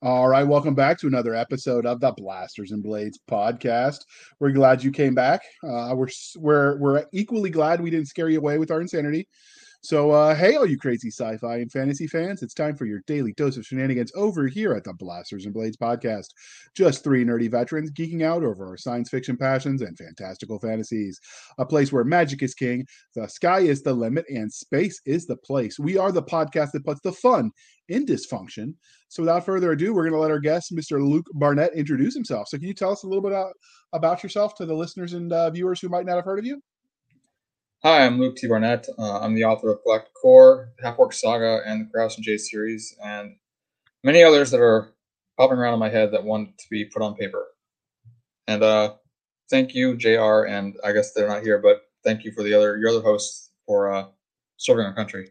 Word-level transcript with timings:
All 0.00 0.28
right, 0.28 0.46
welcome 0.46 0.76
back 0.76 0.96
to 1.00 1.08
another 1.08 1.34
episode 1.34 1.84
of 1.84 1.98
the 1.98 2.12
Blasters 2.12 2.70
and 2.70 2.84
Blades 2.84 3.18
podcast. 3.28 4.04
We're 4.38 4.52
glad 4.52 4.84
you 4.84 4.92
came 4.92 5.12
back. 5.12 5.42
Uh, 5.64 5.92
we're 5.96 6.06
we're 6.36 6.78
we're 6.78 7.04
equally 7.12 7.50
glad 7.50 7.80
we 7.80 7.90
didn't 7.90 8.06
scare 8.06 8.28
you 8.28 8.38
away 8.38 8.58
with 8.58 8.70
our 8.70 8.80
insanity. 8.80 9.26
So, 9.88 10.10
uh, 10.10 10.34
hey, 10.34 10.54
all 10.54 10.66
you 10.66 10.76
crazy 10.76 11.08
sci-fi 11.08 11.56
and 11.56 11.72
fantasy 11.72 12.06
fans, 12.06 12.42
it's 12.42 12.52
time 12.52 12.76
for 12.76 12.84
your 12.84 13.00
daily 13.06 13.32
dose 13.32 13.56
of 13.56 13.64
shenanigans 13.64 14.12
over 14.14 14.46
here 14.46 14.74
at 14.74 14.84
the 14.84 14.92
Blasters 14.92 15.46
and 15.46 15.54
Blades 15.54 15.78
podcast. 15.78 16.26
Just 16.76 17.02
three 17.02 17.24
nerdy 17.24 17.50
veterans 17.50 17.90
geeking 17.92 18.22
out 18.22 18.44
over 18.44 18.66
our 18.66 18.76
science 18.76 19.08
fiction 19.08 19.34
passions 19.38 19.80
and 19.80 19.96
fantastical 19.96 20.58
fantasies. 20.58 21.18
A 21.56 21.64
place 21.64 21.90
where 21.90 22.04
magic 22.04 22.42
is 22.42 22.52
king, 22.52 22.86
the 23.14 23.26
sky 23.28 23.60
is 23.60 23.80
the 23.80 23.94
limit, 23.94 24.26
and 24.28 24.52
space 24.52 25.00
is 25.06 25.24
the 25.24 25.38
place. 25.38 25.78
We 25.78 25.96
are 25.96 26.12
the 26.12 26.22
podcast 26.22 26.72
that 26.72 26.84
puts 26.84 27.00
the 27.00 27.12
fun 27.12 27.50
in 27.88 28.04
dysfunction. 28.04 28.74
So, 29.08 29.22
without 29.22 29.46
further 29.46 29.72
ado, 29.72 29.94
we're 29.94 30.02
going 30.02 30.12
to 30.12 30.18
let 30.18 30.30
our 30.30 30.38
guest, 30.38 30.76
Mr. 30.76 31.00
Luke 31.00 31.28
Barnett, 31.32 31.72
introduce 31.72 32.12
himself. 32.12 32.48
So, 32.48 32.58
can 32.58 32.68
you 32.68 32.74
tell 32.74 32.92
us 32.92 33.04
a 33.04 33.06
little 33.06 33.22
bit 33.22 33.32
about, 33.32 33.54
about 33.94 34.22
yourself 34.22 34.54
to 34.56 34.66
the 34.66 34.74
listeners 34.74 35.14
and 35.14 35.32
uh, 35.32 35.48
viewers 35.48 35.80
who 35.80 35.88
might 35.88 36.04
not 36.04 36.16
have 36.16 36.26
heard 36.26 36.40
of 36.40 36.44
you? 36.44 36.60
Hi, 37.84 38.04
I'm 38.04 38.18
Luke 38.18 38.34
T. 38.34 38.48
Barnett. 38.48 38.88
Uh, 38.98 39.20
I'm 39.20 39.36
the 39.36 39.44
author 39.44 39.70
of 39.70 39.84
Galactic 39.84 40.12
Core, 40.12 40.72
Half-Orc 40.82 41.12
Saga, 41.12 41.60
and 41.64 41.82
the 41.82 41.90
Kraus 41.92 42.16
and 42.16 42.24
Jay 42.24 42.36
series, 42.36 42.96
and 43.04 43.36
many 44.02 44.20
others 44.20 44.50
that 44.50 44.60
are 44.60 44.94
popping 45.36 45.58
around 45.58 45.74
in 45.74 45.78
my 45.78 45.88
head 45.88 46.10
that 46.10 46.24
want 46.24 46.58
to 46.58 46.64
be 46.72 46.84
put 46.86 47.02
on 47.02 47.14
paper. 47.14 47.46
And 48.48 48.64
uh, 48.64 48.94
thank 49.48 49.76
you, 49.76 49.96
JR, 49.96 50.46
and 50.46 50.76
I 50.82 50.90
guess 50.90 51.12
they're 51.12 51.28
not 51.28 51.44
here, 51.44 51.58
but 51.60 51.82
thank 52.02 52.24
you 52.24 52.32
for 52.32 52.42
the 52.42 52.52
other 52.52 52.78
your 52.78 52.90
other 52.90 53.00
hosts 53.00 53.50
for 53.64 53.92
uh, 53.92 54.06
serving 54.56 54.84
our 54.84 54.94
country. 54.94 55.30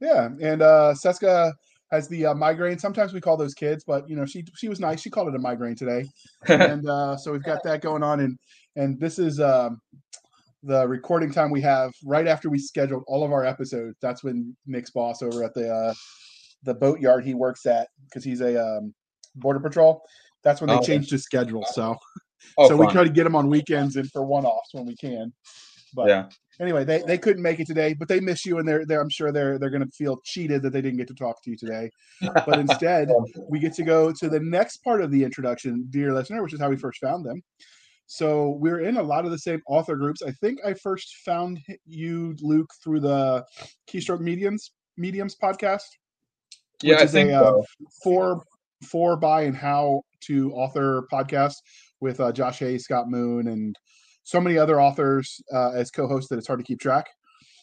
Yeah, 0.00 0.26
and 0.26 0.60
uh, 0.60 0.92
Seska 0.94 1.54
has 1.90 2.08
the 2.08 2.26
uh, 2.26 2.34
migraine. 2.34 2.78
Sometimes 2.78 3.14
we 3.14 3.22
call 3.22 3.38
those 3.38 3.54
kids, 3.54 3.84
but 3.86 4.06
you 4.06 4.16
know 4.16 4.26
she 4.26 4.44
she 4.54 4.68
was 4.68 4.80
nice. 4.80 5.00
She 5.00 5.08
called 5.08 5.28
it 5.28 5.34
a 5.34 5.38
migraine 5.38 5.76
today, 5.76 6.04
and 6.48 6.86
uh, 6.86 7.16
so 7.16 7.32
we've 7.32 7.42
got 7.42 7.62
that 7.64 7.80
going 7.80 8.02
on. 8.02 8.20
And 8.20 8.38
and 8.76 9.00
this 9.00 9.18
is 9.18 9.40
um, 9.40 9.80
the 10.62 10.86
recording 10.86 11.32
time 11.32 11.50
we 11.50 11.60
have 11.62 11.92
right 12.04 12.26
after 12.26 12.50
we 12.50 12.58
scheduled 12.58 13.02
all 13.06 13.24
of 13.24 13.32
our 13.32 13.44
episodes. 13.44 13.96
That's 14.02 14.22
when 14.22 14.56
Nick's 14.66 14.90
boss 14.90 15.22
over 15.22 15.42
at 15.42 15.54
the 15.54 15.72
uh, 15.72 15.94
the 16.64 16.74
boat 16.74 17.00
yard 17.00 17.24
he 17.24 17.34
works 17.34 17.66
at 17.66 17.88
because 18.04 18.24
he's 18.24 18.40
a 18.40 18.62
um, 18.62 18.94
border 19.36 19.60
patrol. 19.60 20.02
That's 20.42 20.60
when 20.60 20.68
they 20.68 20.76
oh, 20.76 20.82
changed 20.82 21.10
his 21.10 21.22
schedule. 21.22 21.64
So 21.70 21.96
oh, 22.58 22.68
so 22.68 22.76
fun. 22.76 22.86
we 22.86 22.92
try 22.92 23.04
to 23.04 23.10
get 23.10 23.26
him 23.26 23.36
on 23.36 23.48
weekends 23.48 23.96
and 23.96 24.10
for 24.10 24.24
one 24.24 24.44
offs 24.44 24.70
when 24.72 24.86
we 24.86 24.96
can. 24.96 25.32
But 25.94 26.08
yeah. 26.08 26.28
Anyway, 26.60 26.84
they, 26.84 27.02
they 27.06 27.16
couldn't 27.16 27.42
make 27.42 27.58
it 27.58 27.66
today, 27.66 27.94
but 27.94 28.06
they 28.06 28.20
miss 28.20 28.44
you, 28.44 28.58
and 28.58 28.68
they're, 28.68 28.84
they're 28.84 29.00
I'm 29.00 29.08
sure 29.08 29.32
they're 29.32 29.58
they're 29.58 29.70
going 29.70 29.82
to 29.82 29.90
feel 29.96 30.20
cheated 30.24 30.60
that 30.62 30.74
they 30.74 30.82
didn't 30.82 30.98
get 30.98 31.08
to 31.08 31.14
talk 31.14 31.42
to 31.42 31.50
you 31.50 31.56
today. 31.56 31.90
But 32.20 32.58
instead, 32.58 33.08
we 33.48 33.58
get 33.58 33.72
to 33.74 33.82
go 33.82 34.12
to 34.12 34.28
the 34.28 34.40
next 34.40 34.84
part 34.84 35.00
of 35.00 35.10
the 35.10 35.24
introduction, 35.24 35.86
dear 35.88 36.12
listener, 36.12 36.42
which 36.42 36.52
is 36.52 36.60
how 36.60 36.68
we 36.68 36.76
first 36.76 37.00
found 37.00 37.24
them. 37.24 37.42
So 38.12 38.56
we're 38.58 38.80
in 38.80 38.96
a 38.96 39.02
lot 39.04 39.24
of 39.24 39.30
the 39.30 39.38
same 39.38 39.62
author 39.68 39.94
groups. 39.94 40.20
I 40.20 40.32
think 40.32 40.58
I 40.66 40.74
first 40.74 41.14
found 41.24 41.60
you, 41.86 42.34
Luke, 42.40 42.68
through 42.82 42.98
the 42.98 43.46
Keystroke 43.88 44.18
Mediums 44.18 44.72
Mediums 44.96 45.36
podcast. 45.40 45.84
Yeah, 46.82 46.96
I 46.98 47.06
think 47.06 47.30
a, 47.30 47.40
uh, 47.40 47.62
four 48.02 48.42
four 48.82 49.16
by 49.16 49.42
and 49.42 49.56
how 49.56 50.02
to 50.22 50.52
author 50.54 51.06
podcast 51.12 51.54
with 52.00 52.18
uh, 52.18 52.32
Josh 52.32 52.58
Hayes, 52.58 52.82
Scott 52.82 53.08
Moon, 53.08 53.46
and 53.46 53.76
so 54.24 54.40
many 54.40 54.58
other 54.58 54.80
authors 54.80 55.40
uh, 55.54 55.70
as 55.70 55.92
co-hosts 55.92 56.30
that 56.30 56.38
it's 56.38 56.48
hard 56.48 56.58
to 56.58 56.66
keep 56.66 56.80
track. 56.80 57.06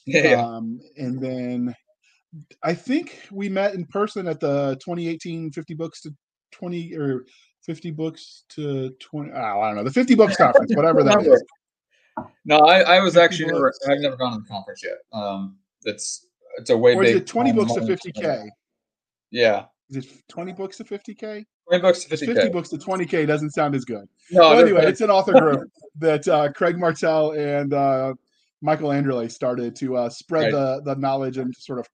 Yeah. 0.09 0.41
Um, 0.41 0.79
and 0.95 1.21
then 1.21 1.75
I 2.63 2.73
think 2.73 3.27
we 3.29 3.49
met 3.49 3.73
in 3.73 3.85
person 3.87 4.25
at 4.25 4.39
the 4.39 4.75
2018 4.75 5.51
50 5.51 5.73
books 5.73 5.99
to 6.03 6.11
20 6.53 6.95
or 6.95 7.25
50 7.67 7.91
books 7.91 8.45
to 8.49 8.89
20 8.99 9.31
oh, 9.31 9.61
i 9.61 9.67
don't 9.67 9.75
know 9.75 9.83
the 9.83 9.91
50 9.91 10.15
books 10.15 10.35
conference 10.37 10.75
whatever 10.75 11.03
that 11.03 11.21
is. 11.21 11.43
no 12.45 12.59
i, 12.59 12.79
I 12.79 12.99
was 13.01 13.17
actually 13.17 13.51
never 13.51 13.71
i've 13.89 13.99
never 13.99 14.15
gone 14.15 14.33
to 14.33 14.39
the 14.39 14.47
conference 14.47 14.81
yet. 14.83 14.97
Um 15.13 15.57
it's 15.83 16.25
it's 16.57 16.71
a 16.71 16.77
way 16.77 16.95
or 16.95 17.03
big 17.03 17.25
20 17.25 17.51
books 17.51 17.73
to 17.73 17.81
50k 17.81 18.47
yeah. 19.29 19.65
Is 19.89 19.97
it 19.97 20.07
20 20.29 20.53
books 20.53 20.77
to 20.77 20.83
50k 20.83 21.45
20 21.69 21.81
books 21.81 22.05
to 22.05 22.15
50K. 22.15 22.25
50 22.25 22.49
books 22.49 22.69
to 22.69 22.77
20k 22.77 23.27
doesn't 23.27 23.51
sound 23.51 23.75
as 23.75 23.83
good. 23.83 24.07
No 24.31 24.41
well, 24.41 24.59
anyway 24.59 24.85
it's 24.85 25.01
an 25.01 25.09
author 25.09 25.33
group 25.33 25.69
that 25.99 26.27
uh, 26.27 26.51
craig 26.53 26.77
martelle 26.77 27.31
and 27.31 27.73
uh, 27.73 28.13
michael 28.61 28.89
anderle 28.89 29.29
started 29.29 29.75
to 29.75 29.97
uh, 29.97 30.09
spread 30.09 30.53
right. 30.53 30.81
the 30.85 30.93
the 30.93 30.95
knowledge 30.95 31.37
and 31.37 31.53
sort 31.55 31.79
of 31.79 31.87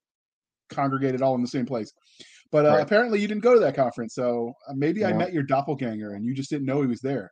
congregate 0.69 1.15
it 1.15 1.21
all 1.21 1.35
in 1.35 1.41
the 1.41 1.47
same 1.47 1.65
place 1.65 1.93
but 2.53 2.67
uh, 2.67 2.69
right. 2.69 2.81
apparently, 2.81 3.19
you 3.19 3.27
didn't 3.27 3.41
go 3.41 3.55
to 3.55 3.59
that 3.61 3.75
conference. 3.75 4.13
So 4.13 4.53
uh, 4.69 4.73
maybe 4.75 4.99
yeah. 4.99 5.07
I 5.07 5.13
met 5.13 5.33
your 5.33 5.41
doppelganger 5.41 6.13
and 6.13 6.23
you 6.23 6.35
just 6.35 6.51
didn't 6.51 6.67
know 6.67 6.81
he 6.81 6.87
was 6.87 7.01
there. 7.01 7.31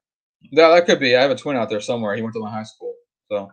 Yeah, 0.52 0.70
that 0.70 0.88
could 0.88 1.00
be. 1.00 1.16
I 1.16 1.22
have 1.22 1.30
a 1.30 1.36
twin 1.36 1.56
out 1.56 1.70
there 1.70 1.80
somewhere. 1.80 2.16
He 2.16 2.24
went 2.24 2.34
to 2.34 2.42
my 2.42 2.50
high 2.50 2.64
school. 2.64 2.96
So. 3.32 3.52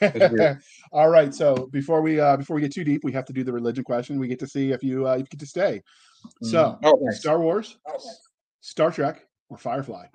All 0.92 1.08
right. 1.08 1.34
So 1.34 1.68
before 1.72 2.02
we 2.02 2.20
uh, 2.20 2.36
before 2.36 2.54
we 2.54 2.62
get 2.62 2.72
too 2.72 2.84
deep, 2.84 3.00
we 3.02 3.10
have 3.12 3.24
to 3.24 3.32
do 3.32 3.42
the 3.42 3.52
religion 3.52 3.82
question. 3.82 4.20
We 4.20 4.28
get 4.28 4.38
to 4.38 4.46
see 4.46 4.70
if 4.70 4.84
you 4.84 5.08
uh, 5.08 5.16
you 5.16 5.24
get 5.24 5.40
to 5.40 5.46
stay. 5.46 5.82
So, 6.42 6.78
mm-hmm. 6.82 6.86
oh, 6.86 7.10
Star 7.10 7.40
Wars, 7.40 7.76
Star 8.60 8.92
Trek, 8.92 9.26
or 9.50 9.58
Firefly? 9.58 10.06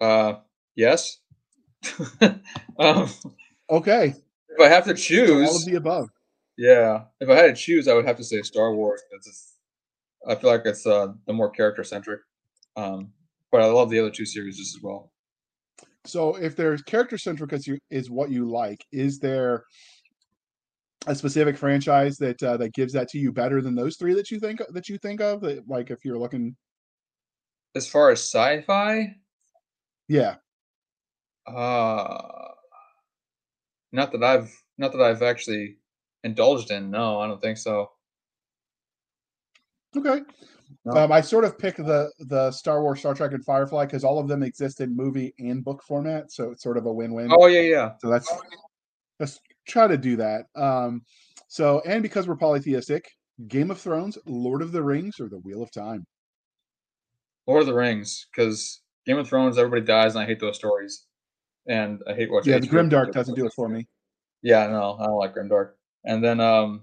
Uh, 0.00 0.34
yes. 0.74 1.18
um, 2.78 3.08
okay. 3.70 4.14
If 4.48 4.60
I 4.60 4.68
have 4.68 4.84
to 4.86 4.94
choose, 4.94 5.48
all 5.48 5.56
of 5.56 5.64
the 5.64 5.76
above. 5.76 6.08
Yeah, 6.56 7.04
if 7.20 7.28
I 7.28 7.34
had 7.34 7.56
to 7.56 7.60
choose, 7.60 7.88
I 7.88 7.94
would 7.94 8.06
have 8.06 8.16
to 8.16 8.24
say 8.24 8.42
Star 8.42 8.74
Wars 8.74 9.02
because 9.10 9.54
I 10.26 10.34
feel 10.34 10.50
like 10.50 10.62
it's 10.64 10.86
uh, 10.86 11.08
the 11.26 11.32
more 11.32 11.50
character 11.50 11.84
centric. 11.84 12.20
Um, 12.76 13.12
but 13.50 13.60
I 13.60 13.66
love 13.66 13.90
the 13.90 14.00
other 14.00 14.10
two 14.10 14.26
series 14.26 14.58
just 14.58 14.76
as 14.76 14.82
well. 14.82 15.12
So, 16.04 16.36
if 16.36 16.54
there's 16.54 16.82
character 16.82 17.18
centric 17.18 17.52
is, 17.52 17.68
is 17.90 18.10
what 18.10 18.30
you 18.30 18.48
like, 18.48 18.84
is 18.92 19.18
there 19.18 19.64
a 21.06 21.14
specific 21.14 21.56
franchise 21.56 22.16
that 22.18 22.42
uh, 22.42 22.56
that 22.58 22.74
gives 22.74 22.92
that 22.92 23.08
to 23.08 23.18
you 23.18 23.32
better 23.32 23.60
than 23.60 23.74
those 23.74 23.96
three 23.96 24.14
that 24.14 24.30
you 24.30 24.38
think 24.38 24.60
that 24.70 24.88
you 24.88 24.98
think 24.98 25.20
of? 25.20 25.40
That, 25.40 25.66
like, 25.68 25.90
if 25.90 26.04
you're 26.04 26.18
looking 26.18 26.56
as 27.74 27.88
far 27.88 28.10
as 28.10 28.20
sci-fi, 28.20 29.16
yeah, 30.08 30.36
uh, 31.46 32.48
not 33.92 34.12
that 34.12 34.22
I've 34.22 34.54
not 34.78 34.92
that 34.92 35.02
I've 35.02 35.22
actually 35.22 35.78
indulged 36.24 36.70
in. 36.70 36.90
No, 36.90 37.20
I 37.20 37.28
don't 37.28 37.40
think 37.40 37.58
so. 37.58 37.90
Okay. 39.96 40.22
No. 40.84 40.92
Um, 40.92 41.12
I 41.12 41.20
sort 41.20 41.44
of 41.44 41.58
pick 41.58 41.76
the 41.76 42.10
the 42.18 42.50
Star 42.50 42.82
Wars, 42.82 42.98
Star 42.98 43.14
Trek, 43.14 43.32
and 43.32 43.44
Firefly 43.44 43.86
because 43.86 44.04
all 44.04 44.18
of 44.18 44.28
them 44.28 44.42
exist 44.42 44.80
in 44.80 44.94
movie 44.94 45.32
and 45.38 45.64
book 45.64 45.82
format, 45.82 46.32
so 46.32 46.50
it's 46.50 46.62
sort 46.62 46.76
of 46.76 46.86
a 46.86 46.92
win-win. 46.92 47.30
Oh 47.32 47.46
yeah, 47.46 47.60
yeah. 47.60 47.92
So 48.00 48.10
that's 48.10 48.30
let's 49.20 49.40
try 49.68 49.86
to 49.86 49.96
do 49.96 50.16
that. 50.16 50.46
Um, 50.56 51.02
so 51.48 51.80
and 51.86 52.02
because 52.02 52.26
we're 52.26 52.36
polytheistic, 52.36 53.08
Game 53.46 53.70
of 53.70 53.80
Thrones, 53.80 54.18
Lord 54.26 54.62
of 54.62 54.72
the 54.72 54.82
Rings, 54.82 55.20
or 55.20 55.28
The 55.28 55.38
Wheel 55.38 55.62
of 55.62 55.70
Time. 55.70 56.04
Lord 57.46 57.60
of 57.60 57.66
the 57.66 57.74
Rings, 57.74 58.26
because 58.34 58.80
Game 59.06 59.18
of 59.18 59.28
Thrones, 59.28 59.58
everybody 59.58 59.82
dies, 59.82 60.14
and 60.14 60.24
I 60.24 60.26
hate 60.26 60.40
those 60.40 60.56
stories, 60.56 61.06
and 61.66 62.02
I 62.08 62.14
hate 62.14 62.30
watching. 62.30 62.52
Yeah, 62.52 62.58
the 62.58 62.66
Grimdark 62.66 63.12
doesn't 63.12 63.36
do 63.36 63.46
it 63.46 63.52
for 63.54 63.68
me. 63.68 63.86
Yeah, 64.42 64.66
no, 64.66 64.96
I 64.98 65.06
don't 65.06 65.16
like 65.16 65.34
Grimdark. 65.34 65.72
And 66.04 66.22
then 66.22 66.40
um, 66.40 66.82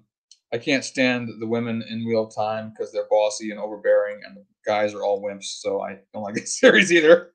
I 0.53 0.57
can't 0.57 0.83
stand 0.83 1.29
the 1.39 1.47
women 1.47 1.83
in 1.89 2.05
Wheel 2.05 2.25
of 2.27 2.35
Time 2.35 2.69
because 2.71 2.91
they're 2.91 3.07
bossy 3.09 3.51
and 3.51 3.59
overbearing, 3.59 4.21
and 4.25 4.35
the 4.35 4.43
guys 4.65 4.93
are 4.93 5.03
all 5.03 5.21
wimps. 5.21 5.61
So 5.61 5.81
I 5.81 5.99
don't 6.13 6.23
like 6.23 6.35
this 6.35 6.59
series 6.59 6.91
either. 6.91 7.33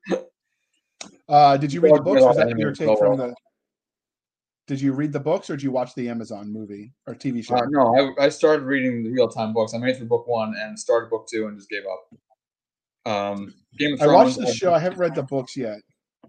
uh, 1.29 1.57
did 1.57 1.73
you 1.73 1.81
read 1.81 1.95
the 1.95 2.01
books? 2.01 2.21
Was 2.21 2.37
that 2.37 2.57
your 2.57 2.73
take 2.73 2.97
from 2.97 3.17
the? 3.17 3.33
Did 4.67 4.81
you 4.81 4.91
read 4.91 5.13
the 5.13 5.19
books 5.19 5.49
or 5.49 5.55
did 5.55 5.63
you 5.63 5.71
watch 5.71 5.95
the 5.95 6.09
Amazon 6.09 6.51
movie 6.51 6.91
or 7.07 7.15
TV 7.15 7.43
show? 7.43 7.55
Uh, 7.55 7.65
no, 7.69 8.13
I, 8.19 8.25
I, 8.25 8.29
started 8.29 8.65
reading 8.65 9.01
the 9.01 9.23
of 9.23 9.33
Time 9.33 9.53
books. 9.53 9.73
I 9.73 9.77
made 9.77 9.91
it 9.91 9.97
through 9.97 10.07
book 10.07 10.27
one 10.27 10.53
and 10.59 10.77
started 10.77 11.09
book 11.09 11.25
two 11.31 11.47
and 11.47 11.57
just 11.57 11.69
gave 11.69 11.83
up. 11.85 13.09
Um, 13.09 13.53
Game 13.79 13.93
of 13.93 13.99
Thrones, 13.99 14.11
I 14.11 14.13
watched 14.13 14.37
the 14.39 14.53
show. 14.53 14.73
I 14.73 14.79
haven't 14.79 14.99
read 14.99 15.15
the 15.15 15.23
books 15.23 15.55
yet. 15.55 15.77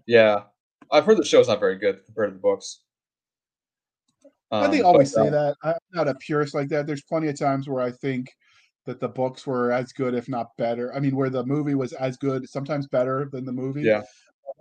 Yeah, 0.05 0.43
I've 0.89 1.03
heard 1.03 1.17
the 1.17 1.25
show's 1.25 1.49
not 1.49 1.59
very 1.59 1.77
good 1.77 2.05
compared 2.05 2.29
to 2.29 2.33
the 2.35 2.39
books. 2.39 2.83
Um, 4.51 4.71
they 4.71 4.81
always 4.81 5.13
but, 5.13 5.23
say 5.23 5.27
uh, 5.27 5.31
that. 5.31 5.55
I'm 5.63 5.75
not 5.93 6.07
a 6.07 6.15
purist 6.15 6.53
like 6.53 6.69
that. 6.69 6.87
There's 6.87 7.03
plenty 7.03 7.27
of 7.27 7.37
times 7.37 7.69
where 7.69 7.83
I 7.83 7.91
think 7.91 8.31
that 8.85 8.99
the 8.99 9.07
books 9.07 9.45
were 9.45 9.71
as 9.71 9.93
good, 9.93 10.15
if 10.15 10.27
not 10.27 10.47
better. 10.57 10.93
I 10.95 10.99
mean, 10.99 11.15
where 11.15 11.29
the 11.29 11.45
movie 11.45 11.75
was 11.75 11.93
as 11.93 12.17
good, 12.17 12.49
sometimes 12.49 12.87
better 12.87 13.29
than 13.31 13.45
the 13.45 13.51
movie. 13.51 13.83
Yeah. 13.83 14.01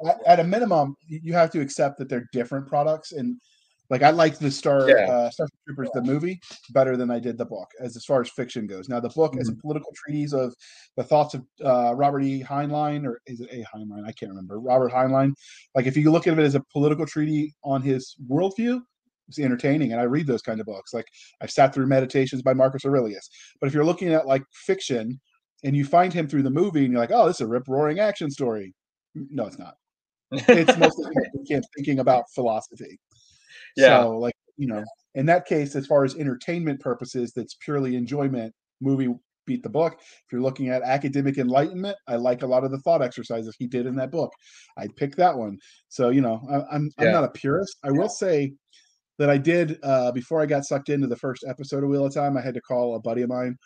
At, 0.07 0.19
at 0.27 0.41
a 0.41 0.45
minimum, 0.45 0.97
you 1.07 1.33
have 1.33 1.51
to 1.53 1.61
accept 1.61 1.99
that 1.99 2.09
they're 2.09 2.29
different 2.33 2.67
products, 2.67 3.13
and 3.13 3.41
like 3.91 4.03
I 4.03 4.11
like 4.11 4.39
the 4.39 4.51
Star 4.51 4.89
yeah. 4.89 5.11
uh, 5.11 5.31
Star 5.31 5.49
Troopers 5.67 5.89
the 5.95 6.03
movie 6.03 6.41
better 6.71 6.97
than 6.97 7.11
I 7.11 7.19
did 7.19 7.39
the 7.39 7.47
book 7.47 7.71
as 7.81 7.97
as 7.97 8.05
far 8.05 8.21
as 8.21 8.29
fiction 8.29 8.67
goes. 8.67 8.89
Now 8.89 9.01
the 9.01 9.09
book 9.09 9.33
mm-hmm. 9.33 9.41
is 9.41 9.49
a 9.49 9.55
political 9.55 9.93
treatise 9.95 10.35
of 10.35 10.55
the 10.97 11.05
thoughts 11.05 11.35
of 11.35 11.45
uh, 11.65 11.95
Robert 11.95 12.21
E. 12.21 12.45
Heinlein, 12.45 13.07
or 13.07 13.21
is 13.27 13.41
it 13.41 13.49
A. 13.51 13.65
Heinlein? 13.75 14.07
I 14.07 14.13
can't 14.13 14.31
remember. 14.31 14.61
Robert 14.61 14.93
Heinlein. 14.93 15.33
Like 15.75 15.87
if 15.87 15.97
you 15.97 16.11
look 16.11 16.27
at 16.27 16.39
it 16.39 16.43
as 16.43 16.55
a 16.55 16.63
political 16.73 17.07
treaty 17.07 17.55
on 17.65 17.81
his 17.81 18.15
worldview, 18.31 18.83
entertaining 19.39 19.93
and 19.93 20.01
I 20.01 20.05
read 20.05 20.27
those 20.27 20.43
kind 20.43 20.61
of 20.61 20.67
books. 20.67 20.95
Like 20.95 21.07
I've 21.41 21.51
sat 21.51 21.75
through 21.75 21.87
Meditations 21.87 22.43
by 22.43 22.55
Marcus 22.55 22.85
Aurelius. 22.85 23.29
But 23.61 23.67
if 23.67 23.75
you're 23.75 23.85
looking 23.85 24.13
at 24.13 24.27
like 24.27 24.43
fiction 24.53 25.21
and 25.65 25.77
you 25.77 25.85
find 25.85 26.13
him 26.13 26.29
through 26.29 26.45
the 26.45 26.51
movie 26.51 26.85
and 26.85 26.93
you're 26.93 27.01
like, 27.01 27.11
oh, 27.13 27.27
this 27.27 27.37
is 27.37 27.43
a 27.43 27.47
rip 27.47 27.69
roaring 27.69 27.99
action 27.99 28.31
story. 28.31 28.75
No, 29.15 29.47
it's 29.47 29.59
not. 29.59 29.75
It's 30.31 30.79
mostly 30.79 31.07
thinking 31.77 31.99
about 31.99 32.25
philosophy. 32.35 32.99
Yeah. 33.77 34.03
So 34.03 34.19
like, 34.19 34.35
you 34.57 34.69
know, 34.69 34.85
in 35.15 35.27
that 35.27 35.47
case, 35.47 35.75
as 35.75 35.87
far 35.87 36.05
as 36.05 36.15
entertainment 36.17 36.81
purposes, 36.81 37.33
that's 37.35 37.55
purely 37.61 37.97
enjoyment, 37.97 38.55
movie 38.81 39.15
beat 39.49 39.65
the 39.65 39.69
book. 39.69 39.97
If 40.01 40.31
you're 40.31 40.43
looking 40.43 40.69
at 40.69 40.83
academic 40.83 41.39
enlightenment, 41.39 41.97
I 42.07 42.17
like 42.17 42.43
a 42.43 42.47
lot 42.47 42.63
of 42.63 42.71
the 42.71 42.79
thought 42.79 43.03
exercises 43.03 43.57
he 43.59 43.67
did 43.67 43.87
in 43.87 43.97
that 43.97 44.13
book. 44.13 44.31
I'd 44.77 44.95
pick 44.95 45.17
that 45.17 45.37
one. 45.37 45.59
So, 45.89 46.11
you 46.11 46.21
know, 46.21 46.47
I, 46.49 46.55
am 46.55 46.65
I'm, 46.71 46.91
yeah. 46.99 47.07
I'm 47.07 47.13
not 47.13 47.25
a 47.25 47.31
purist. 47.31 47.79
I 47.83 47.91
will 47.91 48.09
say 48.09 48.53
that 49.19 49.31
I 49.31 49.37
did 49.37 49.79
uh, 49.83 50.13
before 50.13 50.41
I 50.41 50.47
got 50.47 50.65
sucked 50.65 50.89
into 50.89 51.07
the 51.07 51.17
first 51.17 51.45
episode 51.49 51.83
of 51.83 51.91
Wheel 51.91 52.07
of 52.07 52.15
Time. 52.15 52.37
I 52.37 52.41
had 52.41 52.55
to 52.55 52.61
call 52.61 52.95
a 52.95 53.01
buddy 53.01 53.23
of 53.23 53.29
mine, 53.29 53.57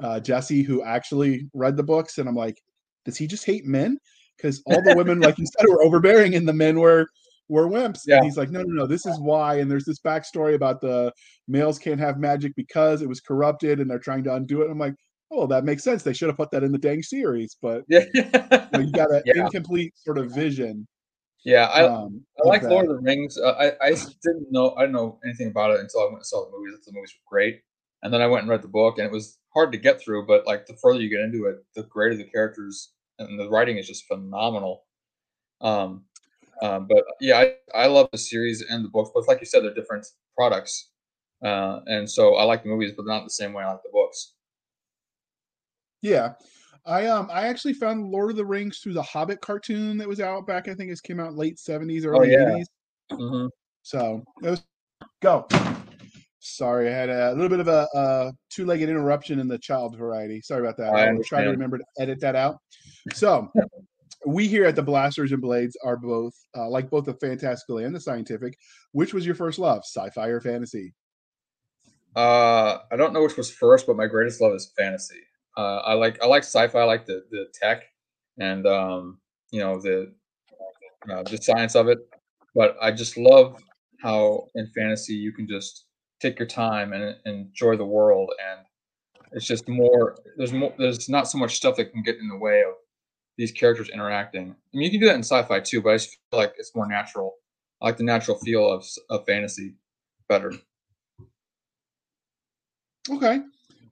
uh, 0.00 0.20
Jesse, 0.20 0.62
who 0.62 0.82
actually 0.82 1.48
read 1.54 1.76
the 1.76 1.82
books, 1.82 2.18
and 2.18 2.28
I'm 2.28 2.34
like, 2.34 2.60
does 3.04 3.16
he 3.16 3.26
just 3.26 3.46
hate 3.46 3.64
men? 3.64 3.98
Because 4.36 4.62
all 4.66 4.82
the 4.82 4.94
women, 4.96 5.20
like 5.20 5.38
you 5.38 5.46
said, 5.46 5.68
were 5.68 5.82
overbearing, 5.82 6.34
and 6.34 6.48
the 6.48 6.52
men 6.52 6.78
were 6.78 7.06
were 7.48 7.66
wimps. 7.66 8.02
Yeah. 8.06 8.16
And 8.16 8.24
he's 8.24 8.36
like, 8.36 8.50
no, 8.50 8.62
no, 8.62 8.82
no, 8.82 8.86
this 8.86 9.06
is 9.06 9.18
why. 9.18 9.56
And 9.56 9.70
there's 9.70 9.84
this 9.84 10.00
backstory 10.00 10.54
about 10.54 10.80
the 10.80 11.12
males 11.48 11.78
can't 11.78 11.98
have 11.98 12.18
magic 12.18 12.54
because 12.54 13.02
it 13.02 13.08
was 13.08 13.20
corrupted, 13.20 13.80
and 13.80 13.90
they're 13.90 13.98
trying 13.98 14.24
to 14.24 14.34
undo 14.34 14.62
it. 14.62 14.70
I'm 14.70 14.78
like, 14.78 14.94
oh, 15.30 15.46
that 15.46 15.64
makes 15.64 15.82
sense. 15.82 16.02
They 16.02 16.12
should 16.12 16.28
have 16.28 16.36
put 16.36 16.50
that 16.52 16.62
in 16.62 16.72
the 16.72 16.78
dang 16.78 17.02
series, 17.02 17.56
but 17.60 17.84
yeah, 17.88 18.04
you, 18.14 18.22
know, 18.22 18.80
you 18.80 18.92
got 18.92 19.10
an 19.10 19.22
yeah. 19.26 19.44
incomplete 19.44 19.92
sort 19.96 20.18
of 20.18 20.32
vision 20.34 20.86
yeah, 21.44 21.66
I, 21.66 21.84
um, 21.84 22.22
I 22.42 22.48
like 22.48 22.62
Lord 22.62 22.90
of 22.90 22.96
the 22.96 23.02
Rings. 23.02 23.38
Uh, 23.38 23.52
I, 23.52 23.86
I 23.88 23.90
didn't 23.90 24.50
know 24.50 24.74
I 24.76 24.82
didn't 24.82 24.94
know 24.94 25.18
anything 25.24 25.48
about 25.48 25.72
it 25.72 25.80
until 25.80 26.00
I 26.00 26.04
went 26.04 26.16
and 26.16 26.26
saw 26.26 26.44
the 26.44 26.56
movies. 26.56 26.78
The 26.84 26.92
movies 26.92 27.14
were 27.14 27.30
great, 27.36 27.62
and 28.02 28.12
then 28.12 28.20
I 28.20 28.26
went 28.26 28.42
and 28.42 28.50
read 28.50 28.62
the 28.62 28.68
book, 28.68 28.98
and 28.98 29.06
it 29.06 29.12
was 29.12 29.38
hard 29.54 29.72
to 29.72 29.78
get 29.78 30.00
through. 30.00 30.26
But 30.26 30.46
like 30.46 30.66
the 30.66 30.76
further 30.82 31.00
you 31.00 31.08
get 31.08 31.20
into 31.20 31.46
it, 31.46 31.64
the 31.74 31.84
greater 31.84 32.16
the 32.16 32.24
characters 32.24 32.92
and 33.18 33.38
the 33.38 33.48
writing 33.48 33.76
is 33.78 33.86
just 33.86 34.06
phenomenal. 34.06 34.84
Um, 35.60 36.04
um, 36.62 36.86
but 36.88 37.04
yeah, 37.20 37.38
I, 37.38 37.54
I 37.74 37.86
love 37.86 38.08
the 38.12 38.18
series 38.18 38.62
and 38.62 38.84
the 38.84 38.88
books, 38.88 39.10
but 39.14 39.26
like 39.28 39.40
you 39.40 39.46
said, 39.46 39.62
they're 39.62 39.74
different 39.74 40.06
products, 40.36 40.90
uh, 41.44 41.80
and 41.86 42.10
so 42.10 42.36
I 42.36 42.44
like 42.44 42.62
the 42.62 42.68
movies, 42.68 42.92
but 42.96 43.06
not 43.06 43.24
the 43.24 43.30
same 43.30 43.52
way 43.52 43.64
I 43.64 43.70
like 43.70 43.82
the 43.82 43.90
books. 43.92 44.34
Yeah, 46.02 46.34
I 46.86 47.06
um 47.06 47.28
I 47.32 47.46
actually 47.46 47.74
found 47.74 48.10
Lord 48.10 48.30
of 48.30 48.36
the 48.36 48.44
Rings 48.44 48.78
through 48.78 48.94
the 48.94 49.02
Hobbit 49.02 49.40
cartoon 49.40 49.98
that 49.98 50.08
was 50.08 50.20
out 50.20 50.46
back. 50.46 50.68
I 50.68 50.74
think 50.74 50.90
it 50.90 51.02
came 51.02 51.20
out 51.20 51.34
late 51.34 51.58
seventies, 51.58 52.06
oh, 52.06 52.10
early 52.10 52.34
eighties. 52.34 52.68
Oh, 53.10 53.16
yeah. 53.16 53.24
mm-hmm. 53.24 53.46
So 53.82 54.22
it 54.42 54.50
was 54.50 54.62
go. 55.20 55.46
Sorry, 56.42 56.88
I 56.88 56.92
had 56.92 57.10
a 57.10 57.32
little 57.32 57.50
bit 57.50 57.60
of 57.60 57.68
a, 57.68 57.86
a 57.94 58.32
two-legged 58.48 58.88
interruption 58.88 59.40
in 59.40 59.46
the 59.46 59.58
child 59.58 59.96
variety. 59.96 60.40
Sorry 60.40 60.60
about 60.60 60.78
that. 60.78 60.94
I, 60.94 61.08
I 61.08 61.12
will 61.12 61.22
try 61.22 61.44
to 61.44 61.50
remember 61.50 61.76
to 61.76 61.84
edit 61.98 62.18
that 62.20 62.34
out. 62.34 62.56
So 63.12 63.50
we 64.26 64.48
here 64.48 64.64
at 64.64 64.74
the 64.74 64.82
Blasters 64.82 65.32
and 65.32 65.42
Blades 65.42 65.76
are 65.84 65.98
both 65.98 66.34
uh, 66.56 66.68
like 66.68 66.88
both 66.88 67.04
the 67.04 67.14
fantastical 67.14 67.78
and 67.78 67.94
the 67.94 68.00
scientific. 68.00 68.54
Which 68.92 69.12
was 69.12 69.26
your 69.26 69.34
first 69.34 69.58
love, 69.58 69.82
sci-fi 69.84 70.28
or 70.28 70.40
fantasy? 70.40 70.94
Uh, 72.16 72.78
I 72.90 72.96
don't 72.96 73.12
know 73.12 73.22
which 73.22 73.36
was 73.36 73.50
first, 73.50 73.86
but 73.86 73.96
my 73.96 74.06
greatest 74.06 74.40
love 74.40 74.54
is 74.54 74.72
fantasy. 74.76 75.20
Uh, 75.56 75.78
I 75.78 75.94
like 75.94 76.22
I 76.22 76.26
like 76.26 76.44
sci-fi. 76.44 76.78
I 76.80 76.84
like 76.84 77.06
the 77.06 77.24
the 77.30 77.46
tech 77.52 77.84
and 78.38 78.66
um, 78.66 79.18
you 79.50 79.60
know 79.60 79.80
the 79.80 80.12
uh, 81.10 81.22
the 81.24 81.38
science 81.40 81.74
of 81.74 81.88
it. 81.88 81.98
But 82.54 82.76
I 82.80 82.90
just 82.90 83.16
love 83.16 83.62
how 84.02 84.48
in 84.54 84.66
fantasy 84.68 85.14
you 85.14 85.32
can 85.32 85.46
just 85.46 85.86
take 86.20 86.38
your 86.38 86.48
time 86.48 86.92
and, 86.92 87.16
and 87.24 87.46
enjoy 87.46 87.76
the 87.76 87.84
world, 87.84 88.30
and 88.50 88.66
it's 89.32 89.46
just 89.46 89.68
more. 89.68 90.16
There's 90.36 90.52
more. 90.52 90.74
There's 90.78 91.08
not 91.08 91.28
so 91.28 91.38
much 91.38 91.56
stuff 91.56 91.76
that 91.76 91.92
can 91.92 92.02
get 92.02 92.16
in 92.16 92.28
the 92.28 92.38
way 92.38 92.62
of 92.62 92.74
these 93.36 93.52
characters 93.52 93.88
interacting. 93.88 94.50
I 94.50 94.76
mean, 94.76 94.84
you 94.84 94.90
can 94.90 95.00
do 95.00 95.06
that 95.06 95.14
in 95.14 95.22
sci-fi 95.22 95.60
too, 95.60 95.80
but 95.82 95.90
I 95.90 95.96
just 95.96 96.10
feel 96.30 96.40
like 96.40 96.54
it's 96.58 96.74
more 96.74 96.86
natural. 96.86 97.34
I 97.80 97.86
like 97.86 97.96
the 97.96 98.04
natural 98.04 98.38
feel 98.38 98.70
of 98.70 98.86
of 99.08 99.24
fantasy 99.26 99.74
better. 100.28 100.52
Okay. 103.08 103.40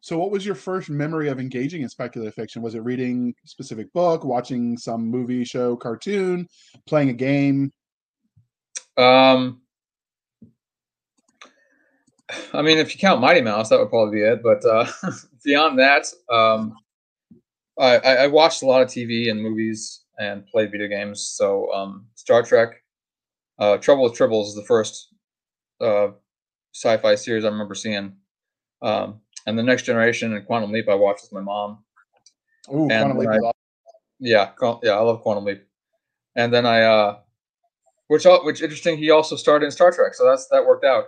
So, 0.01 0.19
what 0.19 0.31
was 0.31 0.47
your 0.47 0.55
first 0.55 0.91
memory 0.91 1.29
of 1.29 1.41
engaging 1.41 1.83
in 1.83 1.89
speculative 1.89 2.35
fiction? 2.35 2.63
Was 2.63 2.75
it 2.75 2.81
reading 2.81 3.35
a 3.45 3.49
specific 3.49 3.93
book, 3.93 4.25
watching 4.25 4.77
some 4.77 5.07
movie, 5.07 5.45
show, 5.45 5.77
cartoon, 5.77 6.47
playing 6.87 7.11
a 7.11 7.15
game? 7.15 7.73
Um, 8.97 9.63
I 12.53 12.63
mean, 12.63 12.79
if 12.79 12.95
you 12.95 13.01
count 13.01 13.21
Mighty 13.21 13.41
Mouse, 13.41 13.69
that 13.69 13.79
would 13.79 13.91
probably 13.91 14.19
be 14.19 14.25
it. 14.25 14.43
But 14.43 14.65
uh, 14.65 14.87
beyond 15.45 15.79
that, 15.79 16.07
um, 16.31 16.75
I, 17.79 17.99
I, 17.99 18.27
watched 18.27 18.63
a 18.63 18.67
lot 18.67 18.83
of 18.83 18.89
TV 18.89 19.31
and 19.31 19.41
movies 19.41 20.05
and 20.19 20.47
played 20.47 20.73
video 20.73 20.89
games. 20.89 21.23
So, 21.23 21.73
um, 21.73 22.07
Star 22.17 22.43
Trek, 22.43 22.83
uh, 23.59 23.77
Trouble 23.79 24.05
with 24.05 24.15
Tribbles 24.15 24.49
is 24.49 24.55
the 24.55 24.65
first 24.65 25.09
uh, 25.81 26.09
sci-fi 26.75 27.15
series 27.15 27.45
I 27.45 27.49
remember 27.49 27.75
seeing. 27.75 28.17
Um, 28.83 29.21
and 29.49 29.59
the 29.59 29.63
next 29.63 29.85
generation 29.85 30.35
and 30.35 30.47
Quantum 30.47 30.71
Leap 30.71 30.91
I 30.91 30.95
watched 30.95 31.23
with 31.23 31.33
my 31.33 31.41
mom. 31.41 31.79
Ooh, 32.73 32.83
and 32.91 33.13
Quantum 33.13 33.19
Leap. 33.19 33.29
I, 33.31 33.51
yeah, 34.21 34.51
yeah, 34.83 34.93
I 34.93 35.01
love 35.01 35.23
Quantum 35.23 35.47
Leap. 35.47 35.65
And 36.37 36.53
then 36.53 36.67
I, 36.67 36.83
uh, 36.83 37.19
which 38.09 38.27
which 38.45 38.63
interesting, 38.63 38.99
he 38.99 39.11
also 39.11 39.37
started 39.37 39.65
in 39.65 39.73
Star 39.73 39.91
Trek, 39.91 40.13
so 40.15 40.27
that's 40.27 40.49
that 40.49 40.67
worked 40.67 40.85
out. 40.85 41.07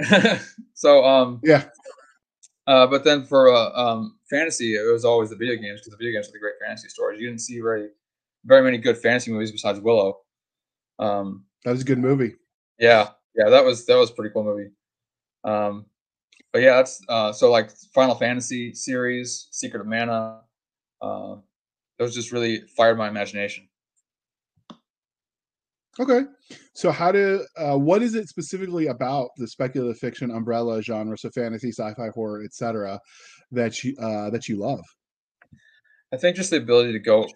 so 0.74 1.04
um, 1.04 1.40
yeah. 1.44 1.66
Uh, 2.66 2.88
but 2.88 3.04
then 3.04 3.24
for 3.24 3.54
uh, 3.54 3.70
um, 3.70 4.18
fantasy, 4.28 4.74
it 4.74 4.92
was 4.92 5.04
always 5.04 5.30
the 5.30 5.36
video 5.36 5.54
games 5.54 5.80
because 5.80 5.92
the 5.92 5.96
video 5.96 6.12
games 6.12 6.28
are 6.28 6.32
the 6.32 6.40
great 6.40 6.54
fantasy 6.60 6.88
stories. 6.88 7.20
You 7.20 7.28
didn't 7.28 7.40
see 7.40 7.60
very 7.60 7.90
very 8.44 8.62
many 8.62 8.78
good 8.78 8.98
fantasy 8.98 9.30
movies 9.30 9.52
besides 9.52 9.78
Willow. 9.78 10.18
Um, 10.98 11.44
that 11.64 11.70
was 11.70 11.82
a 11.82 11.84
good 11.84 11.98
movie. 11.98 12.34
Yeah, 12.80 13.10
yeah, 13.36 13.48
that 13.48 13.64
was 13.64 13.86
that 13.86 13.96
was 13.96 14.10
pretty 14.10 14.32
cool 14.32 14.42
movie. 14.42 14.70
Um, 15.44 15.86
but 16.56 16.62
yeah, 16.62 16.76
that's 16.76 17.02
uh, 17.10 17.34
so 17.34 17.50
like 17.50 17.70
Final 17.94 18.14
Fantasy 18.14 18.72
series, 18.72 19.48
Secret 19.50 19.82
of 19.82 19.86
Mana. 19.86 20.40
Uh, 21.02 21.36
those 21.98 22.14
just 22.14 22.32
really 22.32 22.62
fired 22.78 22.96
my 22.96 23.08
imagination. 23.08 23.68
Okay, 26.00 26.22
so 26.72 26.90
how 26.90 27.12
do 27.12 27.44
uh, 27.58 27.76
what 27.76 28.02
is 28.02 28.14
it 28.14 28.28
specifically 28.28 28.86
about 28.86 29.28
the 29.36 29.46
speculative 29.46 29.98
fiction 29.98 30.30
umbrella 30.30 30.80
genre, 30.80 31.18
so 31.18 31.28
fantasy, 31.28 31.72
sci-fi, 31.72 32.08
horror, 32.14 32.42
etc., 32.42 32.98
that 33.50 33.84
you 33.84 33.94
uh, 33.98 34.30
that 34.30 34.48
you 34.48 34.56
love? 34.56 34.80
I 36.10 36.16
think 36.16 36.36
just 36.36 36.48
the 36.48 36.56
ability 36.56 36.92
to 36.92 37.00
go 37.00 37.26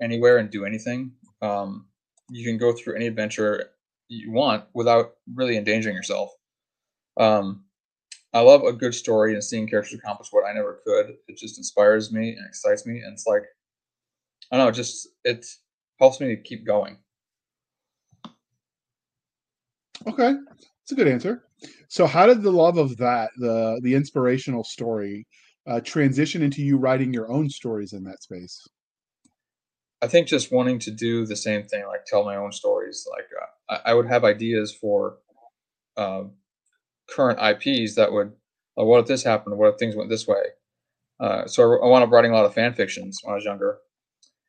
anywhere 0.00 0.38
and 0.38 0.48
do 0.48 0.64
anything. 0.64 1.12
Um, 1.42 1.84
you 2.30 2.46
can 2.46 2.56
go 2.56 2.72
through 2.72 2.96
any 2.96 3.08
adventure 3.08 3.72
you 4.08 4.32
want 4.32 4.64
without 4.72 5.16
really 5.34 5.58
endangering 5.58 5.96
yourself. 5.96 6.30
Um, 7.18 7.64
I 8.32 8.40
love 8.40 8.62
a 8.62 8.72
good 8.72 8.94
story 8.94 9.34
and 9.34 9.42
seeing 9.42 9.66
characters 9.66 9.98
accomplish 9.98 10.28
what 10.30 10.48
I 10.48 10.52
never 10.52 10.80
could. 10.86 11.16
It 11.26 11.36
just 11.36 11.58
inspires 11.58 12.12
me 12.12 12.30
and 12.30 12.46
excites 12.46 12.86
me, 12.86 13.00
and 13.00 13.12
it's 13.12 13.26
like 13.26 13.42
I 14.50 14.56
don't 14.56 14.66
know, 14.66 14.72
just 14.72 15.08
it 15.24 15.46
helps 15.98 16.20
me 16.20 16.28
to 16.28 16.36
keep 16.36 16.66
going. 16.66 16.98
Okay, 20.06 20.32
that's 20.32 20.92
a 20.92 20.94
good 20.94 21.08
answer. 21.08 21.44
So, 21.88 22.06
how 22.06 22.26
did 22.26 22.42
the 22.42 22.50
love 22.50 22.78
of 22.78 22.96
that, 22.98 23.30
the 23.36 23.80
the 23.82 23.94
inspirational 23.94 24.64
story, 24.64 25.26
uh, 25.66 25.80
transition 25.80 26.42
into 26.42 26.62
you 26.62 26.78
writing 26.78 27.12
your 27.12 27.30
own 27.30 27.48
stories 27.48 27.92
in 27.92 28.04
that 28.04 28.22
space? 28.22 28.66
I 30.02 30.06
think 30.08 30.26
just 30.26 30.50
wanting 30.50 30.78
to 30.80 30.90
do 30.90 31.26
the 31.26 31.36
same 31.36 31.64
thing, 31.64 31.86
like 31.86 32.06
tell 32.06 32.24
my 32.24 32.36
own 32.36 32.52
stories. 32.52 33.06
Like 33.10 33.26
uh, 33.40 33.74
I, 33.86 33.90
I, 33.90 33.94
would 33.94 34.06
have 34.06 34.24
ideas 34.24 34.74
for 34.74 35.18
um, 35.98 36.32
current 37.14 37.38
IPs 37.40 37.94
that 37.96 38.12
would, 38.12 38.32
like, 38.76 38.86
what 38.86 39.00
if 39.00 39.06
this 39.06 39.22
happened? 39.22 39.58
What 39.58 39.72
if 39.72 39.78
things 39.78 39.96
went 39.96 40.10
this 40.10 40.26
way? 40.26 40.42
Uh, 41.20 41.46
so 41.46 41.62
I, 41.62 41.86
I 41.86 41.88
wound 41.88 42.04
up 42.04 42.10
writing 42.10 42.30
a 42.32 42.34
lot 42.34 42.46
of 42.46 42.54
fan 42.54 42.74
fictions 42.74 43.20
when 43.22 43.32
I 43.32 43.36
was 43.36 43.44
younger, 43.44 43.78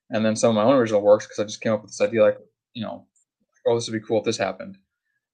and 0.10 0.26
then 0.26 0.36
some 0.36 0.50
of 0.50 0.56
my 0.56 0.64
own 0.64 0.78
original 0.78 1.02
works 1.02 1.26
because 1.26 1.40
I 1.40 1.44
just 1.44 1.62
came 1.62 1.74
up 1.74 1.82
with 1.82 1.92
this 1.92 2.02
idea 2.02 2.24
like, 2.24 2.38
you 2.74 2.84
know, 2.84 3.08
oh, 3.68 3.76
this 3.76 3.90
would 3.90 4.00
be 4.00 4.06
cool 4.06 4.20
if 4.20 4.26
this 4.26 4.38
happened, 4.38 4.78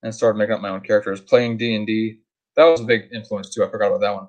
and 0.02 0.14
started 0.14 0.38
making 0.38 0.54
up 0.54 0.60
my 0.60 0.70
own 0.70 0.80
characters. 0.80 1.20
Playing 1.20 1.56
D 1.56 1.74
and 1.76 1.86
D, 1.86 2.20
that 2.56 2.64
was 2.64 2.80
a 2.80 2.84
big 2.84 3.08
influence 3.12 3.54
too. 3.54 3.64
I 3.64 3.70
forgot 3.70 3.88
about 3.88 4.00
that 4.00 4.14
one. 4.14 4.28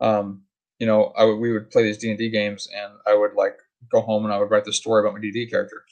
Um, 0.00 0.42
you 0.78 0.86
know, 0.86 1.12
I 1.16 1.26
we 1.26 1.52
would 1.52 1.70
play 1.70 1.84
these 1.84 1.98
D 1.98 2.10
and 2.10 2.18
D 2.18 2.28
games, 2.28 2.68
and 2.74 2.92
I 3.06 3.14
would 3.14 3.34
like 3.34 3.56
go 3.90 4.00
home 4.00 4.24
and 4.24 4.34
I 4.34 4.38
would 4.38 4.50
write 4.50 4.64
the 4.64 4.72
story 4.72 5.00
about 5.00 5.14
my 5.14 5.20
D 5.20 5.30
D 5.30 5.46
character. 5.46 5.84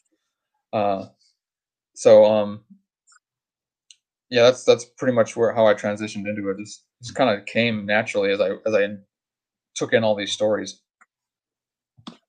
Uh, 0.72 1.06
so 1.94 2.24
um, 2.24 2.64
yeah, 4.30 4.42
that's 4.42 4.64
that's 4.64 4.84
pretty 4.84 5.14
much 5.14 5.36
where 5.36 5.52
how 5.52 5.66
I 5.66 5.74
transitioned 5.74 6.28
into 6.28 6.48
it. 6.50 6.58
Just 6.58 6.84
just 7.02 7.14
kind 7.14 7.30
of 7.30 7.44
came 7.46 7.84
naturally 7.84 8.30
as 8.30 8.40
I 8.40 8.50
as 8.66 8.74
I 8.74 8.88
took 9.74 9.92
in 9.92 10.04
all 10.04 10.14
these 10.14 10.32
stories. 10.32 10.80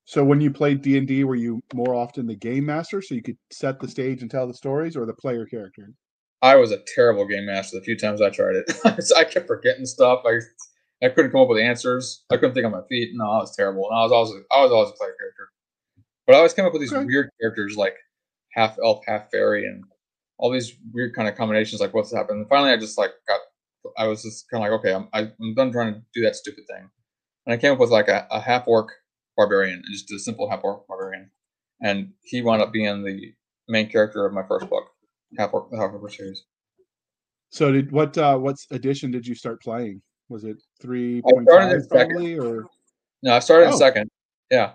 So 0.06 0.26
when 0.26 0.42
you 0.42 0.52
played 0.52 0.82
D 0.82 0.98
and 0.98 1.08
D, 1.08 1.24
were 1.24 1.36
you 1.36 1.62
more 1.74 1.96
often 1.96 2.28
the 2.28 2.36
game 2.36 2.66
master, 2.66 3.02
so 3.02 3.16
you 3.16 3.22
could 3.22 3.38
set 3.52 3.80
the 3.80 3.88
stage 3.88 4.22
and 4.22 4.30
tell 4.30 4.48
the 4.48 4.54
stories, 4.54 4.98
or 4.98 5.06
the 5.06 5.14
player 5.14 5.46
character? 5.46 5.94
I 6.42 6.56
was 6.56 6.72
a 6.72 6.80
terrible 6.96 7.26
game 7.28 7.46
master 7.46 7.78
the 7.78 7.86
few 7.86 7.96
times 7.96 8.20
I 8.20 8.32
tried 8.32 8.56
it. 8.56 8.74
I 9.16 9.24
kept 9.24 9.48
forgetting 9.48 9.86
stuff. 9.86 10.24
I 10.26 10.40
I 11.04 11.10
couldn't 11.10 11.32
come 11.32 11.42
up 11.42 11.50
with 11.50 11.60
answers. 11.60 12.24
I 12.32 12.38
couldn't 12.38 12.56
think 12.56 12.66
on 12.66 12.72
my 12.72 12.82
feet. 12.90 13.12
No, 13.14 13.26
I 13.26 13.38
was 13.38 13.56
terrible. 13.56 13.90
And 13.90 14.00
I 14.00 14.04
was 14.04 14.12
always 14.12 14.44
I 14.52 14.64
was 14.64 14.72
always 14.72 14.90
a 14.90 14.98
player 14.98 15.16
character. 15.20 15.50
But 16.26 16.34
I 16.34 16.38
always 16.38 16.54
came 16.54 16.66
up 16.66 16.74
with 16.74 16.82
these 16.82 16.94
okay. 16.94 17.06
weird 17.06 17.30
characters 17.40 17.78
like 17.78 17.96
half 18.54 18.78
elf, 18.84 19.02
half 19.08 19.30
fairy, 19.32 19.66
and 19.66 19.84
all 20.42 20.52
these 20.52 20.74
weird 20.92 21.16
kind 21.16 21.30
of 21.30 21.36
combinations. 21.36 21.80
Like 21.80 21.94
what's 21.94 22.14
happened. 22.14 22.40
And 22.40 22.50
finally, 22.50 22.72
I 22.72 22.78
just 22.78 22.98
like 22.98 23.12
got. 23.28 23.40
I 23.98 24.08
was 24.08 24.22
just 24.22 24.50
kind 24.52 24.64
of 24.64 24.70
like, 24.70 24.80
okay, 24.80 24.94
I'm 24.94 25.08
I'm 25.40 25.56
done 25.56 25.72
trying 25.72 25.94
to 25.94 26.02
do 26.14 26.22
that 26.24 26.36
stupid 26.36 26.66
thing, 26.68 26.90
and 27.46 27.54
I 27.54 27.58
came 27.58 27.72
up 27.72 27.80
with 27.80 27.90
like 27.90 28.10
a, 28.10 28.28
a 28.30 28.42
half 28.42 28.68
orc 28.68 28.92
barbarian, 29.38 29.82
just 29.92 30.12
a 30.12 30.20
simple 30.20 30.50
half 30.50 30.62
orc 30.64 30.88
barbarian, 30.88 31.32
and 31.82 32.12
he 32.22 32.42
wound 32.42 32.62
up 32.62 32.74
being 32.74 33.04
the 33.04 33.34
main 33.70 33.90
character 33.90 34.26
of 34.26 34.34
my 34.34 34.44
first 34.44 34.70
book, 34.70 34.84
half 35.38 35.54
orc 35.54 35.74
half 35.74 35.92
orc 35.94 36.12
series. 36.12 36.44
So 37.50 37.72
did 37.72 37.92
what 37.92 38.18
uh 38.18 38.38
what 38.38 38.58
edition 38.72 39.12
did 39.12 39.26
you 39.26 39.36
start 39.36 39.62
playing? 39.62 40.02
Was 40.30 40.44
it 40.44 40.58
three 40.82 41.22
five 41.22 41.90
probably 41.90 42.38
or 42.38 42.66
no, 43.24 43.36
I 43.36 43.40
started 43.40 43.68
oh. 43.68 43.72
in 43.72 43.78
second. 43.78 44.10
Yeah. 44.50 44.74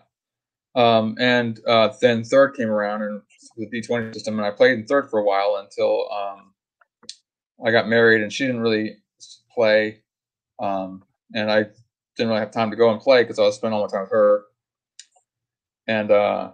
Um, 0.75 1.17
and 1.19 1.59
uh, 1.67 1.89
then 2.01 2.23
third 2.23 2.55
came 2.55 2.69
around 2.69 3.03
and 3.03 3.23
the 3.57 3.69
D 3.69 3.81
twenty 3.81 4.13
system, 4.13 4.39
and 4.39 4.47
I 4.47 4.51
played 4.51 4.79
in 4.79 4.87
third 4.87 5.11
for 5.11 5.21
a 5.21 5.25
while 5.25 5.57
until 5.63 6.11
um, 6.13 6.53
I 7.65 7.71
got 7.71 7.89
married, 7.89 8.23
and 8.23 8.33
she 8.33 8.47
didn't 8.47 8.61
really 8.61 8.97
play, 9.55 10.03
um, 10.61 11.03
and 11.35 11.51
I 11.51 11.65
didn't 12.17 12.29
really 12.29 12.41
have 12.41 12.51
time 12.51 12.71
to 12.71 12.77
go 12.77 12.91
and 12.91 13.01
play 13.01 13.23
because 13.23 13.39
I 13.39 13.43
was 13.43 13.57
spending 13.57 13.77
all 13.77 13.85
my 13.85 13.91
time 13.91 14.03
with 14.03 14.11
her. 14.11 14.45
And 15.89 16.11
uh, 16.11 16.53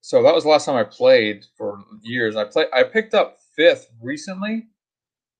so 0.00 0.22
that 0.22 0.34
was 0.34 0.44
the 0.44 0.50
last 0.50 0.66
time 0.66 0.76
I 0.76 0.84
played 0.84 1.44
for 1.56 1.82
years. 2.02 2.36
I 2.36 2.44
played. 2.44 2.68
I 2.72 2.84
picked 2.84 3.14
up 3.14 3.38
fifth 3.56 3.88
recently, 4.00 4.68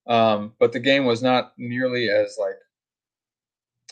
um, 0.06 0.54
but 0.58 0.72
the 0.72 0.80
game 0.80 1.04
was 1.04 1.22
not 1.22 1.52
nearly 1.58 2.08
as 2.10 2.36
like 2.40 2.56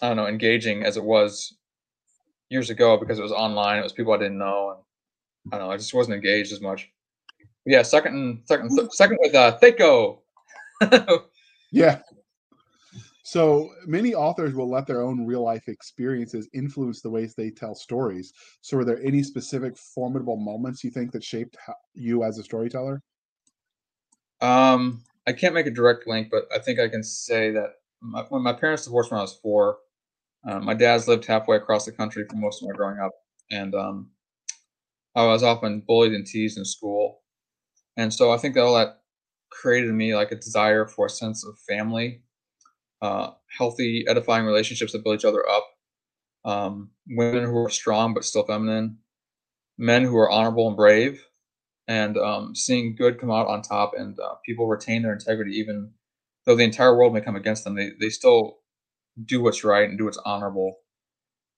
I 0.02 0.08
don't 0.08 0.16
know 0.16 0.26
engaging 0.26 0.84
as 0.84 0.96
it 0.96 1.04
was 1.04 1.56
years 2.48 2.70
ago 2.70 2.96
because 2.96 3.18
it 3.18 3.22
was 3.22 3.32
online. 3.32 3.78
It 3.78 3.82
was 3.82 3.92
people 3.92 4.12
I 4.12 4.18
didn't 4.18 4.38
know, 4.38 4.70
and 4.70 5.52
I 5.52 5.58
don't 5.58 5.68
know. 5.68 5.72
I 5.72 5.76
just 5.76 5.94
wasn't 5.94 6.16
engaged 6.16 6.52
as 6.52 6.60
much. 6.60 6.90
Yeah, 7.66 7.82
second, 7.82 8.42
second, 8.44 8.70
second 8.92 9.18
with 9.20 9.34
uh, 9.34 9.58
THAC0. 9.58 10.18
yeah. 11.72 12.00
So 13.26 13.70
many 13.86 14.14
authors 14.14 14.54
will 14.54 14.70
let 14.70 14.86
their 14.86 15.00
own 15.00 15.26
real 15.26 15.42
life 15.42 15.66
experiences 15.68 16.46
influence 16.52 17.00
the 17.00 17.08
ways 17.08 17.34
they 17.34 17.50
tell 17.50 17.74
stories. 17.74 18.34
So, 18.60 18.78
are 18.78 18.84
there 18.84 19.02
any 19.02 19.22
specific 19.22 19.78
formidable 19.78 20.36
moments 20.36 20.84
you 20.84 20.90
think 20.90 21.10
that 21.12 21.24
shaped 21.24 21.56
you 21.94 22.22
as 22.22 22.38
a 22.38 22.44
storyteller? 22.44 23.02
Um, 24.42 25.02
I 25.26 25.32
can't 25.32 25.54
make 25.54 25.66
a 25.66 25.70
direct 25.70 26.06
link, 26.06 26.28
but 26.30 26.44
I 26.54 26.58
think 26.58 26.78
I 26.78 26.88
can 26.88 27.02
say 27.02 27.50
that 27.52 27.70
my, 28.02 28.24
when 28.28 28.42
my 28.42 28.52
parents 28.52 28.84
divorced 28.84 29.10
when 29.10 29.18
I 29.18 29.22
was 29.22 29.38
four, 29.42 29.78
um, 30.46 30.66
my 30.66 30.74
dad's 30.74 31.08
lived 31.08 31.24
halfway 31.24 31.56
across 31.56 31.86
the 31.86 31.92
country 31.92 32.26
for 32.28 32.36
most 32.36 32.62
of 32.62 32.68
my 32.68 32.76
growing 32.76 33.00
up, 33.00 33.12
and 33.50 33.74
um, 33.74 34.10
I 35.16 35.24
was 35.24 35.42
often 35.42 35.82
bullied 35.86 36.12
and 36.12 36.26
teased 36.26 36.58
in 36.58 36.66
school, 36.66 37.22
and 37.96 38.12
so 38.12 38.32
I 38.32 38.38
think 38.38 38.54
that 38.54 38.62
all 38.62 38.74
that 38.76 39.00
created 39.50 39.90
in 39.90 39.96
me 39.96 40.14
like 40.14 40.32
a 40.32 40.36
desire 40.36 40.86
for 40.86 41.06
a 41.06 41.10
sense 41.10 41.44
of 41.44 41.58
family, 41.58 42.22
uh, 43.02 43.30
healthy, 43.56 44.04
edifying 44.08 44.46
relationships 44.46 44.92
that 44.92 45.04
build 45.04 45.16
each 45.20 45.24
other 45.24 45.48
up, 45.48 45.66
um, 46.44 46.90
women 47.08 47.44
who 47.44 47.58
are 47.58 47.70
strong 47.70 48.14
but 48.14 48.24
still 48.24 48.44
feminine, 48.44 48.98
men 49.78 50.04
who 50.04 50.16
are 50.16 50.30
honorable 50.30 50.68
and 50.68 50.76
brave, 50.76 51.24
and 51.88 52.16
um, 52.18 52.54
seeing 52.54 52.96
good 52.96 53.20
come 53.20 53.30
out 53.30 53.46
on 53.48 53.62
top, 53.62 53.92
and 53.96 54.18
uh, 54.20 54.34
people 54.44 54.66
retain 54.66 55.02
their 55.02 55.12
integrity 55.12 55.52
even 55.52 55.92
though 56.46 56.56
the 56.56 56.64
entire 56.64 56.96
world 56.96 57.14
may 57.14 57.20
come 57.20 57.36
against 57.36 57.64
them. 57.64 57.74
They 57.74 57.92
they 58.00 58.10
still 58.10 58.58
do 59.24 59.42
what's 59.42 59.64
right 59.64 59.88
and 59.88 59.98
do 59.98 60.04
what's 60.06 60.18
honorable, 60.24 60.78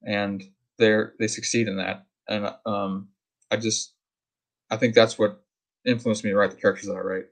and 0.07 0.45
they're 0.79 1.15
they 1.19 1.29
succeed 1.29 1.69
in 1.69 1.77
that. 1.79 2.07
And 2.29 2.53
um, 2.67 3.09
I 3.51 3.57
just 3.57 3.95
I 4.71 4.77
think 4.77 4.95
that's 4.95 5.19
what 5.19 5.43
influenced 5.87 6.25
me 6.25 6.31
to 6.31 6.37
write 6.37 6.51
the 6.51 6.57
characters 6.57 6.87
that 6.87 6.97
I 6.97 7.01
write. 7.01 7.25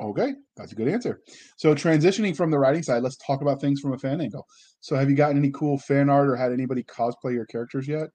Okay, 0.00 0.32
that's 0.56 0.72
a 0.72 0.74
good 0.74 0.88
answer. 0.88 1.20
So 1.56 1.74
transitioning 1.74 2.36
from 2.36 2.50
the 2.50 2.58
writing 2.58 2.82
side, 2.82 3.02
let's 3.02 3.16
talk 3.18 3.40
about 3.40 3.60
things 3.60 3.80
from 3.80 3.92
a 3.92 3.98
fan 3.98 4.20
angle. 4.20 4.46
So 4.80 4.96
have 4.96 5.08
you 5.08 5.14
gotten 5.14 5.36
any 5.36 5.50
cool 5.50 5.78
fan 5.78 6.10
art 6.10 6.28
or 6.28 6.34
had 6.34 6.52
anybody 6.52 6.82
cosplay 6.82 7.34
your 7.34 7.46
characters 7.46 7.86
yet? 7.86 8.08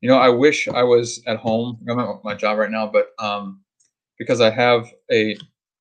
You 0.00 0.08
know, 0.08 0.18
I 0.18 0.30
wish 0.30 0.66
I 0.66 0.82
was 0.82 1.22
at 1.26 1.36
home. 1.36 1.78
I'm 1.88 1.98
at 1.98 2.24
my 2.24 2.34
job 2.34 2.58
right 2.58 2.70
now, 2.70 2.86
but 2.86 3.08
um, 3.18 3.62
because 4.18 4.40
I 4.40 4.50
have 4.50 4.86
a 5.12 5.36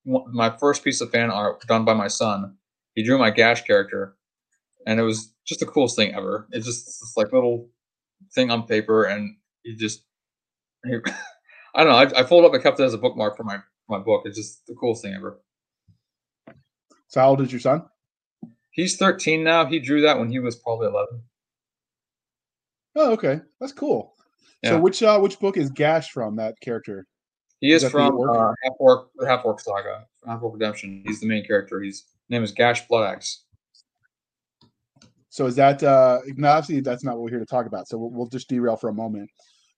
my 0.05 0.55
first 0.57 0.83
piece 0.83 1.01
of 1.01 1.09
fan 1.09 1.31
art 1.31 1.61
done 1.61 1.83
by 1.83 1.93
my 1.93 2.07
son 2.07 2.55
he 2.95 3.03
drew 3.03 3.17
my 3.17 3.29
Gash 3.29 3.63
character, 3.63 4.15
and 4.87 4.99
it 4.99 5.03
was 5.03 5.33
just 5.45 5.59
the 5.59 5.65
coolest 5.65 5.97
thing 5.97 6.15
ever. 6.15 6.47
It's 6.51 6.65
just 6.65 6.85
this 6.85 7.13
like 7.15 7.31
little 7.33 7.69
thing 8.33 8.49
on 8.49 8.65
paper, 8.65 9.03
and 9.03 9.35
he 9.63 9.75
just 9.75 10.05
I 11.75 11.83
don't 11.83 11.91
know. 11.91 12.17
I, 12.17 12.21
I 12.21 12.23
folded 12.23 12.47
up 12.47 12.53
and 12.53 12.63
kept 12.63 12.79
it 12.79 12.83
as 12.83 12.93
a 12.93 12.97
bookmark 12.97 13.35
for 13.35 13.43
my 13.43 13.59
my 13.87 13.99
book. 13.99 14.23
It's 14.25 14.37
just 14.37 14.65
the 14.65 14.75
coolest 14.75 15.03
thing 15.03 15.13
ever. 15.13 15.39
So 17.07 17.21
how 17.21 17.29
old 17.29 17.41
is 17.41 17.51
your 17.51 17.61
son? 17.61 17.83
He's 18.71 18.97
13 18.97 19.43
now. 19.43 19.65
He 19.65 19.79
drew 19.79 20.01
that 20.01 20.19
when 20.19 20.29
he 20.29 20.39
was 20.39 20.57
probably 20.57 20.87
11. 20.87 21.21
Oh, 22.97 23.11
okay, 23.13 23.39
that's 23.59 23.71
cool. 23.71 24.15
Yeah. 24.63 24.71
So 24.71 24.79
which 24.79 25.03
uh, 25.03 25.19
which 25.19 25.39
book 25.39 25.57
is 25.57 25.69
Gash 25.69 26.11
from? 26.11 26.35
That 26.37 26.59
character. 26.61 27.07
He 27.61 27.71
is, 27.71 27.83
is 27.83 27.91
from 27.91 28.19
uh, 28.19 28.53
Half 28.63 28.73
Orc, 28.79 29.09
Half 29.25 29.45
Orc 29.45 29.59
Saga, 29.59 30.05
Half 30.25 30.43
Orc 30.43 30.53
Redemption. 30.53 31.03
He's 31.05 31.19
the 31.19 31.27
main 31.27 31.45
character. 31.45 31.81
His 31.81 32.03
name 32.29 32.43
is 32.43 32.51
Gash 32.51 32.87
Bloodaxe. 32.87 33.43
So 35.29 35.45
is 35.45 35.55
that 35.55 35.83
uh 35.83 36.19
now 36.37 36.53
obviously 36.53 36.79
that's 36.79 37.03
not 37.03 37.15
what 37.15 37.23
we're 37.23 37.31
here 37.31 37.39
to 37.39 37.45
talk 37.45 37.65
about. 37.65 37.87
So 37.87 37.97
we'll, 37.97 38.09
we'll 38.09 38.27
just 38.27 38.47
derail 38.47 38.77
for 38.77 38.89
a 38.89 38.93
moment. 38.93 39.29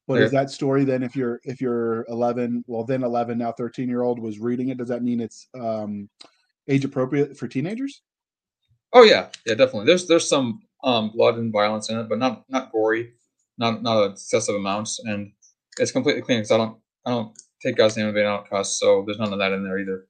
But 0.08 0.22
is 0.22 0.32
that 0.32 0.50
story 0.50 0.86
then 0.86 1.04
if 1.04 1.16
you're 1.16 1.42
if 1.44 1.60
you're 1.60 2.06
11, 2.08 2.64
well 2.68 2.86
then 2.86 3.04
11 3.04 3.38
now 3.38 3.52
13 3.52 3.90
year 3.90 4.04
old 4.04 4.20
was 4.20 4.40
reading 4.40 4.70
it, 4.70 4.78
does 4.78 4.88
that 4.88 5.04
mean 5.04 5.20
it's 5.20 5.48
um 5.60 6.10
age 6.70 6.86
appropriate 6.86 7.38
for 7.38 7.48
teenagers? 7.48 8.02
Oh 8.94 9.04
yeah, 9.04 9.28
yeah, 9.46 9.56
definitely. 9.56 9.86
There's 9.86 10.08
there's 10.08 10.28
some 10.28 10.62
um 10.84 11.12
blood 11.12 11.38
and 11.38 11.52
violence 11.52 11.90
in 11.90 12.00
it, 12.00 12.08
but 12.08 12.20
not 12.20 12.46
not 12.48 12.72
gory, 12.72 13.14
not 13.58 13.84
not 13.84 14.12
excessive 14.12 14.56
amounts, 14.56 15.00
and 15.00 15.32
it's 15.78 15.92
completely 15.92 16.22
clean 16.22 16.40
because 16.40 16.52
I 16.52 16.58
don't 16.58 16.78
I 17.06 17.12
don't 17.12 17.38
take 17.62 17.76
God's 17.76 17.98
name 17.98 18.08
in 18.08 18.14
vain, 18.14 18.26
I 18.26 18.38
don't 18.38 18.50
cuss, 18.50 18.80
so 18.80 19.04
there's 19.06 19.20
none 19.20 19.34
of 19.34 19.40
that 19.40 19.52
in 19.52 19.64
there 19.64 19.80
either 19.80 20.08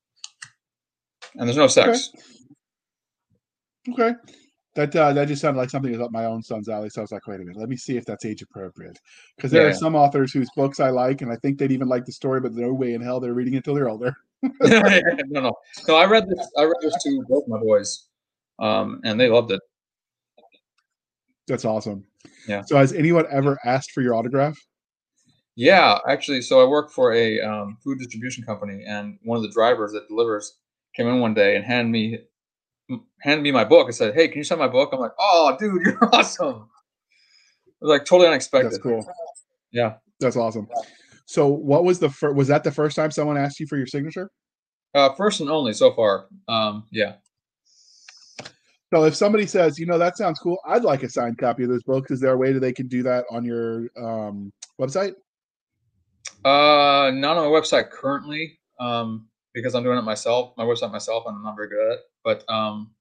and 1.38 1.48
there's 1.48 1.58
no 1.58 1.68
sex. 1.68 2.12
Okay. 3.90 4.04
okay. 4.04 4.34
That 4.78 4.96
uh, 4.96 5.12
that 5.14 5.28
just 5.28 5.42
sounded 5.42 5.60
like 5.60 5.72
something 5.72 5.92
that's 5.92 6.04
up 6.04 6.12
my 6.12 6.26
own 6.26 6.44
son's 6.44 6.70
alley. 6.70 6.90
So 6.92 7.02
I 7.02 7.04
was 7.04 7.12
like, 7.12 7.26
wait 7.26 7.42
a 7.42 7.44
minute, 7.44 7.58
let 7.58 7.68
me 7.68 7.76
see 7.76 7.98
if 7.98 8.06
that's 8.06 8.26
age 8.26 8.44
appropriate. 8.44 9.00
Because 9.36 9.50
there 9.50 9.64
yeah. 9.64 9.70
are 9.70 9.74
some 9.74 9.96
authors 9.96 10.32
whose 10.32 10.52
books 10.56 10.80
I 10.80 10.92
like, 10.92 11.24
and 11.24 11.32
I 11.32 11.36
think 11.38 11.58
they'd 11.58 11.72
even 11.72 11.88
like 11.88 12.06
the 12.06 12.12
story, 12.12 12.42
but 12.42 12.54
no 12.54 12.72
way 12.72 12.94
in 12.94 13.02
hell 13.02 13.20
they're 13.20 13.34
reading 13.34 13.56
it 13.56 13.64
till 13.64 13.74
they're 13.74 13.90
older. 13.90 14.16
no, 14.62 15.42
no. 15.42 15.54
So 15.72 15.96
I 15.96 16.06
read 16.06 16.30
this. 16.30 16.48
I 16.60 16.62
read 16.62 16.76
this 16.80 16.94
to 17.06 17.24
both 17.28 17.48
my 17.48 17.58
boys, 17.58 18.06
um, 18.60 19.02
and 19.04 19.20
they 19.20 19.30
loved 19.30 19.52
it. 19.52 19.62
That's 21.48 21.66
awesome. 21.66 22.06
Yeah. 22.48 22.62
So 22.62 22.78
has 22.78 22.94
anyone 22.94 23.26
ever 23.32 23.58
asked 23.66 23.94
for 23.94 24.04
your 24.04 24.14
autograph? 24.14 24.60
Yeah, 25.56 25.98
actually. 26.08 26.44
So 26.44 26.62
I 26.62 26.70
work 26.70 26.92
for 26.92 27.14
a 27.14 27.42
um, 27.42 27.80
food 27.84 27.98
distribution 27.98 28.44
company, 28.44 28.84
and 28.88 29.18
one 29.24 29.38
of 29.38 29.42
the 29.42 29.50
drivers 29.50 29.92
that 29.94 30.08
delivers 30.08 30.60
came 30.96 31.08
in 31.08 31.20
one 31.20 31.34
day 31.34 31.56
and 31.56 31.66
handed 31.66 31.90
me 31.90 32.20
handed 33.22 33.44
me 33.44 33.52
my 33.52 33.64
book 33.64 33.88
and 33.88 33.96
said, 33.96 34.14
"Hey, 34.14 34.28
can 34.28 34.38
you 34.38 34.44
sign 34.44 34.60
my 34.60 34.68
book?" 34.68 34.90
I'm 34.94 35.00
like, 35.00 35.12
"Oh, 35.20 35.56
dude, 35.60 35.82
you're 35.86 36.16
awesome!" 36.16 36.70
It 37.68 37.86
was 37.86 37.90
like 37.90 38.06
totally 38.06 38.28
unexpected. 38.28 38.72
That's 38.72 38.82
cool. 38.82 39.06
Yeah, 39.72 39.96
that's 40.20 40.36
awesome. 40.36 40.68
So, 41.26 41.48
what 41.48 41.84
was 41.84 42.00
the 42.00 42.10
first? 42.10 42.36
Was 42.36 42.48
that 42.48 42.64
the 42.64 42.72
first 42.72 42.96
time 42.96 43.12
someone 43.12 43.38
asked 43.38 43.60
you 43.60 43.68
for 43.68 43.78
your 43.78 43.88
signature? 43.88 44.32
Uh, 44.96 45.14
first 45.14 45.42
and 45.42 45.50
only 45.50 45.74
so 45.74 45.94
far. 45.94 46.28
Um, 46.48 46.86
yeah. 46.92 47.16
So, 48.94 49.04
if 49.04 49.16
somebody 49.16 49.46
says, 49.46 49.78
you 49.78 49.86
know, 49.86 49.98
that 49.98 50.18
sounds 50.18 50.40
cool, 50.40 50.58
I'd 50.66 50.84
like 50.84 51.04
a 51.04 51.10
signed 51.10 51.38
copy 51.38 51.64
of 51.64 51.70
this 51.70 51.84
book. 51.84 52.10
Is 52.10 52.22
there 52.22 52.34
a 52.34 52.38
way 52.38 52.54
that 52.54 52.62
they 52.62 52.74
can 52.74 52.88
do 52.88 53.04
that 53.04 53.26
on 53.30 53.44
your 53.44 53.90
um, 53.98 54.52
website? 54.80 55.14
Uh, 56.46 57.12
not 57.14 57.38
on 57.38 57.52
my 57.52 57.60
website 57.60 57.90
currently. 57.90 58.60
Um, 58.80 59.28
because 59.58 59.74
I'm 59.74 59.82
doing 59.82 59.98
it 59.98 60.04
myself, 60.04 60.54
my 60.56 60.64
website 60.64 60.92
myself, 60.92 61.24
and 61.26 61.36
I'm 61.36 61.44
not 61.44 61.56
very 61.56 61.68
good 61.68 61.84
at 61.84 61.94
it. 61.94 62.00
But 62.28 62.44
um, 62.50 62.92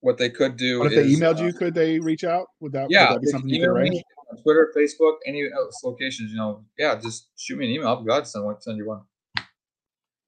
what 0.00 0.18
they 0.18 0.28
could 0.28 0.58
do. 0.58 0.80
But 0.80 0.92
if 0.92 0.98
is, 0.98 1.18
they 1.18 1.24
emailed 1.24 1.40
uh, 1.40 1.44
you, 1.44 1.54
could 1.54 1.72
they 1.72 1.98
reach 1.98 2.22
out? 2.22 2.48
Would 2.60 2.72
that, 2.72 2.90
yeah, 2.90 3.08
would 3.08 3.16
that 3.16 3.20
be 3.22 3.26
something 3.28 3.48
you 3.48 3.60
could 3.60 3.70
arrange? 3.70 3.96
On 4.30 4.42
Twitter, 4.42 4.70
Facebook, 4.76 5.14
any 5.26 5.48
locations, 5.82 6.30
you 6.30 6.36
know, 6.36 6.62
yeah, 6.76 6.94
just 7.00 7.30
shoot 7.38 7.56
me 7.58 7.64
an 7.64 7.70
email. 7.70 7.88
I'll 7.88 8.02
be 8.02 8.04
glad 8.04 8.24
to 8.24 8.26
send, 8.26 8.44
one, 8.44 8.60
send 8.60 8.76
you 8.76 8.86
one. 8.86 9.00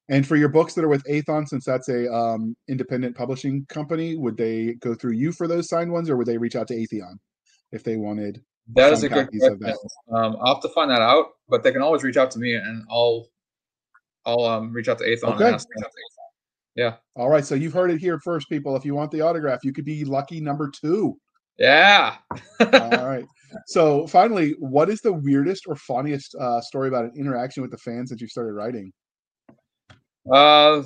And 0.08 0.26
for 0.26 0.36
your 0.36 0.48
books 0.48 0.72
that 0.72 0.84
are 0.84 0.88
with 0.88 1.04
Aethon, 1.04 1.46
since 1.46 1.66
that's 1.66 1.90
a 1.90 2.10
um, 2.10 2.56
independent 2.66 3.14
publishing 3.14 3.66
company, 3.68 4.16
would 4.16 4.38
they 4.38 4.72
go 4.80 4.94
through 4.94 5.12
you 5.12 5.32
for 5.32 5.46
those 5.46 5.68
signed 5.68 5.92
ones, 5.92 6.08
or 6.08 6.16
would 6.16 6.26
they 6.26 6.38
reach 6.38 6.56
out 6.56 6.68
to 6.68 6.74
Aethon 6.74 7.18
if 7.72 7.84
they 7.84 7.98
wanted? 7.98 8.42
That 8.74 8.94
is 8.94 9.02
a 9.02 9.10
good 9.10 9.28
question. 9.28 9.60
Um, 10.14 10.38
I'll 10.40 10.54
have 10.54 10.62
to 10.62 10.70
find 10.70 10.90
that 10.90 11.02
out, 11.02 11.26
but 11.50 11.62
they 11.62 11.72
can 11.72 11.82
always 11.82 12.02
reach 12.02 12.16
out 12.16 12.30
to 12.30 12.38
me, 12.38 12.54
and 12.54 12.84
I'll 12.90 13.28
I'll 14.24 14.44
um, 14.44 14.72
reach 14.72 14.88
out 14.88 14.96
to 15.00 15.04
Aethon 15.04 15.34
Okay. 15.34 15.44
and 15.44 15.54
ask. 15.56 15.68
Yeah, 16.76 16.96
All 17.14 17.30
right, 17.30 17.44
so 17.44 17.54
you've 17.54 17.72
heard 17.72 17.90
it 17.90 17.98
here 17.98 18.20
first, 18.20 18.50
people. 18.50 18.76
If 18.76 18.84
you 18.84 18.94
want 18.94 19.10
the 19.10 19.22
autograph, 19.22 19.64
you 19.64 19.72
could 19.72 19.86
be 19.86 20.04
lucky 20.04 20.40
number 20.40 20.70
two. 20.70 21.18
yeah. 21.58 22.16
All 22.60 23.06
right. 23.06 23.24
So 23.66 24.06
finally, 24.06 24.54
what 24.58 24.90
is 24.90 25.00
the 25.00 25.12
weirdest 25.12 25.64
or 25.66 25.74
funniest 25.76 26.34
uh, 26.34 26.60
story 26.60 26.88
about 26.88 27.06
an 27.06 27.12
interaction 27.16 27.62
with 27.62 27.70
the 27.70 27.78
fans 27.78 28.10
that 28.10 28.20
you 28.20 28.28
started 28.28 28.52
writing? 28.52 28.92
Uh, 30.30 30.82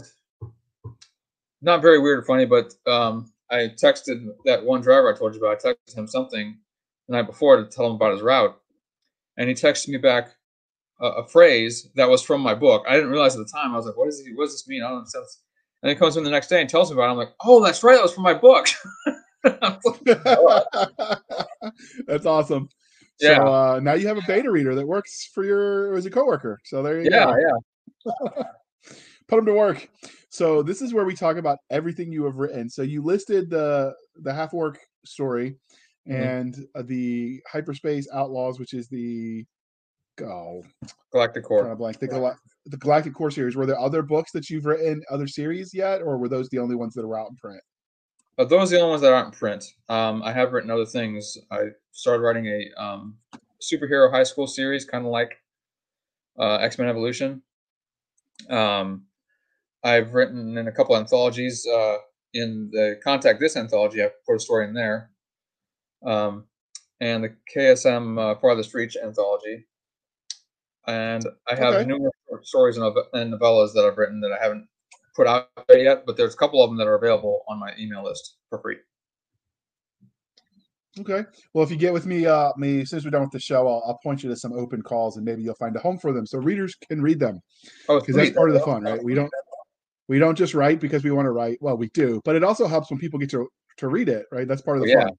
not 1.63 1.83
very 1.83 1.99
weird 1.99 2.21
or 2.21 2.25
funny, 2.25 2.47
but 2.47 2.73
um, 2.87 3.33
I 3.51 3.73
texted 3.83 4.27
that 4.45 4.65
one 4.65 4.81
driver 4.81 5.13
I 5.13 5.19
told 5.19 5.35
you 5.35 5.41
about. 5.41 5.65
I 5.65 5.71
texted 5.71 5.99
him 5.99 6.07
something 6.07 6.57
the 7.09 7.17
night 7.17 7.27
before 7.27 7.57
to 7.57 7.65
tell 7.65 7.87
him 7.87 7.95
about 7.95 8.13
his 8.13 8.23
route, 8.23 8.57
and 9.37 9.49
he 9.49 9.55
texted 9.55 9.89
me 9.89 9.99
back 9.99 10.31
a, 11.01 11.07
a 11.07 11.29
phrase 11.29 11.89
that 11.97 12.09
was 12.09 12.23
from 12.23 12.41
my 12.41 12.55
book. 12.55 12.85
I 12.89 12.95
didn't 12.95 13.11
realize 13.11 13.35
at 13.35 13.45
the 13.45 13.53
time. 13.53 13.73
I 13.73 13.77
was 13.77 13.87
like, 13.87 13.97
"What 13.97 14.09
is 14.09 14.25
he? 14.25 14.33
What 14.35 14.45
does 14.45 14.55
this 14.55 14.69
mean?" 14.69 14.83
I 14.83 14.89
don't 14.89 14.99
understand. 14.99 15.25
And 15.83 15.91
he 15.91 15.97
comes 15.97 16.17
in 16.17 16.25
the 16.25 16.31
next 16.31 16.49
day 16.49 16.61
and 16.61 16.69
tells 16.69 16.91
me 16.91 16.95
about 16.95 17.09
it. 17.09 17.13
I'm 17.13 17.17
like, 17.17 17.33
"Oh, 17.45 17.63
that's 17.65 17.83
right. 17.83 17.95
That 17.95 18.03
was 18.03 18.13
from 18.13 18.25
my 18.25 18.35
book." 18.35 18.67
That's 22.07 22.27
awesome. 22.27 22.69
Yeah. 23.21 23.37
So 23.37 23.47
uh, 23.47 23.81
now 23.83 23.95
you 23.95 24.07
have 24.09 24.19
a 24.19 24.23
beta 24.27 24.51
reader 24.51 24.75
that 24.75 24.87
works 24.87 25.29
for 25.35 25.45
your 25.45 25.95
as 25.97 26.07
a 26.07 26.11
coworker. 26.11 26.59
So 26.65 26.83
there 26.83 27.03
you 27.03 27.11
yeah, 27.11 27.25
go. 27.25 27.37
yeah. 27.37 27.57
Yeah. 28.05 28.43
Put 29.29 29.37
them 29.37 29.47
to 29.47 29.55
work. 29.55 29.89
So 30.29 30.63
this 30.63 30.83
is 30.83 30.93
where 30.93 31.05
we 31.05 31.15
talk 31.15 31.37
about 31.37 31.59
everything 31.71 32.13
you 32.13 32.25
have 32.25 32.37
written. 32.37 32.69
So 32.69 32.83
you 32.83 33.03
listed 33.03 33.51
the 33.51 33.95
the 34.17 34.33
half 34.35 34.53
orc 34.55 34.79
story 35.05 35.57
Mhm. 36.09 36.15
and 36.15 36.67
uh, 36.75 36.83
the 36.83 37.41
hyperspace 37.51 38.09
outlaws, 38.13 38.59
which 38.59 38.75
is 38.75 38.89
the 38.89 39.45
oh 40.23 40.63
Galactic 41.13 41.43
kind 41.45 41.49
Core. 41.49 41.73
of 41.73 41.79
blank 41.79 41.99
the, 41.99 42.09
Gal- 42.09 42.39
the 42.67 42.77
Galactic 42.77 43.15
Core 43.15 43.31
series. 43.31 43.57
Were 43.57 43.67
there 43.67 43.79
other 43.79 44.03
books 44.03 44.33
that 44.33 44.51
you've 44.51 44.67
written, 44.67 45.03
other 45.11 45.27
series 45.27 45.73
yet, 45.75 46.03
or 46.03 46.19
were 46.19 46.29
those 46.29 46.49
the 46.51 46.59
only 46.59 46.77
ones 46.77 46.95
that 46.95 47.07
were 47.07 47.19
out 47.19 47.31
in 47.31 47.37
print? 47.37 47.63
But 48.37 48.49
those 48.49 48.73
are 48.73 48.77
the 48.77 48.81
only 48.83 48.91
ones 48.91 49.03
that 49.03 49.13
aren't 49.13 49.35
in 49.35 49.39
print. 49.39 49.65
Um, 49.89 50.23
I 50.23 50.33
have 50.33 50.53
written 50.53 50.71
other 50.71 50.87
things. 50.87 51.37
I 51.51 51.69
started 51.93 52.23
writing 52.23 52.47
a 52.47 52.83
um, 52.83 53.17
superhero 53.61 54.11
high 54.11 54.23
school 54.23 54.47
series, 54.47 54.85
kind 54.85 55.05
of 55.05 55.11
like 55.11 55.37
uh, 56.39 56.57
X 56.57 56.79
Men 56.79 56.89
Evolution. 56.89 57.43
Um, 58.49 59.05
I've 59.85 60.15
written 60.15 60.57
in 60.57 60.69
a 60.69 60.73
couple 60.73 60.97
anthologies. 60.97 61.67
Uh, 61.67 61.97
in 62.33 62.71
the 62.73 63.01
Contact 63.03 63.41
This 63.41 63.57
anthology, 63.57 64.03
I 64.03 64.11
put 64.27 64.37
a 64.37 64.41
story 64.41 64.67
in 64.67 64.73
there. 64.73 65.11
Um, 66.05 66.45
and 67.01 67.25
the 67.25 67.35
KSM 67.55 68.19
uh, 68.19 68.39
Farthest 68.39 68.73
Reach 68.75 68.97
anthology. 68.97 69.67
And 70.87 71.27
I 71.49 71.55
have 71.57 71.75
Okay. 71.75 71.85
numerous 71.87 72.13
short 72.31 72.47
stories 72.47 72.77
and, 72.77 72.85
novellas 73.33 73.73
that 73.75 73.85
I've 73.85 73.99
written 73.99 74.21
that 74.21 74.33
I 74.33 74.43
haven't 74.43 74.67
put 75.17 75.27
out 75.27 75.49
there 75.69 75.79
yet, 75.79 76.05
but 76.07 76.17
there's 76.17 76.35
a 76.35 76.37
couple 76.37 76.63
of 76.63 76.71
them 76.71 76.79
that 76.79 76.87
are 76.87 76.95
available 76.95 77.43
on 77.49 77.59
my 77.59 77.73
email 77.79 78.05
list 78.05 78.37
for 78.49 78.61
free. 78.61 78.77
Okay. 80.99 81.25
Well, 81.55 81.65
if 81.65 81.71
you 81.71 81.77
get 81.77 81.93
with 81.93 82.05
me, 82.07 82.27
uh, 82.27 82.53
me 82.57 82.83
as 82.83 82.91
soon 82.91 82.99
as 82.99 83.05
we're 83.05 83.13
done 83.13 83.23
with 83.23 83.31
the 83.31 83.41
show, 83.41 83.67
I'll, 83.67 83.83
I'll 83.87 83.99
point 84.03 84.23
you 84.23 84.29
to 84.29 84.37
some 84.37 84.53
open 84.53 84.83
calls, 84.83 85.17
and 85.17 85.25
maybe 85.25 85.43
you'll 85.43 85.55
find 85.55 85.75
a 85.77 85.81
home 85.81 85.99
for 85.99 86.13
them, 86.13 86.27
so 86.27 86.39
readers 86.39 86.75
can 86.75 87.01
read 87.01 87.21
them. 87.21 87.41
Oh, 87.89 88.01
because 88.01 88.17
that's 88.17 88.31
part 88.31 88.51
of 88.51 88.55
the 88.55 88.61
fun, 88.61 88.83
right? 88.83 89.03
We 89.03 89.15
don't 89.15 89.31
we 90.09 90.19
don't 90.19 90.37
just 90.37 90.55
write 90.55 90.81
because 90.81 91.05
we 91.05 91.13
want 91.13 91.27
to 91.27 91.31
write. 91.31 91.59
Well, 91.61 91.77
we 91.77 91.89
do, 91.91 92.21
but 92.25 92.35
it 92.35 92.43
also 92.43 92.67
helps 92.67 92.91
when 92.91 92.99
people 92.99 93.19
get 93.21 93.31
to 93.31 93.49
to 93.79 93.89
read 93.89 94.09
it, 94.09 94.27
right? 94.33 94.49
That's 94.49 94.63
part 94.63 94.79
of 94.79 94.83
the 94.83 94.91
Yeah. 94.91 95.05
fun. 95.05 95.13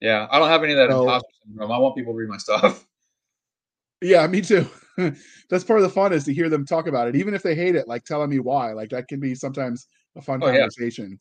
Yeah, 0.00 0.26
I 0.30 0.38
don't 0.38 0.48
have 0.48 0.62
any 0.64 0.72
of 0.72 0.78
that 0.78 0.90
So- 0.90 1.02
imposter 1.02 1.28
syndrome. 1.44 1.72
I 1.72 1.78
want 1.78 1.96
people 1.96 2.12
to 2.12 2.16
read 2.18 2.28
my 2.28 2.36
stuff. 2.38 2.84
Yeah, 4.00 4.26
me 4.26 4.40
too. 4.40 4.66
that's 5.50 5.64
part 5.64 5.78
of 5.80 5.82
the 5.82 5.88
fun 5.90 6.12
is 6.12 6.24
to 6.24 6.34
hear 6.34 6.48
them 6.48 6.64
talk 6.64 6.86
about 6.86 7.08
it, 7.08 7.16
even 7.16 7.34
if 7.34 7.42
they 7.42 7.54
hate 7.54 7.74
it, 7.74 7.88
like 7.88 8.04
telling 8.04 8.30
me 8.30 8.38
why. 8.38 8.72
Like 8.72 8.90
that 8.90 9.08
can 9.08 9.20
be 9.20 9.34
sometimes 9.34 9.86
a 10.16 10.22
fun 10.22 10.40
Oh, 10.42 10.46
conversation. 10.50 11.18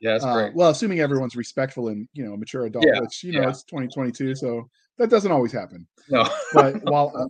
Yeah, 0.00 0.12
that's 0.18 0.24
Uh, 0.24 0.50
well, 0.54 0.70
assuming 0.70 1.00
everyone's 1.00 1.36
respectful 1.36 1.88
and 1.88 2.08
you 2.12 2.24
know 2.24 2.36
mature 2.36 2.66
adult, 2.66 2.84
Yeah, 2.84 3.00
which 3.00 3.24
you 3.24 3.32
know 3.32 3.42
yeah. 3.42 3.50
it's 3.50 3.62
2022, 3.64 4.34
so 4.34 4.68
that 4.98 5.10
doesn't 5.10 5.32
always 5.32 5.52
happen. 5.52 5.86
No, 6.08 6.28
But 6.52 6.76
while 6.84 7.12
uh, 7.16 7.26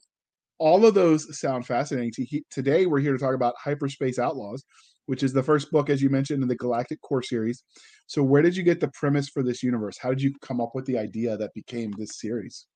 all 0.58 0.86
of 0.86 0.94
those 0.94 1.38
sound 1.38 1.66
fascinating, 1.66 2.12
to 2.12 2.24
he- 2.24 2.44
today 2.50 2.86
we're 2.86 3.00
here 3.00 3.12
to 3.12 3.18
talk 3.18 3.34
about 3.34 3.54
Hyperspace 3.62 4.18
Outlaws, 4.18 4.64
which 5.06 5.22
is 5.22 5.32
the 5.32 5.42
first 5.42 5.70
book, 5.70 5.90
as 5.90 6.02
you 6.02 6.10
mentioned, 6.10 6.42
in 6.42 6.48
the 6.48 6.56
Galactic 6.56 7.00
Core 7.02 7.22
series. 7.22 7.62
So, 8.06 8.22
where 8.22 8.42
did 8.42 8.56
you 8.56 8.62
get 8.62 8.80
the 8.80 8.90
premise 8.94 9.28
for 9.28 9.42
this 9.42 9.62
universe? 9.62 9.98
How 9.98 10.10
did 10.10 10.22
you 10.22 10.34
come 10.42 10.60
up 10.60 10.72
with 10.74 10.86
the 10.86 10.98
idea 10.98 11.36
that 11.36 11.54
became 11.54 11.92
this 11.92 12.20
series? 12.20 12.66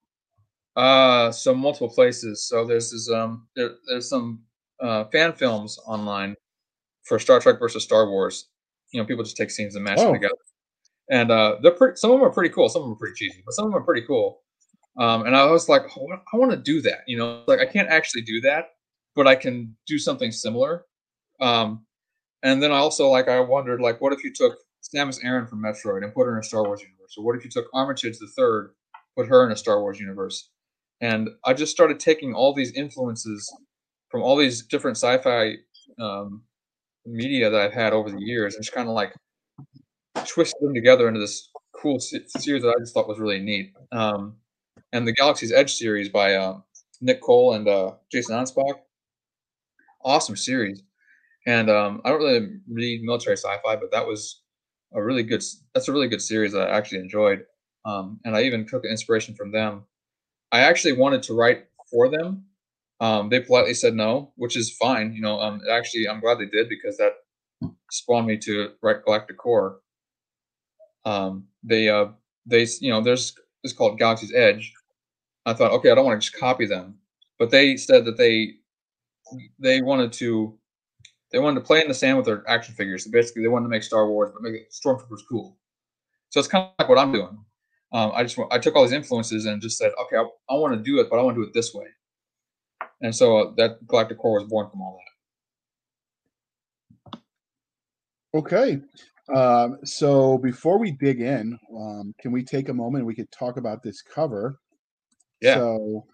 Uh, 0.77 1.31
so 1.33 1.55
multiple 1.55 1.89
places. 1.89 2.47
So 2.49 2.65
there's 2.65 2.91
this 2.91 3.11
um, 3.11 3.47
there, 3.57 3.71
there's 3.89 4.09
some 4.09 4.43
uh, 4.81 5.05
fan 5.07 5.33
films 5.33 5.79
online 5.87 6.35
for 7.05 7.19
Star 7.19 7.41
Trek 7.41 7.59
versus 7.59 7.83
Star 7.85 8.09
Wars. 8.09 8.49
You 8.93 9.01
know, 9.01 9.07
people 9.07 9.25
just 9.25 9.37
take 9.37 9.51
scenes 9.51 9.75
and 9.75 9.85
mash 9.85 9.99
Oh. 9.99 10.05
them 10.05 10.15
together, 10.15 10.35
and 11.11 11.31
uh, 11.31 11.57
they're 11.63 11.73
pretty. 11.73 11.97
Some 11.97 12.11
of 12.13 12.19
them 12.19 12.27
are 12.29 12.33
pretty 12.33 12.53
cool. 12.55 12.69
Some 12.69 12.83
of 12.83 12.87
them 12.89 12.93
are 12.95 12.99
pretty 12.99 13.15
cheesy, 13.17 13.43
but 13.45 13.55
some 13.55 13.67
of 13.67 13.73
them 13.73 13.81
are 13.83 13.85
pretty 13.85 14.07
cool. 14.07 14.43
Um, 14.99 15.27
and 15.27 15.37
I 15.37 15.45
was 15.51 15.69
like, 15.69 15.83
oh, 15.99 16.09
I 16.33 16.37
want 16.37 16.53
to 16.53 16.57
do 16.57 16.81
that. 16.83 17.01
You 17.07 17.19
know, 17.19 17.43
like 17.47 17.61
I 17.61 17.67
can't 17.67 17.89
actually 17.89 18.23
do 18.23 18.41
that, 18.43 18.71
but 19.15 19.27
I 19.27 19.35
can 19.35 19.77
do 19.87 19.99
something 19.99 20.33
similar. 20.33 20.87
Um, 21.41 21.85
and 22.43 22.63
then 22.63 22.73
I 22.73 22.77
also 22.79 23.09
like 23.11 23.29
I 23.29 23.41
wondered 23.41 23.81
like, 23.81 24.01
what 24.01 24.13
if 24.15 24.25
you 24.25 24.33
took 24.33 24.57
Samus 24.95 25.23
Aran 25.25 25.47
from 25.47 25.61
Metroid 25.63 26.03
and 26.03 26.15
put 26.15 26.25
her 26.25 26.33
in 26.35 26.41
a 26.41 26.43
Star 26.43 26.63
Wars 26.65 26.81
universe, 26.81 27.15
or 27.19 27.25
what 27.25 27.37
if 27.37 27.45
you 27.45 27.51
took 27.51 27.67
Armitage 27.75 28.19
the 28.19 28.29
Third, 28.29 28.73
put 29.17 29.27
her 29.29 29.45
in 29.45 29.53
a 29.53 29.57
Star 29.57 29.81
Wars 29.81 29.99
universe? 30.01 30.51
And 31.01 31.29
I 31.45 31.53
just 31.53 31.73
started 31.73 32.01
taking 32.01 32.35
all 32.35 32.55
these 32.55 32.73
influences 32.73 33.53
from 34.09 34.23
all 34.23 34.37
these 34.37 34.65
different 34.65 34.97
sci-fi 34.97 35.55
um, 36.01 36.43
media 37.05 37.51
that 37.51 37.61
I've 37.61 37.73
had 37.73 37.93
over 37.93 38.11
the 38.11 38.21
years, 38.21 38.55
and 38.55 38.65
just 38.65 38.75
kind 38.75 38.89
of 38.89 38.95
like 38.95 39.15
twisted 40.27 40.61
them 40.63 40.75
together 40.75 41.09
into 41.09 41.21
this 41.21 41.51
cool 41.81 42.01
series 42.01 42.63
that 42.63 42.75
I 42.77 42.81
just 42.81 42.95
thought 42.95 43.09
was 43.09 43.19
really 43.19 43.41
neat. 43.41 43.73
Um, 43.93 44.37
and 44.93 45.07
the 45.07 45.13
Galaxy's 45.13 45.53
Edge 45.53 45.75
series 45.75 46.09
by 46.09 46.35
uh, 46.35 46.59
Nick 47.01 47.21
Cole 47.21 47.55
and 47.55 47.69
uh, 47.69 47.93
Jason 48.11 48.37
Anspach, 48.37 48.77
awesome 50.05 50.37
series. 50.37 50.83
And 51.47 51.71
um, 51.71 52.01
I 52.05 52.11
don't 52.11 52.23
really 52.23 52.49
read 52.69 53.03
military 53.03 53.37
sci-fi, 53.37 53.77
but 53.77 53.93
that 53.93 54.07
was 54.07 54.43
a 54.95 55.03
really 55.03 55.23
good. 55.23 55.43
That's 55.75 55.89
a 55.89 55.93
really 55.93 56.09
good 56.09 56.23
series 56.23 56.53
that 56.53 56.69
I 56.71 56.77
actually 56.77 57.01
enjoyed. 57.01 57.45
Um, 57.85 58.19
and 58.25 58.35
I 58.35 58.43
even 58.43 58.67
took 58.67 58.85
inspiration 58.85 59.35
from 59.35 59.53
them. 59.53 59.85
I 60.53 60.61
actually 60.61 60.93
wanted 60.93 61.23
to 61.25 61.35
write 61.35 61.67
for 61.91 62.09
them. 62.09 62.45
Um, 63.01 63.29
they 63.29 63.41
politely 63.41 63.75
said 63.75 63.95
no, 63.95 64.33
which 64.37 64.57
is 64.57 64.77
fine. 64.77 65.13
You 65.13 65.21
know, 65.21 65.41
um, 65.41 65.61
actually, 65.71 66.09
I'm 66.09 66.21
glad 66.21 66.39
they 66.39 66.47
did 66.47 66.69
because 66.69 66.97
that 66.97 67.13
spawned 67.91 68.27
me 68.27 68.39
to 68.39 68.71
write 68.83 69.05
Galactic 69.05 69.37
Core. 69.37 69.81
Um, 71.05 71.45
they, 71.63 71.89
uh, 71.89 72.07
they, 72.47 72.67
you 72.81 72.91
know, 72.91 73.01
there's 73.01 73.35
it's 73.65 73.73
called 73.73 73.99
Galaxy's 73.99 74.33
Edge. 74.35 74.73
I 75.45 75.53
thought, 75.53 75.73
okay, 75.73 75.91
I 75.91 75.95
don't 75.95 76.07
want 76.07 76.21
to 76.21 76.27
just 76.27 76.41
copy 76.41 76.67
them, 76.67 76.99
but 77.39 77.51
they 77.51 77.77
said 77.77 78.05
that 78.07 78.17
they 78.17 78.55
they 79.59 79.83
wanted 79.83 80.13
to 80.15 80.57
they 81.33 81.39
wanted 81.39 81.61
to 81.61 81.67
play 81.67 81.83
in 81.83 81.89
the 81.89 81.95
sand 81.95 82.17
with 82.17 82.27
their 82.27 82.49
action 82.49 82.75
figures. 82.75 83.05
So 83.05 83.11
basically, 83.11 83.43
they 83.43 83.49
wanted 83.49 83.65
to 83.65 83.71
make 83.71 83.83
Star 83.83 84.09
Wars, 84.09 84.33
but 84.33 84.43
make 84.43 84.71
Stormtroopers 84.71 85.21
cool. 85.29 85.57
So 86.31 86.41
it's 86.41 86.49
kind 86.49 86.65
of 86.65 86.71
like 86.79 86.89
what 86.89 86.99
I'm 86.99 87.13
doing. 87.13 87.39
Um, 87.93 88.13
I 88.15 88.25
just 88.25 88.39
I 88.51 88.59
took 88.59 88.75
all 88.75 88.83
these 88.83 88.93
influences 88.93 89.47
and 89.47 89.63
just 89.63 89.79
said, 89.79 89.93
okay, 90.03 90.17
I, 90.17 90.27
I 90.51 90.59
want 90.59 90.75
to 90.75 90.83
do 90.83 91.01
it, 91.01 91.09
but 91.11 91.19
I 91.19 91.23
want 91.23 91.37
to 91.37 91.43
do 91.43 91.49
it 91.49 91.55
this 91.55 91.73
way. 91.73 91.87
And 93.01 93.15
so 93.15 93.39
uh, 93.39 93.53
that 93.57 93.87
Galactic 93.87 94.19
Core 94.19 94.41
was 94.41 94.49
born 94.49 94.69
from 94.71 94.83
all 94.83 94.99
that. 97.13 97.19
Okay. 98.39 98.81
Um, 99.35 99.79
so 99.85 100.39
before 100.39 100.79
we 100.79 100.93
dig 100.93 101.21
in, 101.21 101.59
um, 101.77 102.15
can 102.21 102.33
we 102.33 102.45
take 102.45 102.69
a 102.69 102.75
moment 102.75 103.01
and 103.01 103.07
we 103.07 103.15
could 103.15 103.31
talk 103.31 103.57
about 103.57 103.83
this 103.83 104.03
cover? 104.03 104.59
Yeah. 105.41 105.57
So 105.57 106.07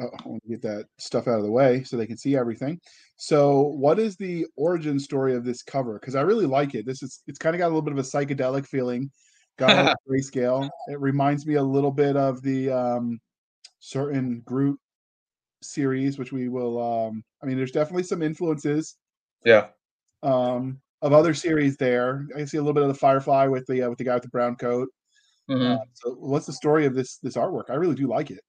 uh, 0.00 0.06
I 0.06 0.28
want 0.28 0.42
to 0.42 0.48
get 0.48 0.62
that 0.62 0.86
stuff 0.98 1.28
out 1.28 1.38
of 1.38 1.44
the 1.44 1.50
way 1.50 1.82
so 1.84 1.96
they 1.96 2.06
can 2.06 2.18
see 2.18 2.36
everything. 2.36 2.80
So, 3.16 3.60
what 3.60 3.98
is 3.98 4.16
the 4.16 4.46
origin 4.56 4.98
story 4.98 5.34
of 5.34 5.44
this 5.44 5.62
cover? 5.62 5.98
Because 5.98 6.14
I 6.14 6.20
really 6.20 6.46
like 6.46 6.74
it. 6.74 6.86
This 6.86 7.02
is 7.02 7.22
it's 7.26 7.38
kind 7.38 7.54
of 7.54 7.58
got 7.58 7.66
a 7.66 7.72
little 7.74 7.82
bit 7.82 7.92
of 7.92 7.98
a 7.98 8.02
psychedelic 8.02 8.66
feeling. 8.66 9.10
Got 9.58 9.70
a 9.86 9.96
grayscale. 10.10 10.68
It 10.88 11.00
reminds 11.00 11.46
me 11.46 11.54
a 11.54 11.62
little 11.62 11.90
bit 11.90 12.16
of 12.16 12.42
the 12.42 12.70
um, 12.70 13.20
certain 13.78 14.40
Groot 14.44 14.78
series, 15.62 16.18
which 16.18 16.32
we 16.32 16.48
will. 16.48 16.80
Um, 16.82 17.24
I 17.42 17.46
mean, 17.46 17.56
there's 17.56 17.72
definitely 17.72 18.02
some 18.02 18.22
influences 18.22 18.96
Yeah. 19.44 19.68
um, 20.22 20.80
of 21.02 21.12
other 21.12 21.34
series 21.34 21.76
there. 21.76 22.26
I 22.36 22.44
see 22.44 22.58
a 22.58 22.60
little 22.60 22.74
bit 22.74 22.82
of 22.82 22.88
the 22.88 22.94
Firefly 22.94 23.46
with 23.46 23.66
the 23.66 23.82
uh, 23.82 23.88
with 23.88 23.98
the 23.98 24.04
guy 24.04 24.14
with 24.14 24.22
the 24.24 24.28
brown 24.28 24.56
coat. 24.56 24.88
Mhm. 25.48 25.78
Uh, 25.80 25.84
so, 25.94 26.10
what's 26.18 26.46
the 26.46 26.52
story 26.52 26.86
of 26.86 26.94
this 26.94 27.18
this 27.18 27.36
artwork? 27.36 27.70
I 27.70 27.74
really 27.74 27.94
do 27.94 28.08
like 28.08 28.30
it. 28.30 28.40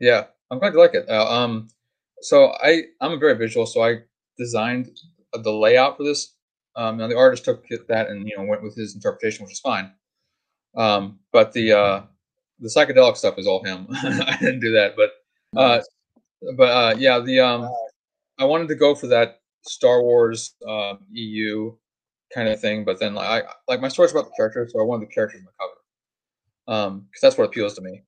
Yeah, 0.00 0.26
I'm 0.50 0.58
glad 0.58 0.74
you 0.74 0.80
like 0.80 0.94
it. 0.94 1.08
Uh, 1.08 1.26
um, 1.30 1.68
so 2.20 2.52
I 2.62 2.82
I'm 3.00 3.12
a 3.12 3.16
very 3.16 3.34
visual, 3.34 3.64
so 3.66 3.82
I 3.82 4.00
designed 4.36 4.90
the 5.32 5.52
layout 5.52 5.96
for 5.96 6.02
this. 6.04 6.34
Um, 6.74 6.96
now 6.96 7.06
the 7.06 7.16
artist 7.16 7.44
took 7.44 7.64
that 7.88 8.08
and 8.08 8.26
you 8.28 8.36
know 8.36 8.44
went 8.44 8.62
with 8.62 8.74
his 8.76 8.94
interpretation, 8.94 9.44
which 9.44 9.52
is 9.52 9.60
fine. 9.60 9.92
Um, 10.76 11.18
but 11.32 11.52
the 11.52 11.72
uh, 11.72 12.02
the 12.60 12.68
psychedelic 12.68 13.16
stuff 13.16 13.38
is 13.38 13.46
all 13.46 13.62
him. 13.64 13.86
I 13.92 14.36
didn't 14.40 14.60
do 14.60 14.72
that, 14.72 14.94
but 14.96 15.10
uh, 15.56 15.80
but 16.56 16.70
uh, 16.70 16.94
yeah, 16.98 17.18
the 17.18 17.40
um, 17.40 17.68
I 18.38 18.44
wanted 18.44 18.68
to 18.68 18.74
go 18.74 18.94
for 18.94 19.06
that 19.08 19.40
Star 19.62 20.02
Wars 20.02 20.54
um, 20.66 21.00
EU 21.10 21.74
kind 22.34 22.48
of 22.48 22.60
thing, 22.60 22.84
but 22.84 22.98
then 22.98 23.14
like 23.14 23.44
I 23.44 23.48
like 23.68 23.80
my 23.80 23.88
story's 23.88 24.12
about 24.12 24.26
the 24.26 24.34
characters, 24.36 24.72
so 24.72 24.80
I 24.80 24.84
wanted 24.84 25.08
the 25.08 25.12
characters 25.12 25.40
in 25.40 25.46
the 25.46 25.52
cover, 25.60 26.80
um, 26.80 27.00
because 27.00 27.20
that's 27.20 27.38
what 27.38 27.44
appeals 27.44 27.74
to 27.74 27.82
me. 27.82 28.02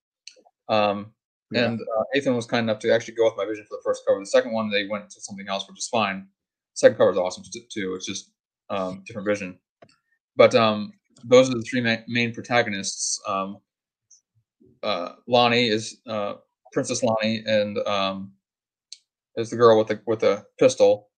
Um, 0.68 1.12
Yeah. 1.50 1.66
and 1.66 1.80
uh, 1.80 2.04
Aethon 2.16 2.34
was 2.34 2.46
kind 2.46 2.64
enough 2.64 2.80
to 2.80 2.92
actually 2.92 3.14
go 3.14 3.24
with 3.26 3.36
my 3.36 3.44
vision 3.44 3.66
for 3.68 3.76
the 3.76 3.82
first 3.84 4.02
cover. 4.06 4.18
The 4.18 4.26
second 4.26 4.52
one, 4.52 4.70
they 4.70 4.86
went 4.86 5.10
to 5.10 5.20
something 5.20 5.46
else, 5.48 5.68
which 5.68 5.78
is 5.78 5.88
fine. 5.88 6.26
second 6.72 6.96
cover 6.96 7.10
is 7.10 7.18
awesome 7.18 7.44
too. 7.70 7.94
It's 7.94 8.06
just 8.06 8.32
um, 8.70 9.02
different 9.06 9.28
vision. 9.28 9.58
But 10.36 10.54
um, 10.54 10.92
those 11.24 11.50
are 11.50 11.54
the 11.54 11.62
three 11.62 11.80
ma- 11.80 12.04
main 12.06 12.32
protagonists. 12.32 13.20
Um, 13.26 13.58
uh, 14.82 15.12
Lonnie 15.26 15.68
is 15.68 16.00
uh, 16.06 16.34
Princess 16.72 17.02
Lonnie, 17.02 17.42
and 17.46 17.78
um, 17.86 18.32
is 19.36 19.50
the 19.50 19.56
girl 19.56 19.78
with 19.78 19.88
the 19.88 20.00
with 20.06 20.20
the 20.20 20.44
pistol, 20.58 21.08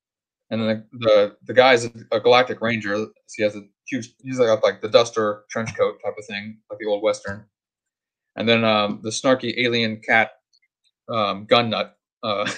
and 0.51 0.61
then 0.61 0.87
the 0.93 0.99
the, 0.99 1.37
the 1.47 1.55
guy's 1.55 1.85
a, 1.85 1.91
a 2.13 2.21
Galactic 2.21 2.61
Ranger. 2.61 2.97
So 2.97 3.11
he 3.37 3.43
has 3.43 3.57
a 3.57 3.63
huge. 3.87 4.15
He's 4.23 4.39
like 4.39 4.63
like 4.63 4.81
the 4.81 4.89
duster 4.89 5.45
trench 5.51 5.77
coat 5.77 6.01
type 6.05 6.15
of 6.19 6.25
thing, 6.27 6.59
like 6.71 6.79
the 6.79 6.87
old 6.87 7.03
western. 7.03 7.45
And 8.37 8.49
then 8.49 8.65
um, 8.65 9.01
the 9.03 9.11
snarky 9.11 9.55
alien 9.59 9.97
cat 9.97 10.33
um, 11.09 11.47
gun 11.47 11.71
nut 11.71 11.97
uh, 12.23 12.49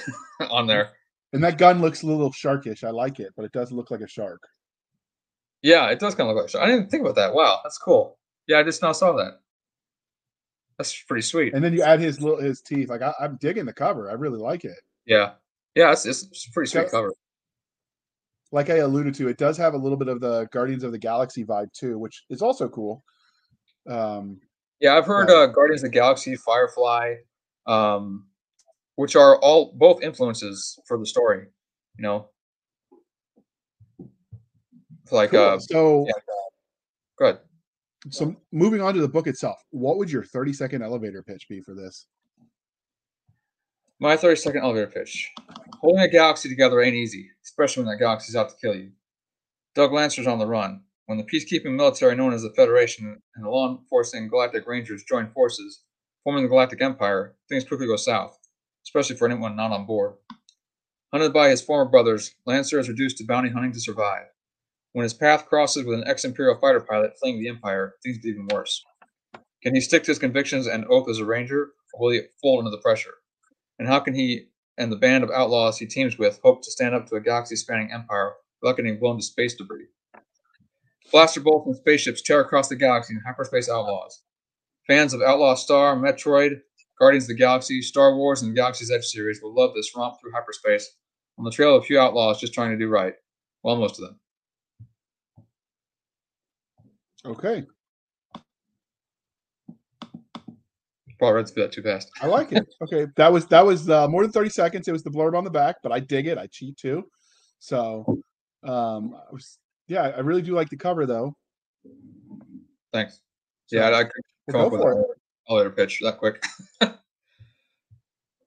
on 0.50 0.66
there. 0.66 0.90
And 1.32 1.44
that 1.44 1.58
gun 1.58 1.80
looks 1.80 2.02
a 2.02 2.06
little 2.06 2.32
sharkish. 2.32 2.84
I 2.84 2.90
like 2.90 3.20
it, 3.20 3.32
but 3.36 3.44
it 3.44 3.52
does 3.52 3.70
look 3.70 3.90
like 3.90 4.00
a 4.00 4.08
shark. 4.08 4.42
Yeah, 5.62 5.90
it 5.90 5.98
does 5.98 6.14
kind 6.14 6.28
of 6.28 6.36
look 6.36 6.42
like. 6.42 6.48
a 6.48 6.52
shark. 6.52 6.64
I 6.64 6.66
didn't 6.66 6.80
even 6.80 6.90
think 6.90 7.00
about 7.02 7.16
that. 7.16 7.34
Wow, 7.34 7.60
that's 7.62 7.78
cool. 7.78 8.18
Yeah, 8.46 8.58
I 8.58 8.62
just 8.62 8.82
now 8.82 8.92
saw 8.92 9.12
that. 9.12 9.40
That's 10.78 11.02
pretty 11.02 11.22
sweet. 11.22 11.54
And 11.54 11.62
then 11.62 11.72
you 11.72 11.82
add 11.82 12.00
his 12.00 12.20
little 12.20 12.40
his 12.40 12.60
teeth. 12.60 12.88
Like 12.88 13.02
I, 13.02 13.12
I'm 13.20 13.36
digging 13.40 13.66
the 13.66 13.72
cover. 13.72 14.10
I 14.10 14.14
really 14.14 14.38
like 14.38 14.64
it. 14.64 14.78
Yeah, 15.06 15.32
yeah, 15.74 15.92
it's, 15.92 16.06
it's, 16.06 16.48
pretty 16.48 16.70
sweet 16.70 16.90
cover. 16.90 17.12
Like 18.50 18.70
I 18.70 18.76
alluded 18.76 19.14
to, 19.16 19.28
it 19.28 19.38
does 19.38 19.56
have 19.58 19.74
a 19.74 19.78
little 19.78 19.98
bit 19.98 20.08
of 20.08 20.20
the 20.20 20.48
Guardians 20.52 20.82
of 20.82 20.92
the 20.92 20.98
Galaxy 20.98 21.44
vibe 21.44 21.72
too, 21.72 21.98
which 21.98 22.24
is 22.30 22.42
also 22.42 22.68
cool. 22.68 23.04
Um, 23.88 24.40
Yeah, 24.80 24.96
I've 24.96 25.06
heard 25.06 25.30
uh, 25.30 25.46
Guardians 25.46 25.82
of 25.82 25.90
the 25.90 25.94
Galaxy, 25.94 26.34
Firefly, 26.34 27.14
um, 27.66 28.26
which 28.96 29.16
are 29.16 29.38
all 29.38 29.72
both 29.76 30.02
influences 30.02 30.78
for 30.86 30.98
the 30.98 31.06
story. 31.06 31.46
You 31.96 32.02
know, 32.02 32.28
like 35.12 35.30
cool. 35.30 35.40
uh, 35.40 35.58
so 35.58 36.06
yeah. 36.06 36.12
good. 37.18 37.38
so 38.10 38.36
moving 38.52 38.80
on 38.80 38.94
to 38.94 39.00
the 39.00 39.08
book 39.08 39.26
itself, 39.26 39.62
what 39.70 39.98
would 39.98 40.10
your 40.10 40.24
30 40.24 40.52
second 40.52 40.82
elevator 40.82 41.22
pitch 41.22 41.48
be 41.48 41.60
for 41.60 41.74
this? 41.74 42.06
My 44.00 44.16
30 44.16 44.36
second 44.36 44.62
elevator 44.62 44.86
pitch. 44.86 45.32
Holding 45.80 46.02
a 46.02 46.08
galaxy 46.08 46.48
together 46.48 46.80
ain't 46.80 46.94
easy, 46.94 47.30
especially 47.44 47.84
when 47.84 47.92
that 47.92 48.02
galaxy's 48.02 48.36
out 48.36 48.50
to 48.50 48.56
kill 48.60 48.74
you. 48.74 48.90
Doug 49.74 49.92
Lancer's 49.92 50.26
on 50.26 50.38
the 50.38 50.46
run. 50.46 50.82
When 51.06 51.18
the 51.18 51.24
peacekeeping 51.24 51.74
military 51.74 52.14
known 52.14 52.34
as 52.34 52.42
the 52.42 52.52
Federation 52.54 53.20
and 53.34 53.44
the 53.44 53.48
law 53.48 53.70
enforcing 53.70 54.28
Galactic 54.28 54.66
Rangers 54.66 55.04
join 55.04 55.30
forces, 55.30 55.82
forming 56.22 56.42
the 56.42 56.48
Galactic 56.48 56.82
Empire, 56.82 57.34
things 57.48 57.64
quickly 57.64 57.86
go 57.86 57.96
south, 57.96 58.38
especially 58.84 59.16
for 59.16 59.26
anyone 59.26 59.56
not 59.56 59.72
on 59.72 59.86
board. 59.86 60.14
Hunted 61.12 61.32
by 61.32 61.48
his 61.48 61.62
former 61.62 61.90
brothers, 61.90 62.34
Lancer 62.44 62.78
is 62.78 62.88
reduced 62.88 63.16
to 63.18 63.24
bounty 63.24 63.48
hunting 63.48 63.72
to 63.72 63.80
survive. 63.80 64.26
When 64.92 65.02
his 65.02 65.14
path 65.14 65.46
crosses 65.46 65.84
with 65.84 65.98
an 65.98 66.08
ex 66.08 66.24
Imperial 66.24 66.58
fighter 66.58 66.80
pilot 66.80 67.12
fleeing 67.20 67.40
the 67.40 67.48
Empire, 67.48 67.94
things 68.02 68.18
get 68.18 68.30
even 68.30 68.48
worse. 68.52 68.84
Can 69.62 69.74
he 69.74 69.80
stick 69.80 70.04
to 70.04 70.10
his 70.10 70.18
convictions 70.18 70.66
and 70.66 70.84
oath 70.88 71.08
as 71.08 71.18
a 71.18 71.24
Ranger, 71.24 71.72
or 71.92 72.00
will 72.00 72.10
he 72.10 72.22
fold 72.40 72.60
under 72.60 72.70
the 72.70 72.82
pressure? 72.82 73.14
And 73.78 73.88
how 73.88 74.00
can 74.00 74.14
he 74.14 74.48
and 74.76 74.92
the 74.92 74.96
band 74.96 75.24
of 75.24 75.30
outlaws 75.30 75.78
he 75.78 75.86
teams 75.86 76.16
with 76.16 76.40
hope 76.42 76.62
to 76.62 76.70
stand 76.70 76.94
up 76.94 77.06
to 77.06 77.16
a 77.16 77.20
galaxy 77.20 77.56
spanning 77.56 77.92
empire 77.92 78.34
without 78.62 78.76
getting 78.76 78.98
blown 78.98 79.16
to 79.16 79.22
space 79.22 79.54
debris? 79.54 79.88
Blaster 81.10 81.40
bolts 81.40 81.66
and 81.66 81.76
spaceships 81.76 82.22
tear 82.22 82.40
across 82.40 82.68
the 82.68 82.76
galaxy 82.76 83.14
in 83.14 83.20
hyperspace 83.26 83.68
outlaws. 83.68 84.22
Fans 84.86 85.14
of 85.14 85.22
Outlaw 85.22 85.54
Star, 85.54 85.96
Metroid, 85.96 86.60
Guardians 86.98 87.24
of 87.24 87.28
the 87.28 87.34
Galaxy, 87.34 87.82
Star 87.82 88.16
Wars, 88.16 88.42
and 88.42 88.50
the 88.50 88.56
Galaxy's 88.56 88.90
Edge 88.90 89.04
series 89.04 89.40
will 89.42 89.54
love 89.54 89.74
this 89.74 89.94
romp 89.96 90.16
through 90.20 90.32
hyperspace 90.32 90.96
on 91.38 91.44
the 91.44 91.50
trail 91.50 91.76
of 91.76 91.82
a 91.82 91.86
few 91.86 91.98
outlaws 91.98 92.40
just 92.40 92.54
trying 92.54 92.70
to 92.70 92.78
do 92.78 92.88
right. 92.88 93.14
Well, 93.62 93.76
most 93.76 93.98
of 93.98 94.06
them. 94.06 94.20
Okay. 97.28 97.64
Probably 101.18 101.34
read 101.34 101.48
through 101.48 101.62
that 101.64 101.72
too 101.72 101.82
fast. 101.82 102.10
I 102.22 102.26
like 102.26 102.52
it. 102.52 102.66
Okay. 102.82 103.06
That 103.16 103.32
was 103.32 103.46
that 103.48 103.64
was 103.64 103.90
uh, 103.90 104.08
more 104.08 104.22
than 104.22 104.32
30 104.32 104.50
seconds. 104.50 104.88
It 104.88 104.92
was 104.92 105.02
the 105.02 105.10
blurb 105.10 105.36
on 105.36 105.44
the 105.44 105.50
back, 105.50 105.76
but 105.82 105.92
I 105.92 106.00
dig 106.00 106.26
it. 106.26 106.38
I 106.38 106.46
cheat 106.46 106.76
too. 106.76 107.08
So 107.58 108.20
um 108.64 109.14
I 109.14 109.32
was, 109.32 109.58
yeah, 109.88 110.02
I 110.02 110.20
really 110.20 110.42
do 110.42 110.54
like 110.54 110.70
the 110.70 110.76
cover 110.76 111.06
though. 111.06 111.34
Thanks. 112.92 113.20
So, 113.66 113.76
Yeah, 113.76 113.90
I, 113.90 114.04
could 114.04 114.12
come 114.50 114.60
well, 114.60 114.66
up 114.66 114.72
with 114.72 114.80
an 114.82 115.04
elevator 115.48 115.70
pitch 115.70 116.00
that 116.02 116.18
quick. 116.18 116.42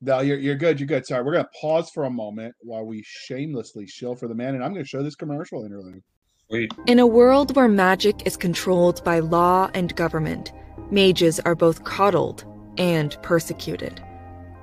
No, 0.03 0.19
you're 0.21 0.39
you're 0.39 0.55
good. 0.55 0.79
You're 0.79 0.87
good. 0.87 1.05
Sorry, 1.05 1.23
we're 1.23 1.33
gonna 1.33 1.49
pause 1.59 1.91
for 1.91 2.05
a 2.05 2.09
moment 2.09 2.55
while 2.61 2.83
we 2.83 3.03
shamelessly 3.05 3.85
shill 3.85 4.15
for 4.15 4.27
the 4.27 4.33
man, 4.33 4.55
and 4.55 4.63
I'm 4.63 4.73
gonna 4.73 4.83
show 4.83 5.03
this 5.03 5.15
commercial 5.15 5.63
interlude. 5.63 6.01
Sweet. 6.51 6.73
In 6.85 6.99
a 6.99 7.07
world 7.07 7.55
where 7.55 7.69
magic 7.69 8.27
is 8.27 8.35
controlled 8.35 9.01
by 9.05 9.19
law 9.19 9.69
and 9.73 9.95
government, 9.95 10.51
mages 10.91 11.39
are 11.39 11.55
both 11.55 11.85
coddled 11.85 12.43
and 12.77 13.15
persecuted. 13.21 14.03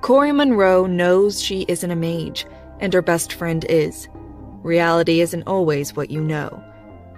Corey 0.03 0.31
Monroe 0.31 0.85
knows 0.85 1.43
she 1.43 1.65
isn't 1.67 1.91
a 1.91 1.97
mage, 1.97 2.45
and 2.81 2.93
her 2.93 3.01
best 3.01 3.33
friend 3.33 3.65
is. 3.71 4.07
Reality 4.63 5.23
isn't 5.23 5.49
always 5.49 5.97
what 5.97 6.11
you 6.11 6.21
know. 6.21 6.63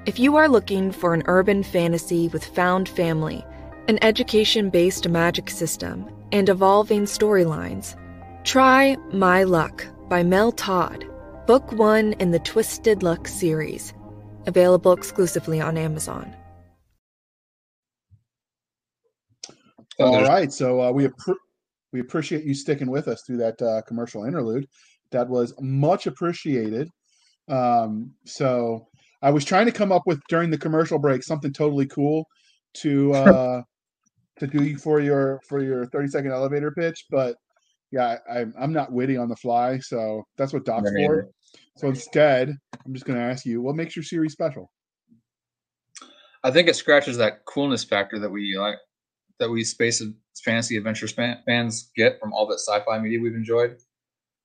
If 0.06 0.20
you 0.20 0.36
are 0.36 0.48
looking 0.48 0.92
for 0.92 1.14
an 1.14 1.24
urban 1.26 1.64
fantasy 1.64 2.28
with 2.28 2.44
found 2.44 2.88
family, 2.88 3.44
an 3.88 3.98
education 4.02 4.70
based 4.70 5.08
magic 5.08 5.50
system, 5.50 6.08
and 6.30 6.48
evolving 6.48 7.06
storylines, 7.06 7.96
try 8.44 8.96
My 9.12 9.42
Luck 9.42 9.84
by 10.08 10.22
Mel 10.22 10.52
Todd, 10.52 11.04
book 11.48 11.72
one 11.72 12.12
in 12.20 12.30
the 12.30 12.38
Twisted 12.38 13.02
Luck 13.02 13.26
series 13.26 13.94
available 14.46 14.92
exclusively 14.92 15.60
on 15.60 15.76
Amazon. 15.76 16.34
All 19.98 20.22
right, 20.22 20.50
so 20.50 20.80
uh, 20.80 20.90
we 20.90 21.06
appre- 21.06 21.36
we 21.92 22.00
appreciate 22.00 22.44
you 22.44 22.54
sticking 22.54 22.90
with 22.90 23.08
us 23.08 23.22
through 23.22 23.36
that 23.38 23.60
uh, 23.60 23.82
commercial 23.82 24.24
interlude. 24.24 24.66
That 25.10 25.28
was 25.28 25.52
much 25.60 26.06
appreciated. 26.06 26.88
Um, 27.48 28.12
so 28.24 28.86
I 29.22 29.30
was 29.30 29.44
trying 29.44 29.66
to 29.66 29.72
come 29.72 29.92
up 29.92 30.02
with 30.06 30.20
during 30.28 30.50
the 30.50 30.56
commercial 30.58 30.98
break 30.98 31.22
something 31.22 31.52
totally 31.52 31.86
cool 31.86 32.26
to 32.74 33.12
uh, 33.12 33.62
to 34.38 34.46
do 34.46 34.76
for 34.78 35.00
your 35.00 35.40
for 35.46 35.62
your 35.62 35.86
30 35.86 36.08
second 36.08 36.32
elevator 36.32 36.70
pitch, 36.70 37.06
but 37.10 37.36
yeah, 37.90 38.16
I, 38.30 38.40
I'm 38.40 38.54
I'm 38.58 38.72
not 38.72 38.92
witty 38.92 39.16
on 39.16 39.28
the 39.28 39.36
fly, 39.36 39.78
so 39.80 40.24
that's 40.38 40.52
what 40.52 40.64
Doc's 40.64 40.90
Me 40.92 41.06
for. 41.06 41.28
So 41.80 41.88
instead, 41.88 42.58
I'm 42.84 42.92
just 42.92 43.06
going 43.06 43.18
to 43.18 43.24
ask 43.24 43.46
you, 43.46 43.62
what 43.62 43.74
makes 43.74 43.96
your 43.96 44.02
series 44.02 44.32
special? 44.32 44.70
I 46.44 46.50
think 46.50 46.68
it 46.68 46.76
scratches 46.76 47.16
that 47.16 47.46
coolness 47.46 47.84
factor 47.84 48.18
that 48.18 48.28
we 48.28 48.54
like, 48.58 48.76
that 49.38 49.48
we 49.48 49.64
space 49.64 50.02
fantasy 50.44 50.76
adventure 50.76 51.08
span, 51.08 51.38
fans 51.46 51.90
get 51.96 52.20
from 52.20 52.34
all 52.34 52.46
that 52.48 52.60
sci-fi 52.60 52.98
media 52.98 53.18
we've 53.18 53.34
enjoyed. 53.34 53.78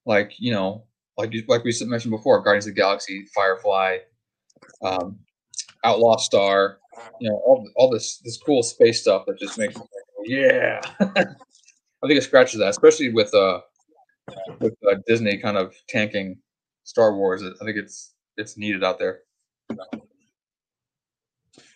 Like 0.06 0.32
you 0.40 0.54
know, 0.54 0.86
like 1.18 1.34
like 1.50 1.66
we 1.66 1.74
mentioned 1.82 2.12
before, 2.12 2.42
Guardians 2.42 2.68
of 2.68 2.74
the 2.74 2.80
Galaxy, 2.80 3.26
Firefly, 3.36 3.98
um, 4.82 5.20
Outlaw 5.84 6.16
Star. 6.16 6.78
You 7.20 7.32
know, 7.32 7.36
all 7.46 7.70
all 7.76 7.90
this 7.90 8.20
this 8.20 8.38
cool 8.38 8.64
space 8.64 9.02
stuff 9.02 9.26
that 9.28 9.38
just 9.40 9.58
makes 9.58 9.76
yeah. 10.24 10.80
I 11.02 12.08
think 12.08 12.18
it 12.18 12.24
scratches 12.24 12.62
that, 12.62 12.70
especially 12.70 13.10
with 13.10 13.34
uh 13.34 13.60
with 14.62 14.76
uh, 14.90 14.96
Disney 15.06 15.38
kind 15.38 15.58
of 15.58 15.76
tanking 15.90 16.38
Star 16.86 17.16
Wars. 17.16 17.44
I 17.44 17.66
think 17.66 17.78
it's 17.78 18.14
it's 18.38 18.58
needed 18.58 18.84
out 18.84 18.98
there. 18.98 19.20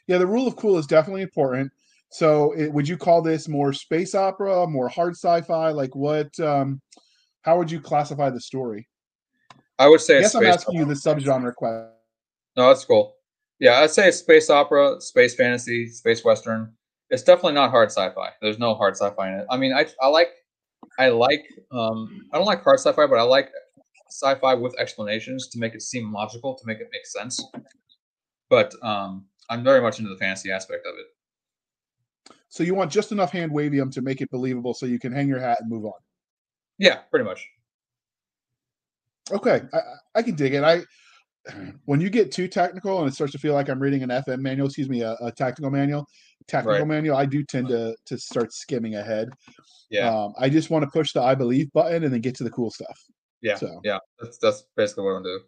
Yeah, 0.07 0.17
the 0.17 0.27
rule 0.27 0.47
of 0.47 0.55
cool 0.55 0.77
is 0.77 0.87
definitely 0.87 1.21
important. 1.21 1.71
So, 2.11 2.53
it, 2.53 2.73
would 2.73 2.87
you 2.87 2.97
call 2.97 3.21
this 3.21 3.47
more 3.47 3.71
space 3.71 4.15
opera, 4.15 4.65
more 4.65 4.89
hard 4.89 5.13
sci-fi? 5.13 5.69
Like, 5.69 5.95
what? 5.95 6.39
Um, 6.39 6.81
how 7.41 7.57
would 7.57 7.69
you 7.69 7.79
classify 7.79 8.29
the 8.29 8.41
story? 8.41 8.87
I 9.77 9.87
would 9.87 10.01
say 10.01 10.15
I 10.15 10.19
it's 10.19 10.33
guess 10.33 10.35
I'm 10.35 10.45
asking 10.45 10.79
you 10.79 10.85
the 10.85 10.93
subgenre 10.93 11.53
question. 11.53 11.91
No, 12.57 12.67
that's 12.67 12.83
cool. 12.85 13.15
Yeah, 13.59 13.79
I'd 13.79 13.91
say 13.91 14.09
space 14.11 14.49
opera, 14.49 14.99
space 14.99 15.35
fantasy, 15.35 15.87
space 15.89 16.23
western. 16.23 16.73
It's 17.09 17.23
definitely 17.23 17.53
not 17.53 17.71
hard 17.71 17.89
sci-fi. 17.91 18.29
There's 18.41 18.59
no 18.59 18.75
hard 18.75 18.95
sci-fi 18.95 19.33
in 19.33 19.39
it. 19.41 19.47
I 19.49 19.57
mean, 19.57 19.73
I 19.73 19.87
I 20.01 20.07
like 20.07 20.29
I 20.97 21.09
like 21.09 21.45
um 21.71 22.27
I 22.33 22.37
don't 22.37 22.45
like 22.45 22.63
hard 22.63 22.79
sci-fi, 22.79 23.05
but 23.07 23.17
I 23.17 23.23
like 23.23 23.51
sci-fi 24.11 24.53
with 24.55 24.77
explanations 24.79 25.47
to 25.49 25.59
make 25.59 25.73
it 25.75 25.81
seem 25.81 26.11
logical, 26.13 26.55
to 26.55 26.65
make 26.65 26.79
it 26.79 26.89
make 26.91 27.05
sense. 27.05 27.43
But 28.49 28.73
um 28.83 29.25
I'm 29.49 29.63
very 29.63 29.81
much 29.81 29.99
into 29.99 30.09
the 30.11 30.17
fantasy 30.17 30.51
aspect 30.51 30.85
of 30.85 30.93
it. 30.99 32.35
So, 32.49 32.63
you 32.63 32.73
want 32.75 32.91
just 32.91 33.11
enough 33.11 33.31
hand 33.31 33.51
wavium 33.51 33.91
to 33.93 34.01
make 34.01 34.21
it 34.21 34.29
believable, 34.31 34.73
so 34.73 34.85
you 34.87 34.99
can 34.99 35.11
hang 35.11 35.27
your 35.27 35.39
hat 35.39 35.59
and 35.61 35.69
move 35.69 35.85
on. 35.85 35.99
Yeah, 36.79 36.97
pretty 37.11 37.25
much. 37.25 37.47
Okay, 39.31 39.61
I, 39.73 39.79
I- 40.15 40.23
can 40.23 40.35
dig 40.35 40.53
it. 40.55 40.63
I 40.63 40.81
when 41.85 42.01
you 42.01 42.09
get 42.09 42.31
too 42.31 42.47
technical 42.47 42.99
and 42.99 43.07
it 43.07 43.13
starts 43.13 43.31
to 43.33 43.39
feel 43.39 43.53
like 43.53 43.69
I'm 43.69 43.79
reading 43.79 44.03
an 44.03 44.09
FM 44.09 44.39
manual, 44.39 44.67
excuse 44.67 44.89
me, 44.89 45.01
a, 45.01 45.13
a 45.21 45.31
tactical 45.31 45.71
manual, 45.71 46.05
technical 46.47 46.79
Right. 46.79 46.87
manual, 46.87 47.15
I 47.17 47.25
do 47.25 47.43
tend 47.43 47.67
to 47.69 47.95
to 48.07 48.17
start 48.17 48.51
skimming 48.53 48.95
ahead. 48.95 49.29
Yeah, 49.89 50.09
Um, 50.09 50.33
I 50.37 50.49
just 50.49 50.69
want 50.69 50.83
to 50.83 50.91
push 50.91 51.13
the 51.13 51.21
I 51.21 51.33
believe 51.35 51.71
button 51.73 52.03
and 52.03 52.13
then 52.13 52.21
get 52.21 52.35
to 52.35 52.43
the 52.43 52.51
cool 52.51 52.69
stuff. 52.71 52.99
Yeah, 53.41 53.55
so- 53.55 53.81
yeah. 53.83 53.99
That's 54.19 54.37
that's 54.37 54.63
basically 54.75 55.03
what 55.05 55.11
I'm 55.11 55.23
doing. 55.23 55.41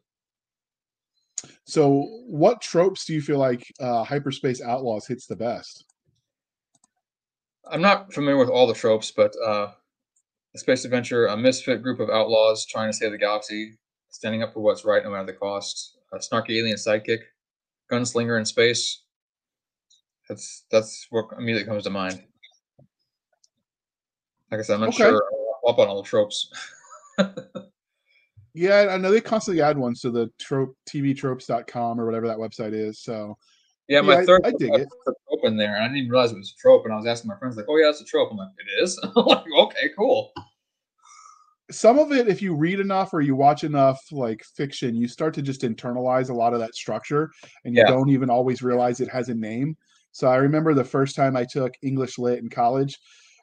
So, 1.65 2.01
what 2.27 2.61
tropes 2.61 3.05
do 3.05 3.13
you 3.13 3.21
feel 3.21 3.39
like 3.39 3.63
uh, 3.79 4.03
Hyperspace 4.03 4.61
Outlaws 4.61 5.07
hits 5.07 5.25
the 5.25 5.35
best? 5.35 5.85
I'm 7.69 7.81
not 7.81 8.13
familiar 8.13 8.37
with 8.37 8.49
all 8.49 8.67
the 8.67 8.73
tropes, 8.73 9.11
but 9.11 9.33
uh, 9.43 9.71
a 10.53 10.57
space 10.57 10.85
adventure, 10.85 11.27
a 11.27 11.37
misfit 11.37 11.81
group 11.81 11.99
of 11.99 12.09
outlaws 12.09 12.65
trying 12.65 12.89
to 12.89 12.93
save 12.95 13.11
the 13.11 13.17
galaxy, 13.17 13.77
standing 14.09 14.43
up 14.43 14.53
for 14.53 14.59
what's 14.59 14.85
right 14.85 15.03
no 15.03 15.09
matter 15.09 15.25
the 15.25 15.33
cost, 15.33 15.97
a 16.13 16.17
snarky 16.17 16.57
alien 16.59 16.77
sidekick, 16.77 17.19
gunslinger 17.91 18.37
in 18.37 18.45
space. 18.45 19.03
That's 20.29 20.65
that's 20.71 21.07
what 21.09 21.25
immediately 21.37 21.67
comes 21.67 21.83
to 21.85 21.89
mind. 21.89 22.21
Like 24.51 24.59
I 24.59 24.63
said, 24.63 24.75
I'm 24.75 24.81
not 24.81 24.89
Okay. 24.89 24.97
sure 25.09 25.23
up 25.67 25.79
on 25.79 25.87
all 25.87 26.01
the 26.01 26.07
tropes. 26.07 26.51
Yeah, 28.53 28.87
I 28.91 28.97
know 28.97 29.11
they 29.11 29.21
constantly 29.21 29.61
add 29.61 29.77
ones 29.77 30.01
to 30.01 30.11
the 30.11 30.29
trope 30.39 30.75
TV 30.89 31.15
tvtropes.com 31.15 31.99
or 31.99 32.05
whatever 32.05 32.27
that 32.27 32.37
website 32.37 32.73
is. 32.73 32.99
So, 32.99 33.37
Yeah, 33.87 34.01
my 34.01 34.19
Yeah, 34.19 34.25
third 34.25 34.41
I 34.45 34.51
dig 34.51 34.71
had 34.71 34.81
it. 34.81 34.89
a 35.07 35.11
trope 35.29 35.45
in 35.45 35.57
there, 35.57 35.75
and 35.75 35.83
I 35.83 35.87
didn't 35.87 35.97
even 35.97 36.11
realize 36.11 36.31
it 36.31 36.37
was 36.37 36.53
a 36.57 36.61
trope. 36.61 36.83
And 36.85 36.93
I 36.93 36.97
was 36.97 37.05
asking 37.05 37.29
my 37.29 37.37
friends, 37.37 37.55
like, 37.57 37.65
"Oh 37.69 37.77
yeah, 37.77 37.89
it's 37.89 38.01
a 38.01 38.05
trope." 38.05 38.29
I'm 38.31 38.37
like, 38.37 38.49
"It 38.59 38.83
is." 38.83 38.99
I'm 39.15 39.25
like, 39.25 39.45
"Okay, 39.57 39.89
cool." 39.97 40.31
some 41.69 41.97
of 41.97 42.11
it 42.11 42.27
if 42.27 42.41
you 42.41 42.53
read 42.53 42.81
enough 42.81 43.13
or 43.13 43.21
you 43.21 43.33
watch 43.33 43.63
enough 43.63 43.97
like 44.11 44.43
fiction 44.57 44.93
you 44.93 45.07
start 45.07 45.33
to 45.33 45.41
just 45.41 45.61
internalize 45.61 46.29
a 46.29 46.33
lot 46.33 46.53
of 46.53 46.59
that 46.59 46.75
structure 46.75 47.31
and 47.63 47.73
you 47.73 47.81
Yeah. 47.81 47.87
don't 47.87 48.09
even 48.09 48.29
always 48.29 48.61
realize 48.61 48.99
it 48.99 49.09
has 49.09 49.29
a 49.29 49.33
name 49.33 49.77
so 50.11 50.27
i 50.27 50.35
remember 50.35 50.73
the 50.73 50.83
first 50.83 51.15
time 51.15 51.37
i 51.37 51.45
took 51.45 51.71
english 51.81 52.17
lit 52.17 52.39
in 52.39 52.49
college 52.49 52.99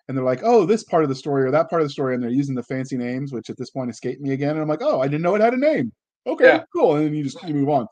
and 0.08 0.16
they're 0.16 0.24
like 0.24 0.40
oh 0.42 0.64
this 0.64 0.84
part 0.84 1.02
of 1.02 1.08
the 1.08 1.14
story 1.14 1.44
or 1.44 1.50
that 1.50 1.68
part 1.70 1.82
of 1.82 1.86
the 1.86 1.92
story 1.92 2.14
and 2.14 2.22
they're 2.22 2.30
using 2.30 2.54
the 2.54 2.62
fancy 2.62 2.96
names 2.96 3.32
which 3.32 3.50
at 3.50 3.56
this 3.56 3.70
point 3.70 3.90
escaped 3.90 4.20
me 4.20 4.32
again 4.32 4.50
and 4.50 4.60
i'm 4.60 4.68
like 4.68 4.82
oh 4.82 5.00
i 5.00 5.06
didn't 5.06 5.22
know 5.22 5.34
it 5.34 5.40
had 5.40 5.54
a 5.54 5.58
name. 5.58 5.92
Okay 6.26 6.46
Yeah. 6.46 6.64
cool 6.74 6.96
and 6.96 7.06
then 7.06 7.14
you 7.14 7.24
just 7.24 7.42
you 7.44 7.54
move 7.54 7.68
on 7.68 7.86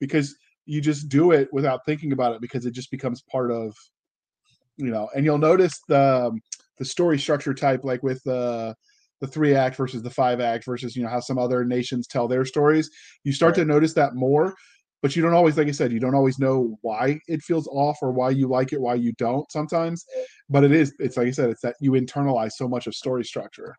because 0.00 0.36
you 0.66 0.80
just 0.80 1.08
do 1.08 1.32
it 1.32 1.48
without 1.52 1.80
thinking 1.86 2.12
about 2.12 2.34
it 2.34 2.40
because 2.40 2.66
it 2.66 2.72
just 2.74 2.90
becomes 2.90 3.22
part 3.30 3.50
of 3.50 3.74
you 4.76 4.90
know 4.90 5.08
and 5.14 5.24
you'll 5.24 5.38
notice 5.38 5.78
the 5.88 6.26
um, 6.26 6.40
the 6.78 6.84
story 6.84 7.18
structure 7.18 7.54
type 7.54 7.80
like 7.84 8.02
with 8.02 8.24
uh 8.26 8.72
the 9.20 9.26
three 9.26 9.54
act 9.54 9.76
versus 9.76 10.02
the 10.02 10.10
five 10.10 10.40
act 10.40 10.64
versus 10.64 10.96
you 10.96 11.02
know 11.02 11.08
how 11.08 11.20
some 11.20 11.38
other 11.38 11.64
nations 11.64 12.06
tell 12.06 12.26
their 12.26 12.44
stories. 12.44 12.90
You 13.24 13.32
start 13.32 13.54
to 13.56 13.64
notice 13.64 13.92
that 13.94 14.14
more 14.14 14.54
but 15.02 15.16
you 15.16 15.22
don't 15.22 15.34
always 15.34 15.56
like 15.56 15.68
i 15.68 15.72
said 15.72 15.92
you 15.92 16.00
don't 16.00 16.14
always 16.14 16.38
know 16.38 16.78
why 16.82 17.18
it 17.26 17.42
feels 17.42 17.66
off 17.68 17.98
or 18.02 18.12
why 18.12 18.30
you 18.30 18.48
like 18.48 18.72
it 18.72 18.80
why 18.80 18.94
you 18.94 19.12
don't 19.12 19.50
sometimes 19.50 20.04
but 20.48 20.64
it 20.64 20.72
is 20.72 20.94
it's 20.98 21.16
like 21.16 21.26
i 21.28 21.30
said 21.30 21.50
it's 21.50 21.62
that 21.62 21.74
you 21.80 21.92
internalize 21.92 22.52
so 22.52 22.68
much 22.68 22.86
of 22.86 22.94
story 22.94 23.24
structure 23.24 23.74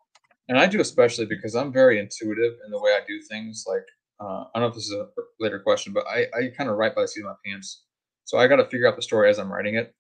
And 0.51 0.59
I 0.59 0.67
do 0.67 0.81
especially 0.81 1.25
because 1.27 1.55
I'm 1.55 1.71
very 1.71 1.97
intuitive 1.97 2.53
in 2.65 2.71
the 2.71 2.79
way 2.81 2.91
I 2.91 2.99
do 3.07 3.21
things. 3.21 3.63
Like, 3.65 3.85
uh, 4.19 4.43
I 4.53 4.59
don't 4.59 4.63
know 4.63 4.67
if 4.67 4.73
this 4.75 4.85
is 4.85 4.91
a 4.91 5.07
later 5.39 5.59
question, 5.59 5.93
but 5.93 6.05
I, 6.07 6.25
I 6.37 6.49
kind 6.57 6.69
of 6.69 6.75
write 6.75 6.93
by 6.93 7.03
the 7.03 7.07
seat 7.07 7.21
of 7.21 7.27
my 7.27 7.35
pants. 7.45 7.83
So 8.25 8.37
I 8.37 8.47
got 8.47 8.57
to 8.57 8.65
figure 8.65 8.87
out 8.87 8.97
the 8.97 9.01
story 9.01 9.29
as 9.29 9.39
I'm 9.39 9.51
writing 9.51 9.75
it, 9.75 9.95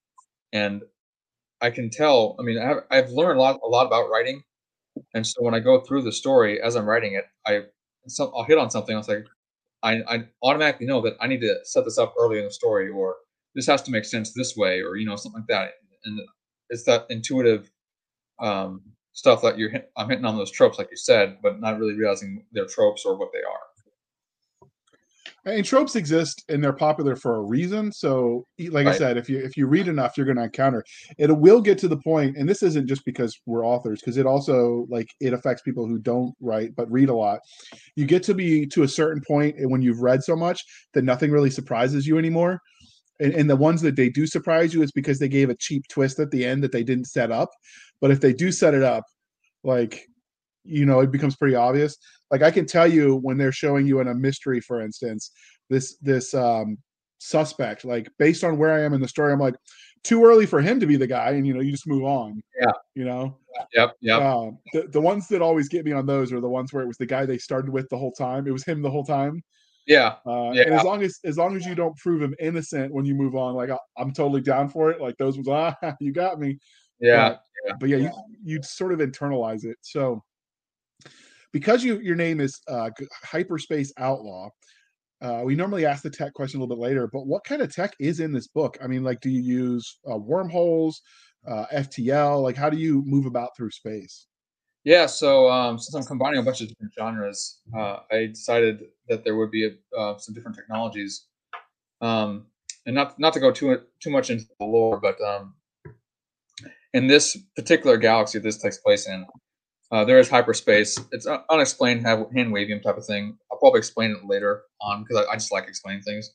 and 0.51 0.83
I 1.61 1.69
can 1.69 1.89
tell. 1.89 2.35
I 2.39 2.43
mean, 2.43 2.57
I 2.57 2.65
have, 2.65 2.77
I've 2.91 3.09
learned 3.11 3.39
a 3.39 3.41
lot 3.41 3.59
a 3.63 3.67
lot 3.67 3.85
about 3.85 4.09
writing, 4.09 4.43
and 5.13 5.25
so 5.25 5.41
when 5.41 5.53
I 5.53 5.59
go 5.59 5.81
through 5.81 6.01
the 6.03 6.11
story 6.11 6.61
as 6.61 6.75
I'm 6.75 6.85
writing 6.85 7.13
it, 7.13 7.25
I 7.45 7.61
I'll 8.19 8.43
hit 8.43 8.57
on 8.57 8.69
something. 8.69 8.93
I 8.93 8.97
was 8.97 9.07
like, 9.07 9.25
I 9.83 10.01
I 10.07 10.23
automatically 10.43 10.87
know 10.87 11.01
that 11.01 11.15
I 11.21 11.27
need 11.27 11.41
to 11.41 11.57
set 11.63 11.85
this 11.85 11.97
up 11.97 12.13
early 12.19 12.39
in 12.39 12.45
the 12.45 12.51
story, 12.51 12.89
or 12.89 13.15
this 13.55 13.67
has 13.67 13.81
to 13.83 13.91
make 13.91 14.05
sense 14.05 14.33
this 14.33 14.55
way, 14.55 14.81
or 14.81 14.95
you 14.97 15.05
know 15.05 15.15
something 15.15 15.41
like 15.41 15.47
that. 15.49 15.71
And 16.05 16.19
it's 16.69 16.83
that 16.85 17.05
intuitive 17.09 17.69
um, 18.39 18.81
stuff 19.13 19.41
that 19.43 19.57
you're 19.57 19.71
I'm 19.97 20.09
hitting 20.09 20.25
on 20.25 20.37
those 20.37 20.51
tropes, 20.51 20.77
like 20.79 20.89
you 20.91 20.97
said, 20.97 21.37
but 21.43 21.59
not 21.61 21.79
really 21.79 21.95
realizing 21.95 22.45
they're 22.53 22.65
tropes 22.67 23.05
or 23.05 23.17
what 23.17 23.31
they 23.33 23.39
are. 23.39 23.59
And 25.45 25.65
tropes 25.65 25.95
exist 25.95 26.43
and 26.49 26.63
they're 26.63 26.73
popular 26.73 27.15
for 27.15 27.37
a 27.37 27.41
reason. 27.41 27.91
So 27.91 28.45
like 28.69 28.87
i 28.87 28.95
said 28.95 29.17
if 29.17 29.27
you 29.29 29.39
if 29.39 29.57
you 29.57 29.67
read 29.67 29.87
enough 29.87 30.15
you're 30.15 30.25
going 30.25 30.37
to 30.37 30.43
encounter 30.43 30.83
it. 31.17 31.31
Will 31.31 31.61
get 31.61 31.77
to 31.79 31.87
the 31.87 31.97
point 31.97 32.37
and 32.37 32.47
this 32.47 32.61
isn't 32.61 32.87
just 32.87 33.03
because 33.05 33.39
we're 33.45 33.65
authors 33.65 33.99
because 34.01 34.17
it 34.17 34.25
also 34.25 34.85
like 34.89 35.07
it 35.19 35.33
affects 35.33 35.63
people 35.63 35.87
who 35.87 35.97
don't 35.97 36.33
write 36.39 36.75
but 36.75 36.91
read 36.91 37.09
a 37.09 37.15
lot. 37.15 37.39
You 37.95 38.05
get 38.05 38.23
to 38.23 38.33
be 38.33 38.67
to 38.67 38.83
a 38.83 38.87
certain 38.87 39.21
point 39.27 39.57
and 39.57 39.71
when 39.71 39.81
you've 39.81 40.01
read 40.01 40.23
so 40.23 40.35
much 40.35 40.63
that 40.93 41.03
nothing 41.03 41.31
really 41.31 41.49
surprises 41.49 42.05
you 42.05 42.17
anymore 42.17 42.61
and, 43.21 43.33
and 43.33 43.49
the 43.49 43.55
ones 43.55 43.81
that 43.81 43.95
they 43.95 44.09
do 44.09 44.25
surprise 44.27 44.73
you 44.73 44.81
is 44.81 44.91
because 44.91 45.19
they 45.19 45.29
gave 45.29 45.49
a 45.49 45.55
cheap 45.55 45.87
twist 45.87 46.19
at 46.19 46.31
the 46.31 46.45
end 46.45 46.63
that 46.63 46.71
they 46.71 46.83
didn't 46.83 47.05
set 47.05 47.31
up. 47.31 47.49
But 48.01 48.11
if 48.11 48.19
they 48.19 48.33
do 48.33 48.51
set 48.51 48.73
it 48.73 48.83
up 48.83 49.03
like 49.63 50.07
you 50.63 50.85
know 50.85 50.99
it 50.99 51.11
becomes 51.11 51.35
pretty 51.35 51.55
obvious. 51.55 51.97
Like 52.29 52.41
i 52.43 52.51
can 52.51 52.65
tell 52.65 52.87
you 52.87 53.15
when 53.17 53.37
they're 53.37 53.51
showing 53.51 53.85
you 53.85 53.99
in 53.99 54.07
a 54.07 54.15
mystery 54.15 54.61
for 54.61 54.81
instance 54.81 55.31
this 55.69 55.97
this 56.01 56.33
um 56.33 56.77
suspect 57.19 57.85
like 57.85 58.09
based 58.17 58.43
on 58.43 58.57
where 58.57 58.73
i 58.73 58.81
am 58.81 58.93
in 58.93 59.01
the 59.01 59.07
story 59.07 59.31
i'm 59.31 59.39
like 59.39 59.55
too 60.03 60.25
early 60.25 60.45
for 60.45 60.59
him 60.59 60.79
to 60.79 60.87
be 60.87 60.95
the 60.95 61.05
guy 61.05 61.31
and 61.31 61.45
you 61.45 61.53
know 61.53 61.59
you 61.59 61.71
just 61.71 61.87
move 61.87 62.03
on 62.03 62.41
Yeah. 62.59 62.71
you 62.95 63.05
know? 63.05 63.37
Yep, 63.73 63.95
yep, 64.01 64.21
um 64.21 64.57
the, 64.73 64.87
the 64.87 65.01
ones 65.01 65.27
that 65.27 65.41
always 65.41 65.67
get 65.69 65.85
me 65.85 65.91
on 65.91 66.05
those 66.05 66.33
are 66.33 66.41
the 66.41 66.49
ones 66.49 66.73
where 66.73 66.83
it 66.83 66.87
was 66.87 66.97
the 66.97 67.05
guy 67.05 67.25
they 67.25 67.37
started 67.37 67.69
with 67.69 67.87
the 67.89 67.97
whole 67.97 68.11
time. 68.13 68.47
It 68.47 68.51
was 68.51 68.63
him 68.63 68.81
the 68.81 68.89
whole 68.89 69.03
time. 69.05 69.43
Yeah, 69.85 70.15
uh 70.25 70.51
and 70.51 70.73
as 70.73 70.83
long 70.83 71.03
as 71.03 71.19
as 71.25 71.37
long 71.37 71.55
as 71.55 71.65
you 71.65 71.75
don't 71.75 71.95
prove 71.97 72.21
him 72.21 72.33
innocent 72.39 72.93
when 72.93 73.05
you 73.05 73.13
move 73.13 73.35
on 73.35 73.55
like 73.55 73.69
I, 73.69 73.77
i'm 73.97 74.13
totally 74.13 74.41
down 74.41 74.69
for 74.69 74.89
it 74.89 75.01
like 75.01 75.17
those 75.17 75.35
ones 75.37 75.49
ah 75.49 75.75
you 75.99 76.11
got 76.11 76.39
me. 76.39 76.57
Yeah, 76.99 77.37
but 77.79 77.89
yeah, 77.89 77.97
you 77.97 78.11
you 78.43 78.63
sort 78.63 78.93
of 78.93 78.99
internalize 78.99 79.65
it. 79.65 79.77
So 79.81 80.23
because 81.51 81.83
you 81.83 81.99
your 81.99 82.15
name 82.15 82.39
is 82.39 82.59
uh, 82.67 82.89
hyperspace 83.23 83.91
outlaw, 83.97 84.49
uh, 85.21 85.41
we 85.43 85.55
normally 85.55 85.85
ask 85.85 86.03
the 86.03 86.09
tech 86.09 86.33
question 86.33 86.59
a 86.59 86.63
little 86.63 86.75
bit 86.75 86.81
later. 86.81 87.09
But 87.11 87.27
what 87.27 87.43
kind 87.43 87.61
of 87.61 87.73
tech 87.73 87.93
is 87.99 88.19
in 88.19 88.31
this 88.31 88.47
book? 88.47 88.77
I 88.83 88.87
mean, 88.87 89.03
like, 89.03 89.21
do 89.21 89.29
you 89.29 89.41
use 89.41 89.99
uh, 90.11 90.17
wormholes, 90.17 91.01
uh, 91.47 91.65
FTL? 91.73 92.41
Like, 92.41 92.55
how 92.55 92.69
do 92.69 92.77
you 92.77 93.03
move 93.05 93.25
about 93.25 93.55
through 93.55 93.71
space? 93.71 94.27
yeah. 94.83 95.05
So 95.05 95.49
um, 95.49 95.77
since 95.77 95.93
I'm 95.93 96.07
combining 96.07 96.39
a 96.39 96.43
bunch 96.43 96.61
of 96.61 96.69
different 96.69 96.93
genres, 96.97 97.59
uh, 97.77 97.99
I 98.11 98.27
decided 98.27 98.85
that 99.09 99.23
there 99.23 99.35
would 99.35 99.51
be 99.51 99.67
a, 99.67 99.97
uh, 99.97 100.17
some 100.17 100.33
different 100.33 100.57
technologies, 100.57 101.27
um, 102.01 102.47
and 102.85 102.95
not 102.95 103.19
not 103.19 103.33
to 103.33 103.39
go 103.39 103.51
too 103.51 103.79
too 104.01 104.09
much 104.09 104.29
into 104.29 104.45
the 104.59 104.65
lore, 104.65 104.99
but 104.99 105.21
um, 105.21 105.53
in 106.93 107.07
this 107.07 107.37
particular 107.55 107.97
galaxy 107.97 108.39
this 108.39 108.57
takes 108.57 108.77
place 108.77 109.07
in, 109.07 109.25
uh, 109.91 110.05
there 110.05 110.19
is 110.19 110.29
hyperspace. 110.29 110.97
It's 111.11 111.27
unexplained, 111.49 112.05
hand 112.05 112.29
wavium 112.33 112.81
type 112.81 112.97
of 112.97 113.05
thing. 113.05 113.37
I'll 113.51 113.57
probably 113.57 113.79
explain 113.79 114.11
it 114.11 114.25
later 114.25 114.63
on 114.79 115.03
because 115.03 115.25
I, 115.25 115.31
I 115.31 115.35
just 115.35 115.51
like 115.51 115.67
explaining 115.67 116.01
things. 116.03 116.31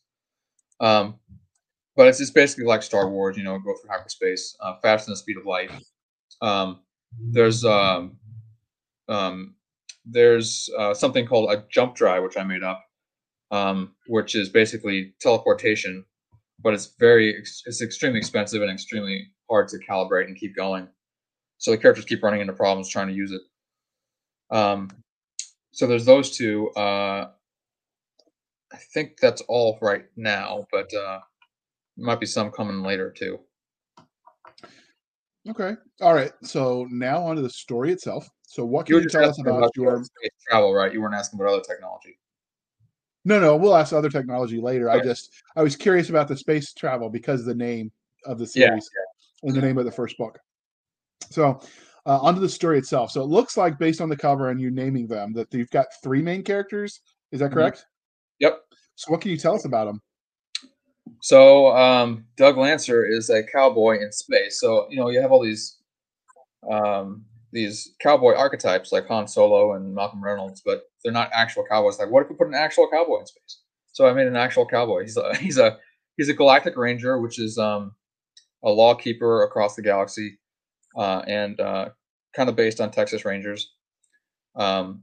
Um, 0.80 1.18
but 1.96 2.06
it's 2.06 2.30
basically 2.30 2.64
like 2.64 2.82
Star 2.82 3.08
Wars, 3.08 3.38
you 3.38 3.44
know, 3.44 3.58
go 3.58 3.74
through 3.74 3.90
hyperspace, 3.90 4.54
uh, 4.60 4.74
faster 4.82 5.06
than 5.06 5.12
the 5.12 5.16
speed 5.16 5.38
of 5.38 5.46
light. 5.46 5.70
Um, 6.42 6.80
there's 7.18 7.64
um, 7.64 8.18
um, 9.08 9.54
there's 10.04 10.68
uh, 10.78 10.92
something 10.92 11.26
called 11.26 11.50
a 11.50 11.64
jump 11.70 11.94
drive, 11.94 12.22
which 12.22 12.36
I 12.36 12.44
made 12.44 12.62
up, 12.62 12.84
um, 13.50 13.94
which 14.06 14.34
is 14.34 14.50
basically 14.50 15.14
teleportation, 15.20 16.04
but 16.60 16.74
it's 16.74 16.94
very 16.98 17.34
it's 17.34 17.80
extremely 17.80 18.18
expensive 18.18 18.60
and 18.60 18.70
extremely 18.70 19.28
hard 19.48 19.68
to 19.68 19.78
calibrate 19.78 20.26
and 20.26 20.36
keep 20.36 20.54
going. 20.54 20.88
So 21.58 21.70
the 21.70 21.78
characters 21.78 22.04
keep 22.04 22.22
running 22.22 22.40
into 22.40 22.52
problems 22.52 22.88
trying 22.88 23.08
to 23.08 23.14
use 23.14 23.32
it. 23.32 23.42
Um, 24.50 24.90
so 25.72 25.86
there's 25.86 26.04
those 26.04 26.36
two. 26.36 26.70
Uh, 26.70 27.30
I 28.72 28.76
think 28.92 29.18
that's 29.20 29.42
all 29.42 29.78
right 29.80 30.04
now, 30.16 30.66
but 30.70 30.92
uh, 30.94 31.20
might 31.96 32.20
be 32.20 32.26
some 32.26 32.50
coming 32.50 32.82
later 32.82 33.10
too. 33.10 33.40
Okay, 35.48 35.74
all 36.00 36.14
right. 36.14 36.32
So 36.42 36.86
now 36.90 37.22
onto 37.22 37.40
the 37.40 37.50
story 37.50 37.92
itself. 37.92 38.28
So 38.42 38.64
what 38.64 38.86
can 38.86 38.96
You 38.96 39.02
you, 39.02 39.08
tell 39.08 39.28
us 39.28 39.40
about 39.40 39.58
about 39.58 39.76
your? 39.76 40.02
space 40.02 40.30
travel, 40.48 40.74
right? 40.74 40.92
You 40.92 41.00
weren't 41.00 41.14
asking 41.14 41.40
about 41.40 41.52
other 41.52 41.62
technology. 41.62 42.18
No, 43.24 43.40
no, 43.40 43.56
we'll 43.56 43.76
ask 43.76 43.92
other 43.92 44.10
technology 44.10 44.60
later. 44.60 44.88
I 44.88 45.00
just 45.00 45.32
I 45.56 45.62
was 45.62 45.76
curious 45.76 46.10
about 46.10 46.28
the 46.28 46.36
space 46.36 46.72
travel 46.72 47.10
because 47.10 47.44
the 47.44 47.54
name 47.54 47.90
of 48.24 48.38
the 48.38 48.46
Yeah, 48.46 48.68
series 48.68 48.88
and 49.42 49.54
the 49.54 49.60
name 49.60 49.78
of 49.78 49.84
the 49.84 49.92
first 49.92 50.16
book. 50.18 50.38
So 51.30 51.60
uh, 52.06 52.18
onto 52.20 52.40
the 52.40 52.48
story 52.48 52.78
itself. 52.78 53.10
So 53.10 53.20
it 53.22 53.26
looks 53.28 53.56
like 53.56 53.78
based 53.78 54.00
on 54.00 54.08
the 54.08 54.16
cover 54.16 54.50
and 54.50 54.60
you 54.60 54.70
naming 54.70 55.06
them 55.06 55.32
that 55.32 55.52
you've 55.52 55.70
got 55.70 55.86
three 56.02 56.22
main 56.22 56.42
characters. 56.42 57.00
Is 57.32 57.40
that 57.40 57.50
Mhm. 57.50 57.54
correct? 57.54 57.86
Yep. 58.38 58.60
So 58.94 59.10
what 59.10 59.20
can 59.20 59.30
you 59.30 59.36
tell 59.36 59.54
us 59.54 59.64
about 59.64 59.86
them? 59.86 60.00
So 61.20 61.76
um, 61.76 62.26
Doug 62.36 62.56
Lancer 62.56 63.04
is 63.04 63.30
a 63.30 63.42
cowboy 63.42 64.00
in 64.00 64.12
space. 64.12 64.60
So 64.60 64.86
you 64.90 64.96
know 64.96 65.08
you 65.08 65.20
have 65.20 65.32
all 65.32 65.42
these 65.42 65.78
um, 66.70 67.24
these 67.52 67.94
cowboy 68.00 68.34
archetypes 68.34 68.92
like 68.92 69.06
Han 69.08 69.26
Solo 69.26 69.74
and 69.74 69.94
Malcolm 69.94 70.22
Reynolds, 70.22 70.62
but 70.64 70.84
they're 71.02 71.12
not 71.12 71.30
actual 71.32 71.64
cowboys. 71.68 71.98
Like, 71.98 72.10
what 72.10 72.22
if 72.22 72.28
we 72.28 72.36
put 72.36 72.48
an 72.48 72.54
actual 72.54 72.88
cowboy 72.90 73.20
in 73.20 73.26
space? 73.26 73.60
So 73.92 74.06
I 74.06 74.12
made 74.12 74.26
an 74.26 74.36
actual 74.36 74.66
cowboy. 74.66 75.02
He's 75.02 75.16
a 75.16 75.34
he's 75.40 75.58
a 75.58 75.78
he's 76.16 76.28
a 76.28 76.34
galactic 76.34 76.76
ranger, 76.76 77.20
which 77.20 77.38
is 77.38 77.58
um, 77.58 77.94
a 78.62 78.70
law 78.70 78.94
keeper 78.94 79.44
across 79.44 79.74
the 79.74 79.82
galaxy, 79.82 80.38
uh, 80.96 81.22
and 81.26 81.60
uh, 81.60 81.90
kind 82.34 82.48
of 82.48 82.56
based 82.56 82.80
on 82.80 82.90
Texas 82.90 83.24
Rangers. 83.24 83.72
Um, 84.54 85.02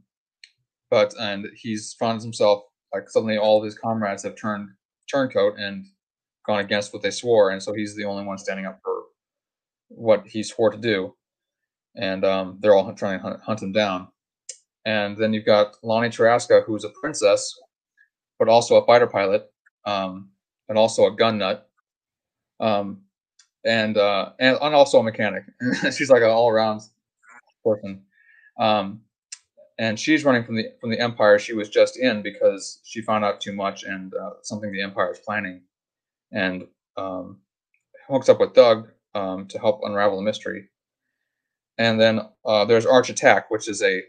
but 0.89 1.13
and 1.19 1.47
he's 1.55 1.95
finds 1.99 2.23
himself 2.23 2.63
like 2.93 3.09
suddenly 3.09 3.37
all 3.37 3.57
of 3.57 3.65
his 3.65 3.77
comrades 3.77 4.23
have 4.23 4.35
turned 4.35 4.69
turncoat 5.11 5.55
and 5.57 5.85
gone 6.45 6.59
against 6.59 6.93
what 6.93 7.01
they 7.01 7.11
swore, 7.11 7.49
and 7.49 7.61
so 7.61 7.73
he's 7.73 7.95
the 7.95 8.05
only 8.05 8.25
one 8.25 8.37
standing 8.37 8.65
up 8.65 8.79
for 8.83 9.03
what 9.87 10.27
he 10.27 10.43
swore 10.43 10.71
to 10.71 10.77
do, 10.77 11.15
and 11.95 12.25
um, 12.25 12.57
they're 12.59 12.75
all 12.75 12.93
trying 12.93 13.19
to 13.19 13.39
hunt, 13.43 13.61
him 13.61 13.71
down. 13.71 14.07
And 14.85 15.17
then 15.17 15.33
you've 15.33 15.45
got 15.45 15.75
Lonnie 15.81 16.09
Tarasca, 16.09 16.65
who's 16.65 16.83
a 16.83 16.89
princess, 16.89 17.57
but 18.37 18.49
also 18.49 18.75
a 18.75 18.85
fighter 18.85 19.07
pilot, 19.07 19.45
um, 19.85 20.31
and 20.67 20.77
also 20.77 21.05
a 21.05 21.15
gun 21.15 21.37
nut, 21.37 21.69
um, 22.59 23.02
and, 23.65 23.97
uh, 23.97 24.31
and 24.39 24.57
and 24.61 24.75
also 24.75 24.99
a 24.99 25.03
mechanic. 25.03 25.43
She's 25.95 26.09
like 26.09 26.21
an 26.21 26.29
all 26.29 26.49
around 26.49 26.81
person. 27.63 28.03
Um, 28.59 29.01
and 29.79 29.99
she's 29.99 30.23
running 30.23 30.43
from 30.43 30.55
the 30.55 30.67
from 30.79 30.91
the 30.91 30.99
empire 30.99 31.39
she 31.39 31.53
was 31.53 31.69
just 31.69 31.97
in 31.97 32.21
because 32.21 32.79
she 32.83 33.01
found 33.01 33.25
out 33.25 33.41
too 33.41 33.53
much 33.53 33.83
and 33.83 34.13
uh, 34.13 34.31
something 34.41 34.71
the 34.71 34.81
empire 34.81 35.11
is 35.11 35.19
planning, 35.19 35.61
and 36.31 36.67
um, 36.97 37.39
hooks 38.07 38.29
up 38.29 38.39
with 38.39 38.53
Doug 38.53 38.89
um, 39.15 39.47
to 39.47 39.59
help 39.59 39.81
unravel 39.83 40.17
the 40.17 40.23
mystery. 40.23 40.69
And 41.77 41.99
then 41.99 42.21
uh, 42.45 42.65
there's 42.65 42.85
Arch 42.85 43.09
Attack, 43.09 43.49
which 43.49 43.67
is 43.67 43.81
a 43.81 44.03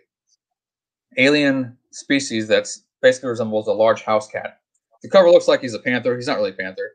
alien 1.16 1.76
species 1.92 2.46
that's 2.46 2.84
basically 3.00 3.30
resembles 3.30 3.68
a 3.68 3.72
large 3.72 4.02
house 4.02 4.28
cat. 4.28 4.60
The 5.02 5.08
cover 5.08 5.30
looks 5.30 5.48
like 5.48 5.60
he's 5.60 5.74
a 5.74 5.78
panther. 5.78 6.14
He's 6.16 6.26
not 6.26 6.36
really 6.36 6.50
a 6.50 6.54
panther. 6.54 6.92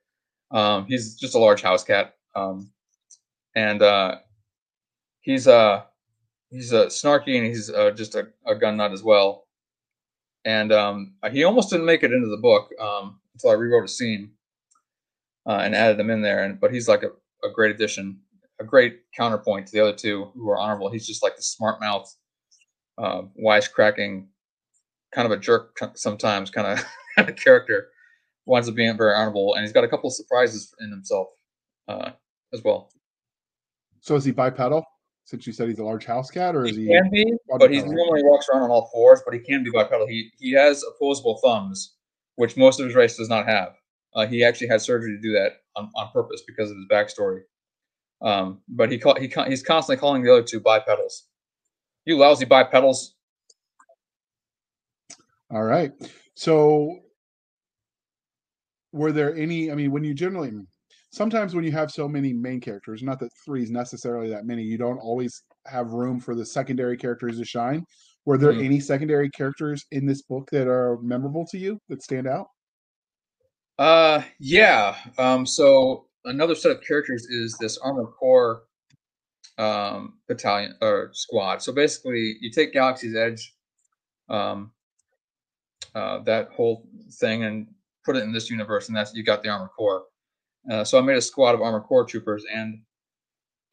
Um, 0.51 0.85
he's 0.87 1.15
just 1.15 1.35
a 1.35 1.39
large 1.39 1.61
house 1.61 1.83
cat. 1.83 2.15
Um, 2.35 2.71
and 3.55 3.81
uh, 3.81 4.17
he's 5.21 5.47
uh, 5.47 5.83
he's 6.49 6.73
uh, 6.73 6.85
snarky 6.85 7.37
and 7.37 7.45
he's 7.45 7.69
uh, 7.69 7.91
just 7.91 8.15
a, 8.15 8.27
a, 8.45 8.55
gun 8.55 8.77
nut 8.77 8.91
as 8.91 9.03
well. 9.03 9.47
And 10.45 10.71
um, 10.71 11.15
he 11.31 11.43
almost 11.43 11.69
didn't 11.69 11.85
make 11.85 12.03
it 12.03 12.13
into 12.13 12.27
the 12.27 12.37
book 12.37 12.69
um, 12.79 13.19
until 13.33 13.51
I 13.51 13.53
rewrote 13.53 13.85
a 13.85 13.87
scene 13.87 14.31
uh, 15.47 15.61
and 15.63 15.75
added 15.75 15.99
him 15.99 16.09
in 16.09 16.21
there. 16.21 16.43
And 16.43 16.59
but 16.59 16.73
he's 16.73 16.87
like 16.87 17.03
a, 17.03 17.09
a 17.45 17.51
great 17.53 17.71
addition, 17.71 18.19
a 18.59 18.63
great 18.63 19.01
counterpoint 19.15 19.67
to 19.67 19.71
the 19.73 19.81
other 19.81 19.95
two 19.95 20.31
who 20.33 20.49
are 20.49 20.57
honorable. 20.57 20.89
He's 20.89 21.07
just 21.07 21.23
like 21.23 21.35
the 21.35 21.43
smart 21.43 21.81
mouth, 21.81 22.13
uh, 22.97 23.23
wisecracking, 23.43 24.27
kind 25.13 25.25
of 25.25 25.31
a 25.31 25.37
jerk 25.37 25.77
sometimes, 25.95 26.49
kind 26.49 26.79
of 27.17 27.35
character. 27.35 27.89
Winds 28.45 28.67
up 28.67 28.73
being 28.73 28.97
very 28.97 29.13
honorable, 29.13 29.53
and 29.53 29.63
he's 29.63 29.73
got 29.73 29.83
a 29.83 29.87
couple 29.87 30.07
of 30.07 30.15
surprises 30.15 30.73
in 30.79 30.89
himself 30.89 31.27
uh, 31.89 32.11
as 32.53 32.63
well. 32.63 32.91
So 33.99 34.15
is 34.15 34.23
he 34.23 34.31
bipedal? 34.31 34.85
Since 35.25 35.45
you 35.45 35.53
said 35.53 35.67
he's 35.67 35.79
a 35.79 35.83
large 35.83 36.05
house 36.05 36.31
cat, 36.31 36.55
or 36.55 36.65
is 36.65 36.75
he? 36.75 36.83
he 36.83 36.87
can 36.87 37.09
be, 37.11 37.33
but 37.59 37.69
he 37.69 37.81
normally 37.81 38.23
walks 38.23 38.47
around 38.49 38.63
on 38.63 38.71
all 38.71 38.89
fours. 38.91 39.21
But 39.23 39.33
he 39.33 39.39
can 39.39 39.63
be 39.63 39.69
bipedal. 39.69 40.07
He 40.07 40.31
he 40.39 40.53
has 40.53 40.83
opposable 40.83 41.39
thumbs, 41.43 41.95
which 42.35 42.57
most 42.57 42.79
of 42.79 42.87
his 42.87 42.95
race 42.95 43.17
does 43.17 43.29
not 43.29 43.45
have. 43.45 43.75
Uh, 44.15 44.25
he 44.25 44.43
actually 44.43 44.67
had 44.67 44.81
surgery 44.81 45.15
to 45.15 45.21
do 45.21 45.33
that 45.33 45.57
on, 45.75 45.91
on 45.95 46.09
purpose 46.11 46.41
because 46.47 46.71
of 46.71 46.77
his 46.77 46.87
backstory. 46.91 47.41
Um, 48.21 48.61
but 48.67 48.91
he 48.91 48.97
call, 48.97 49.15
he 49.15 49.31
he's 49.47 49.61
constantly 49.61 49.99
calling 49.99 50.23
the 50.23 50.31
other 50.31 50.41
two 50.41 50.59
bipedals. 50.59 51.25
You 52.05 52.17
lousy 52.17 52.45
bipedals. 52.45 53.15
All 55.51 55.63
right. 55.63 55.91
So, 56.33 57.01
were 58.91 59.11
there 59.11 59.35
any? 59.35 59.71
I 59.71 59.75
mean, 59.75 59.91
when 59.91 60.03
you 60.03 60.15
generally, 60.15 60.51
sometimes 61.11 61.55
when 61.55 61.63
you 61.63 61.71
have 61.71 61.91
so 61.91 62.07
many 62.07 62.33
main 62.33 62.59
characters, 62.59 63.03
not 63.03 63.19
that 63.19 63.31
three 63.45 63.63
is 63.63 63.71
necessarily 63.71 64.29
that 64.29 64.45
many, 64.45 64.63
you 64.63 64.77
don't 64.77 64.99
always 64.99 65.43
have 65.65 65.93
room 65.93 66.19
for 66.19 66.35
the 66.35 66.45
secondary 66.45 66.97
characters 66.97 67.37
to 67.37 67.45
shine. 67.45 67.85
Were 68.25 68.37
there 68.37 68.51
mm-hmm. 68.51 68.65
any 68.65 68.79
secondary 68.79 69.29
characters 69.29 69.85
in 69.91 70.05
this 70.05 70.21
book 70.21 70.49
that 70.51 70.67
are 70.67 70.99
memorable 71.01 71.45
to 71.47 71.57
you 71.57 71.79
that 71.89 72.03
stand 72.03 72.27
out? 72.27 72.47
Uh, 73.77 74.21
yeah. 74.39 74.95
Um, 75.17 75.45
so 75.45 76.07
another 76.25 76.53
set 76.53 76.71
of 76.71 76.81
characters 76.81 77.25
is 77.25 77.57
this 77.59 77.77
armored 77.77 78.11
corps 78.19 78.63
um, 79.57 80.19
battalion 80.27 80.75
or 80.81 81.09
squad. 81.13 81.61
So 81.61 81.73
basically, 81.73 82.37
you 82.39 82.49
take 82.49 82.73
Galaxy's 82.73 83.15
Edge, 83.15 83.53
um, 84.29 84.71
uh, 85.93 86.19
that 86.19 86.49
whole 86.49 86.87
thing, 87.19 87.43
and 87.43 87.67
put 88.05 88.15
it 88.15 88.23
in 88.23 88.31
this 88.31 88.49
universe, 88.49 88.87
and 88.87 88.97
that's 88.97 89.13
you 89.13 89.23
got 89.23 89.43
the 89.43 89.49
armored 89.49 89.71
corps. 89.77 90.03
Uh, 90.69 90.83
so 90.83 90.97
I 90.97 91.01
made 91.01 91.17
a 91.17 91.21
squad 91.21 91.55
of 91.55 91.61
armored 91.61 91.83
corps 91.83 92.05
troopers, 92.05 92.45
and 92.53 92.81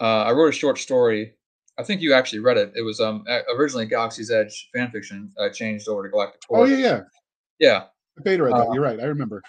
uh, 0.01 0.25
I 0.25 0.33
wrote 0.33 0.49
a 0.49 0.53
short 0.53 0.79
story. 0.79 1.35
I 1.79 1.83
think 1.83 2.01
you 2.01 2.14
actually 2.14 2.38
read 2.38 2.57
it. 2.57 2.72
It 2.75 2.83
was 2.83 3.01
um 3.01 3.25
originally 3.55 3.87
Galaxy's 3.87 4.31
Edge 4.31 4.70
fan 4.75 4.90
fiction, 4.90 5.33
uh, 5.38 5.51
changed 5.51 5.88
over 5.88 6.03
to 6.03 6.09
Galactic 6.09 6.40
Core. 6.46 6.61
Oh 6.61 6.64
yeah, 6.64 6.77
yeah, 6.77 7.01
yeah. 7.59 7.85
I 8.18 8.22
beta 8.22 8.42
read 8.42 8.55
that. 8.55 8.68
Uh, 8.68 8.72
You're 8.72 8.83
right. 8.83 8.99
I 8.99 9.05
remember. 9.05 9.42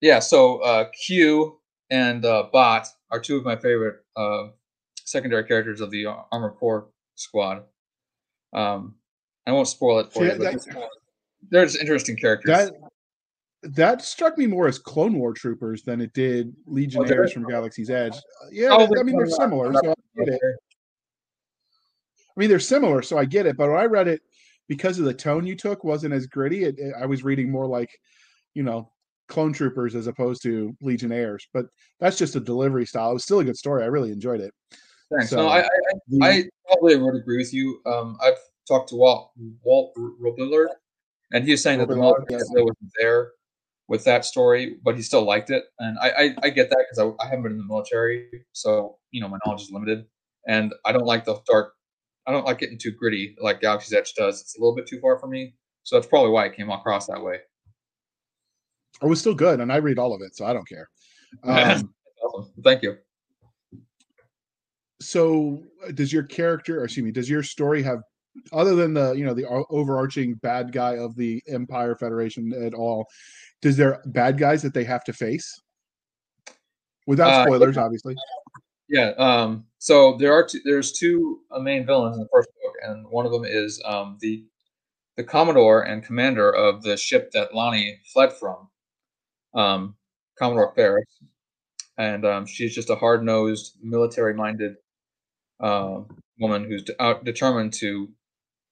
Yeah. 0.00 0.18
So 0.18 0.58
uh, 0.62 0.88
Q 1.06 1.58
and 1.90 2.24
uh, 2.24 2.48
Bot 2.52 2.88
are 3.10 3.20
two 3.20 3.36
of 3.36 3.44
my 3.44 3.56
favorite 3.56 4.04
uh, 4.16 4.48
secondary 5.04 5.44
characters 5.44 5.80
of 5.80 5.90
the 5.90 6.06
Armored 6.32 6.54
Corps 6.54 6.88
squad. 7.14 7.62
Um, 8.52 8.96
I 9.46 9.52
won't 9.52 9.68
spoil 9.68 10.00
it 10.00 10.12
for 10.12 10.24
you. 10.24 10.34
That, 10.38 10.88
they're 11.50 11.64
just 11.64 11.78
interesting 11.78 12.16
characters. 12.16 12.50
That 12.50 12.74
that 13.62 14.02
struck 14.02 14.38
me 14.38 14.46
more 14.46 14.68
as 14.68 14.78
Clone 14.78 15.18
War 15.18 15.34
troopers 15.34 15.82
than 15.82 16.00
it 16.00 16.12
did 16.14 16.54
Legionnaires 16.66 17.32
from 17.32 17.46
Galaxy's 17.46 17.90
Edge. 17.90 18.16
Yeah, 18.50 18.68
oh, 18.70 18.88
I 18.98 19.02
mean 19.02 19.16
they're 19.16 19.26
similar, 19.26 19.72
so 19.72 19.90
I 19.90 20.24
get 20.24 20.34
it. 20.34 20.40
I 22.36 22.40
mean 22.40 22.48
they're 22.48 22.58
similar, 22.58 23.02
so 23.02 23.18
I 23.18 23.24
get 23.24 23.46
it. 23.46 23.56
But 23.56 23.70
when 23.70 23.78
I 23.78 23.84
read 23.84 24.08
it, 24.08 24.22
because 24.68 24.98
of 24.98 25.04
the 25.04 25.14
tone 25.14 25.46
you 25.46 25.56
took, 25.56 25.84
wasn't 25.84 26.14
as 26.14 26.26
gritty. 26.26 26.64
It, 26.64 26.78
it, 26.78 26.94
I 26.98 27.04
was 27.04 27.24
reading 27.24 27.50
more 27.50 27.66
like, 27.66 27.90
you 28.54 28.62
know, 28.62 28.90
clone 29.30 29.52
troopers 29.52 29.94
as 29.94 30.08
opposed 30.08 30.42
to 30.42 30.76
legionnaires 30.82 31.46
but 31.54 31.66
that's 32.00 32.18
just 32.18 32.34
a 32.34 32.40
delivery 32.40 32.84
style 32.84 33.12
it 33.12 33.14
was 33.14 33.22
still 33.22 33.38
a 33.38 33.44
good 33.44 33.56
story 33.56 33.84
i 33.84 33.86
really 33.86 34.10
enjoyed 34.10 34.40
it 34.40 34.52
thanks 35.08 35.30
so, 35.30 35.36
no 35.36 35.48
I, 35.48 35.60
I, 35.60 35.68
I 36.20 36.44
probably 36.66 36.96
would 36.96 37.14
agree 37.14 37.36
with 37.36 37.54
you 37.54 37.80
um, 37.86 38.18
i've 38.20 38.38
talked 38.66 38.88
to 38.88 38.96
walt 38.96 39.30
walt 39.62 39.94
Robillard, 39.96 40.66
and 41.32 41.44
he 41.44 41.52
was 41.52 41.62
saying 41.62 41.78
that 41.78 41.88
the 41.88 42.24
yes. 42.28 42.42
wasn't 42.50 42.76
there 42.98 43.30
with 43.90 44.02
that 44.04 44.24
story 44.24 44.76
but 44.82 44.96
he 44.96 45.02
still 45.02 45.24
liked 45.24 45.50
it 45.50 45.64
and 45.80 45.98
i 45.98 46.08
i, 46.10 46.36
I 46.44 46.50
get 46.50 46.70
that 46.70 46.86
because 46.88 46.98
I, 46.98 47.24
I 47.24 47.28
haven't 47.28 47.42
been 47.42 47.52
in 47.52 47.58
the 47.58 47.64
military 47.64 48.28
so 48.52 48.96
you 49.10 49.20
know 49.20 49.28
my 49.28 49.38
knowledge 49.44 49.62
is 49.62 49.70
limited 49.70 50.06
and 50.48 50.72
i 50.86 50.92
don't 50.92 51.04
like 51.04 51.26
the 51.26 51.38
dark 51.46 51.74
i 52.26 52.32
don't 52.32 52.46
like 52.46 52.58
getting 52.58 52.78
too 52.78 52.92
gritty 52.92 53.36
like 53.42 53.60
galaxy's 53.60 53.92
edge 53.92 54.14
does 54.14 54.40
it's 54.40 54.56
a 54.56 54.60
little 54.60 54.74
bit 54.74 54.86
too 54.86 55.00
far 55.00 55.18
for 55.18 55.26
me 55.26 55.54
so 55.82 55.96
that's 55.96 56.06
probably 56.06 56.30
why 56.30 56.46
it 56.46 56.56
came 56.56 56.70
across 56.70 57.06
that 57.06 57.22
way 57.22 57.40
it 59.02 59.06
was 59.06 59.20
still 59.20 59.34
good, 59.34 59.60
and 59.60 59.72
I 59.72 59.76
read 59.76 59.98
all 59.98 60.14
of 60.14 60.20
it, 60.22 60.36
so 60.36 60.44
I 60.44 60.52
don't 60.52 60.68
care. 60.68 60.88
Um, 61.44 61.94
awesome. 62.24 62.52
Thank 62.64 62.82
you. 62.82 62.96
So, 65.00 65.62
uh, 65.86 65.92
does 65.92 66.12
your 66.12 66.24
character, 66.24 66.80
or 66.80 66.84
excuse 66.84 67.04
me, 67.04 67.12
does 67.12 67.30
your 67.30 67.44
story 67.44 67.84
have, 67.84 68.00
other 68.52 68.74
than 68.74 68.94
the 68.94 69.12
you 69.12 69.24
know 69.24 69.32
the 69.32 69.46
overarching 69.70 70.34
bad 70.42 70.72
guy 70.72 70.96
of 70.96 71.14
the 71.14 71.40
Empire 71.46 71.94
Federation 71.94 72.52
at 72.52 72.74
all, 72.74 73.06
does 73.62 73.76
there 73.76 74.02
bad 74.06 74.38
guys 74.38 74.62
that 74.62 74.74
they 74.74 74.84
have 74.84 75.04
to 75.04 75.12
face? 75.12 75.60
Without 77.06 77.30
uh, 77.30 77.44
spoilers, 77.44 77.76
uh, 77.76 77.82
obviously. 77.82 78.16
Yeah. 78.88 79.10
Um, 79.18 79.66
so 79.78 80.16
there 80.16 80.32
are 80.32 80.44
two, 80.44 80.60
there's 80.64 80.92
two 80.92 81.40
uh, 81.50 81.60
main 81.60 81.86
villains 81.86 82.16
in 82.16 82.22
the 82.22 82.28
first 82.32 82.48
book, 82.62 82.74
and 82.82 83.06
one 83.08 83.26
of 83.26 83.32
them 83.32 83.44
is 83.44 83.82
um, 83.84 84.18
the 84.20 84.44
the 85.16 85.24
commodore 85.24 85.82
and 85.82 86.04
commander 86.04 86.50
of 86.50 86.82
the 86.82 86.96
ship 86.96 87.30
that 87.32 87.54
Lonnie 87.54 88.00
fled 88.12 88.32
from 88.32 88.68
um, 89.54 89.96
Commodore 90.38 90.72
Ferris, 90.74 91.18
and 91.98 92.24
um, 92.24 92.46
she's 92.46 92.74
just 92.74 92.90
a 92.90 92.96
hard 92.96 93.22
nosed, 93.22 93.76
military 93.82 94.34
minded 94.34 94.76
uh, 95.60 96.00
woman 96.38 96.64
who's 96.64 96.82
de- 96.82 97.02
out, 97.02 97.24
determined 97.24 97.72
to 97.74 98.08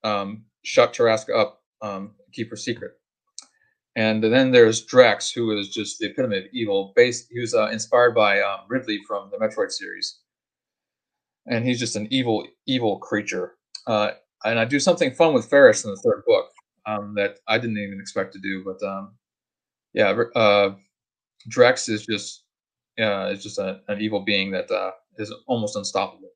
um, 0.05 0.45
shut 0.63 0.95
Tarasca 0.95 1.39
up, 1.39 1.63
um, 1.83 2.13
keep 2.33 2.51
her 2.51 2.57
secret. 2.57 2.98
And 3.99 4.23
then 4.23 4.53
there's 4.53 4.87
Drex, 4.87 5.35
who 5.35 5.59
is 5.59 5.71
just 5.71 5.99
the 5.99 6.07
epitome 6.07 6.39
of 6.39 6.45
evil. 6.53 6.93
Based, 6.95 7.27
he 7.33 7.41
was 7.41 7.53
uh, 7.53 7.67
inspired 7.67 8.15
by 8.15 8.41
um, 8.41 8.61
Ridley 8.69 9.01
from 9.09 9.29
the 9.29 9.39
Metroid 9.39 9.73
series, 9.73 10.21
and 11.49 11.67
he's 11.67 11.81
just 11.81 11.97
an 11.97 12.07
evil, 12.13 12.47
evil 12.67 13.01
creature. 13.01 13.57
Uh, 13.89 14.13
and 14.45 14.57
I 14.57 14.67
do 14.67 14.79
something 14.79 15.11
fun 15.11 15.35
with 15.35 15.51
Ferris 15.51 15.85
in 15.85 15.91
the 15.91 15.97
third 15.97 16.23
book 16.29 16.47
um, 16.87 17.13
that 17.17 17.41
I 17.49 17.59
didn't 17.59 17.79
even 17.79 17.99
expect 18.01 18.33
to 18.35 18.39
do, 18.39 18.63
but 18.65 18.81
um, 18.87 19.17
yeah, 19.95 20.11
uh, 20.37 20.77
Drex 21.51 21.89
is 21.89 22.07
just 22.07 22.45
uh, 23.01 23.31
is 23.33 23.43
just 23.43 23.59
a, 23.59 23.81
an 23.89 24.01
evil 24.01 24.21
being 24.21 24.53
that 24.53 24.71
uh, 24.71 24.93
is 25.17 25.35
almost 25.49 25.75
unstoppable. 25.75 26.31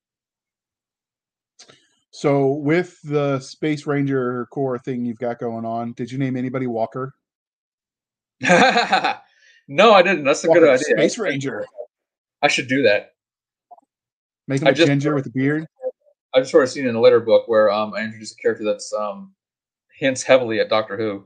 So, 2.11 2.55
with 2.55 2.99
the 3.05 3.39
Space 3.39 3.87
Ranger 3.87 4.47
Corps 4.47 4.81
thing 4.81 5.05
you've 5.05 5.21
got 5.21 5.39
going 5.39 5.65
on, 5.65 5.93
did 5.93 6.11
you 6.11 6.19
name 6.19 6.37
anybody 6.37 6.67
Walker? 6.67 7.15
no, 9.69 9.93
I 9.93 10.03
didn't. 10.03 10.25
That's 10.25 10.45
a 10.45 10.49
good 10.49 10.65
idea. 10.65 10.79
Space 10.97 11.19
Ranger. 11.19 11.65
I 12.43 12.49
should 12.49 12.69
do 12.69 12.83
that. 12.83 13.13
Make 14.49 14.61
him 14.61 14.69
I 14.69 14.71
a 14.71 14.75
just- 14.75 14.89
ginger 14.89 15.15
with 15.15 15.27
a 15.27 15.31
beard. 15.31 15.67
I 16.35 16.41
just 16.41 16.51
sort 16.51 16.65
of 16.65 16.71
seen 16.71 16.87
in 16.87 16.95
a 16.95 17.01
later 17.01 17.21
book 17.21 17.47
where 17.47 17.71
um, 17.71 17.93
I 17.95 18.01
introduced 18.01 18.39
a 18.39 18.43
character 18.43 18.65
that's 18.65 18.91
um, 18.95 19.35
hints 19.99 20.23
heavily 20.23 20.61
at 20.61 20.71
Doctor 20.71 20.97
Who. 20.97 21.25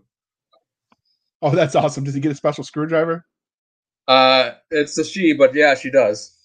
Oh, 1.43 1.51
that's 1.51 1.77
awesome. 1.77 2.03
Does 2.03 2.15
he 2.15 2.21
get 2.21 2.33
a 2.33 2.35
special 2.35 2.65
screwdriver? 2.65 3.25
Uh, 4.09 4.53
it's 4.71 4.99
a 4.99 5.05
she, 5.05 5.33
but 5.33 5.55
yeah, 5.55 5.75
she 5.77 5.91
does. 5.93 6.37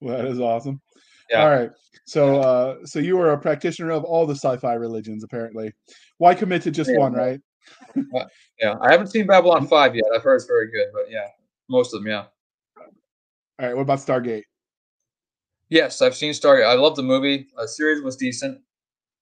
Well, 0.00 0.16
that 0.16 0.26
is 0.26 0.38
awesome. 0.38 0.80
Yeah. 1.28 1.42
All 1.42 1.50
right. 1.50 1.70
So, 2.06 2.40
uh, 2.40 2.76
so 2.84 3.00
you 3.00 3.18
are 3.20 3.32
a 3.32 3.38
practitioner 3.38 3.90
of 3.90 4.04
all 4.04 4.24
the 4.26 4.36
sci-fi 4.36 4.74
religions, 4.74 5.24
apparently. 5.24 5.72
Why 6.18 6.34
commit 6.34 6.62
to 6.62 6.70
just 6.70 6.90
Yeah. 6.90 6.98
one, 6.98 7.12
right? 7.14 7.40
Yeah, 8.60 8.74
I 8.80 8.90
haven't 8.90 9.08
seen 9.08 9.26
Babylon 9.26 9.60
mm-hmm. 9.60 9.68
Five 9.68 9.94
yet. 9.94 10.06
I've 10.14 10.22
heard 10.22 10.36
it's 10.36 10.46
very 10.46 10.70
good, 10.70 10.88
but 10.92 11.10
yeah, 11.10 11.26
most 11.68 11.94
of 11.94 12.00
them, 12.00 12.10
yeah. 12.10 12.24
All 13.60 13.66
right. 13.66 13.74
What 13.74 13.82
about 13.82 13.98
Stargate? 13.98 14.44
Yes, 15.68 16.00
I've 16.00 16.16
seen 16.16 16.32
Stargate. 16.32 16.66
I 16.66 16.74
love 16.74 16.96
the 16.96 17.02
movie. 17.02 17.48
The 17.56 17.68
series 17.68 18.02
was 18.02 18.16
decent 18.16 18.60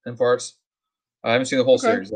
in 0.07 0.17
parts. 0.17 0.59
I 1.25 1.33
haven't 1.33 1.47
seen 1.47 1.59
the 1.59 1.65
whole 1.65 1.75
Okay. 1.75 1.87
series. 1.87 2.13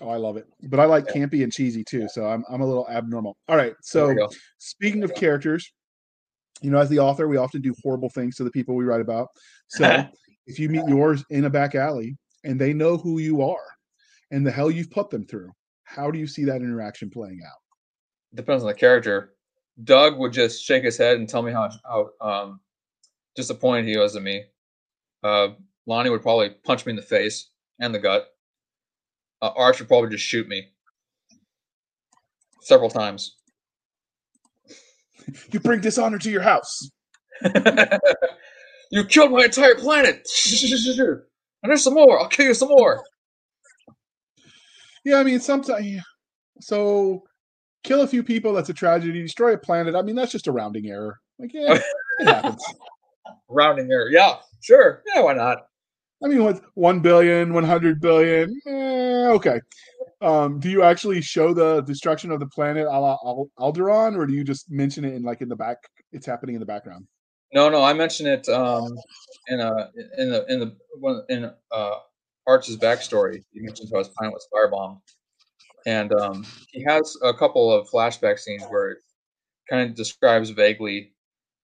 Oh, 0.00 0.08
I 0.08 0.16
love 0.16 0.36
it. 0.36 0.46
But 0.62 0.80
I 0.80 0.84
like 0.84 1.06
Yeah. 1.06 1.26
campy 1.26 1.42
and 1.42 1.52
cheesy 1.52 1.84
too, 1.84 2.08
so 2.08 2.26
I'm 2.26 2.44
I'm 2.48 2.62
a 2.62 2.66
little 2.66 2.88
abnormal. 2.88 3.36
All 3.48 3.56
right. 3.56 3.74
So 3.82 4.28
speaking 4.58 5.02
of 5.04 5.14
characters, 5.14 5.72
you 6.62 6.70
know, 6.70 6.78
as 6.78 6.88
the 6.88 6.98
author, 6.98 7.28
we 7.28 7.36
often 7.36 7.60
do 7.60 7.74
horrible 7.82 8.08
things 8.08 8.36
to 8.36 8.44
the 8.44 8.50
people 8.50 8.74
we 8.74 8.84
write 8.84 9.00
about. 9.00 9.28
So 9.68 9.84
if 10.46 10.58
you 10.58 10.68
meet 10.68 10.86
yours 10.86 11.24
in 11.30 11.44
a 11.44 11.50
back 11.50 11.74
alley 11.74 12.16
and 12.44 12.58
they 12.60 12.72
know 12.72 12.96
who 12.96 13.18
you 13.18 13.42
are 13.42 13.64
and 14.30 14.46
the 14.46 14.50
hell 14.50 14.70
you've 14.70 14.90
put 14.90 15.10
them 15.10 15.24
through, 15.24 15.50
how 15.84 16.10
do 16.10 16.18
you 16.18 16.26
see 16.26 16.44
that 16.44 16.62
interaction 16.62 17.10
playing 17.10 17.40
out? 17.46 17.60
depends 18.34 18.62
on 18.62 18.68
the 18.68 18.74
character. 18.74 19.34
Doug 19.82 20.18
would 20.18 20.32
just 20.32 20.62
shake 20.62 20.84
his 20.84 20.96
head 20.98 21.16
and 21.16 21.28
tell 21.28 21.42
me 21.42 21.52
how 21.52 21.70
how 21.84 22.10
um, 22.20 22.60
disappointed 23.34 23.86
he 23.86 23.96
was 23.96 24.16
in 24.16 24.22
me. 24.22 24.44
Uh, 25.22 25.48
Lonnie 25.86 26.10
would 26.10 26.22
probably 26.22 26.50
punch 26.64 26.86
me 26.86 26.90
in 26.90 26.96
the 26.96 27.02
face 27.02 27.50
and 27.78 27.94
the 27.94 27.98
gut. 27.98 28.26
Uh, 29.42 29.50
Arch 29.56 29.78
would 29.78 29.88
probably 29.88 30.10
just 30.10 30.24
shoot 30.24 30.46
me 30.48 30.68
several 32.60 32.90
times. 32.90 33.36
You 35.50 35.60
bring 35.60 35.80
dishonor 35.80 36.18
to 36.18 36.30
your 36.30 36.42
house. 36.42 36.90
you 38.90 39.04
killed 39.04 39.30
my 39.30 39.44
entire 39.44 39.76
planet. 39.76 40.26
And 41.62 41.68
there's 41.68 41.84
some 41.84 41.92
more. 41.92 42.18
I'll 42.18 42.26
kill 42.26 42.46
you 42.46 42.54
some 42.54 42.70
more. 42.70 43.04
Yeah, 45.04 45.16
I 45.16 45.24
mean, 45.24 45.40
sometimes. 45.40 46.02
So, 46.60 47.22
kill 47.84 48.02
a 48.02 48.06
few 48.06 48.22
people. 48.22 48.52
That's 48.52 48.68
a 48.68 48.74
tragedy. 48.74 49.22
Destroy 49.22 49.54
a 49.54 49.58
planet. 49.58 49.94
I 49.94 50.02
mean, 50.02 50.16
that's 50.16 50.32
just 50.32 50.46
a 50.46 50.52
rounding 50.52 50.88
error. 50.88 51.18
Like, 51.38 51.52
yeah, 51.54 51.78
it 52.18 52.26
happens. 52.26 52.64
Rounding 53.48 53.90
error. 53.90 54.10
Yeah, 54.10 54.36
sure. 54.60 55.02
Yeah, 55.06 55.22
why 55.22 55.34
not? 55.34 55.66
I 56.22 56.28
mean, 56.28 56.44
what 56.44 56.60
one 56.74 57.00
billion, 57.00 57.54
one 57.54 57.64
hundred 57.64 58.00
billion? 58.00 58.60
Eh, 58.66 59.28
okay. 59.28 59.60
Um, 60.20 60.60
do 60.60 60.68
you 60.68 60.82
actually 60.82 61.22
show 61.22 61.54
the 61.54 61.80
destruction 61.82 62.30
of 62.30 62.40
the 62.40 62.46
planet 62.46 62.86
a 62.86 62.90
la 62.90 63.16
Al- 63.24 63.50
Alderaan, 63.58 64.16
or 64.16 64.26
do 64.26 64.34
you 64.34 64.44
just 64.44 64.70
mention 64.70 65.04
it 65.04 65.14
in 65.14 65.22
like 65.22 65.40
in 65.40 65.48
the 65.48 65.56
back? 65.56 65.78
It's 66.12 66.26
happening 66.26 66.56
in 66.56 66.60
the 66.60 66.66
background. 66.66 67.06
No, 67.54 67.70
no, 67.70 67.82
I 67.82 67.94
mentioned 67.94 68.28
it 68.28 68.48
um, 68.50 68.94
in 69.48 69.60
a 69.60 69.90
in 70.18 70.30
the 70.30 70.44
in 70.52 70.60
the 70.60 70.76
one 70.98 71.22
in 71.30 71.50
uh, 71.72 71.94
Arch's 72.50 72.76
backstory. 72.76 73.42
You 73.52 73.62
mentioned 73.62 73.90
how 73.92 74.00
his 74.00 74.08
planet 74.08 74.34
was 74.34 74.46
firebombed, 74.52 75.00
and 75.86 76.12
um, 76.12 76.44
he 76.72 76.82
has 76.82 77.16
a 77.22 77.32
couple 77.32 77.72
of 77.72 77.88
flashback 77.88 78.40
scenes 78.40 78.64
where 78.68 78.90
it 78.90 78.98
kind 79.68 79.88
of 79.88 79.96
describes 79.96 80.50
vaguely 80.50 81.14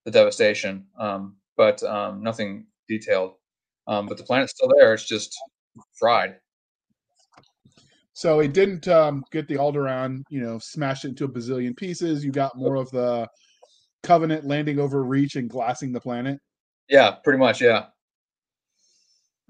the 0.05 0.13
devastation, 0.13 0.87
um, 0.99 1.37
but 1.57 1.83
um, 1.83 2.23
nothing 2.23 2.67
detailed. 2.89 3.33
Um, 3.89 4.07
but 4.07 4.17
the 4.17 4.23
planet's 4.23 4.53
still 4.53 4.71
there; 4.79 4.95
it's 4.95 5.09
just 5.09 5.37
fried. 5.99 6.37
So 8.13 8.39
it 8.39 8.55
didn't 8.55 8.87
um, 8.87 9.25
get 9.33 9.49
the 9.49 9.57
Alderaan, 9.57 10.23
you 10.31 10.41
know, 10.41 10.59
smashed 10.59 11.05
into 11.05 11.25
a 11.25 11.29
bazillion 11.29 11.77
pieces. 11.77 12.25
You 12.25 12.31
got 12.31 12.57
more 12.57 12.77
of 12.77 12.91
the 12.91 13.29
Covenant 14.05 14.47
landing 14.47 14.79
over 14.79 15.03
Reach 15.03 15.35
and 15.35 15.51
glassing 15.51 15.93
the 15.93 16.01
planet. 16.01 16.39
Yeah, 16.89 17.17
pretty 17.25 17.41
much. 17.41 17.61
Yeah, 17.61 17.87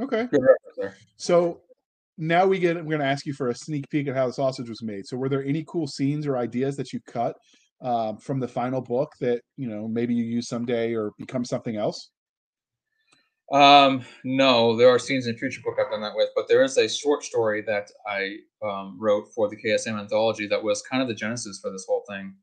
Okay. 0.01 0.27
good 0.31 0.43
reference 0.43 0.77
there. 0.77 0.97
So 1.17 1.61
now 2.19 2.47
we 2.47 2.59
get 2.59 2.77
we're 2.77 2.83
going 2.83 3.01
to 3.01 3.07
ask 3.07 3.27
you 3.27 3.35
for 3.35 3.49
a 3.49 3.55
sneak 3.55 3.89
peek 3.91 4.09
at 4.09 4.17
how 4.17 4.27
the 4.27 4.33
sausage 4.33 4.69
was 4.69 4.83
made. 4.83 5.07
So 5.07 5.17
were 5.17 5.29
there 5.29 5.45
any 5.45 5.65
cool 5.67 5.87
scenes 5.87 6.27
or 6.27 6.37
ideas 6.37 6.77
that 6.77 6.93
you 6.93 7.01
cut 7.07 7.37
um, 7.83 8.19
from 8.19 8.41
the 8.41 8.49
final 8.49 8.81
book 8.81 9.13
that 9.21 9.43
you 9.57 9.69
know 9.69 9.89
maybe 9.89 10.15
you 10.15 10.25
use 10.25 10.49
someday 10.49 10.95
or 10.95 11.13
become 11.19 11.45
something 11.45 11.77
else? 11.77 12.11
Um, 13.53 14.05
no, 14.25 14.77
there 14.77 14.89
are 14.89 14.99
scenes 14.99 15.29
in 15.29 15.37
future 15.37 15.61
book 15.65 15.77
I've 15.79 15.91
done 15.91 16.03
that 16.03 16.17
with, 16.17 16.31
but 16.35 16.49
there 16.49 16.65
is 16.65 16.79
a 16.79 16.89
short 16.89 17.23
story 17.23 17.63
that 17.63 17.89
I 18.07 18.39
um, 18.65 18.97
wrote 18.99 19.29
for 19.33 19.49
the 19.49 19.57
KSM 19.57 19.99
anthology 19.99 20.49
that 20.49 20.63
was 20.63 20.83
kind 20.83 21.01
of 21.01 21.07
the 21.09 21.15
genesis 21.15 21.61
for 21.61 21.71
this 21.71 21.87
whole 21.89 22.03
thing. 22.09 22.35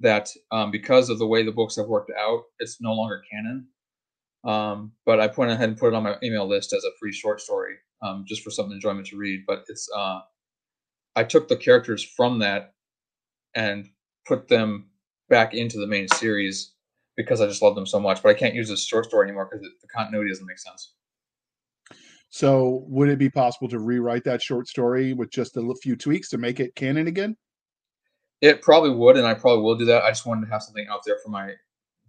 That 0.00 0.28
um, 0.52 0.70
because 0.70 1.08
of 1.08 1.18
the 1.18 1.26
way 1.26 1.42
the 1.42 1.52
books 1.52 1.76
have 1.76 1.86
worked 1.86 2.12
out, 2.20 2.42
it's 2.58 2.82
no 2.82 2.92
longer 2.92 3.22
canon. 3.30 3.66
Um, 4.46 4.92
but 5.04 5.20
I 5.20 5.28
went 5.36 5.50
ahead 5.50 5.68
and 5.68 5.76
put 5.76 5.88
it 5.88 5.94
on 5.94 6.04
my 6.04 6.16
email 6.22 6.48
list 6.48 6.72
as 6.72 6.84
a 6.84 6.96
free 7.00 7.12
short 7.12 7.40
story, 7.40 7.74
um, 8.00 8.24
just 8.26 8.42
for 8.42 8.50
some 8.50 8.70
enjoyment 8.70 9.06
to 9.08 9.16
read. 9.16 9.40
But 9.46 9.64
it's 9.68 9.88
uh, 9.94 10.20
I 11.16 11.24
took 11.24 11.48
the 11.48 11.56
characters 11.56 12.04
from 12.04 12.38
that 12.38 12.74
and 13.54 13.88
put 14.24 14.48
them 14.48 14.90
back 15.28 15.52
into 15.52 15.78
the 15.78 15.86
main 15.86 16.06
series 16.08 16.74
because 17.16 17.40
I 17.40 17.46
just 17.46 17.62
love 17.62 17.74
them 17.74 17.86
so 17.86 17.98
much. 17.98 18.22
But 18.22 18.28
I 18.28 18.34
can't 18.34 18.54
use 18.54 18.68
this 18.68 18.86
short 18.86 19.06
story 19.06 19.26
anymore 19.26 19.48
because 19.50 19.66
the 19.66 19.88
continuity 19.88 20.30
doesn't 20.30 20.46
make 20.46 20.58
sense. 20.58 20.92
So 22.28 22.84
would 22.88 23.08
it 23.08 23.18
be 23.18 23.30
possible 23.30 23.68
to 23.68 23.78
rewrite 23.78 24.24
that 24.24 24.42
short 24.42 24.68
story 24.68 25.14
with 25.14 25.30
just 25.30 25.56
a 25.56 25.74
few 25.82 25.96
tweaks 25.96 26.28
to 26.30 26.38
make 26.38 26.60
it 26.60 26.74
canon 26.74 27.06
again? 27.06 27.36
It 28.42 28.62
probably 28.62 28.90
would, 28.90 29.16
and 29.16 29.26
I 29.26 29.34
probably 29.34 29.62
will 29.62 29.76
do 29.76 29.86
that. 29.86 30.04
I 30.04 30.10
just 30.10 30.26
wanted 30.26 30.46
to 30.46 30.52
have 30.52 30.62
something 30.62 30.86
out 30.88 31.00
there 31.06 31.16
for 31.24 31.30
my 31.30 31.54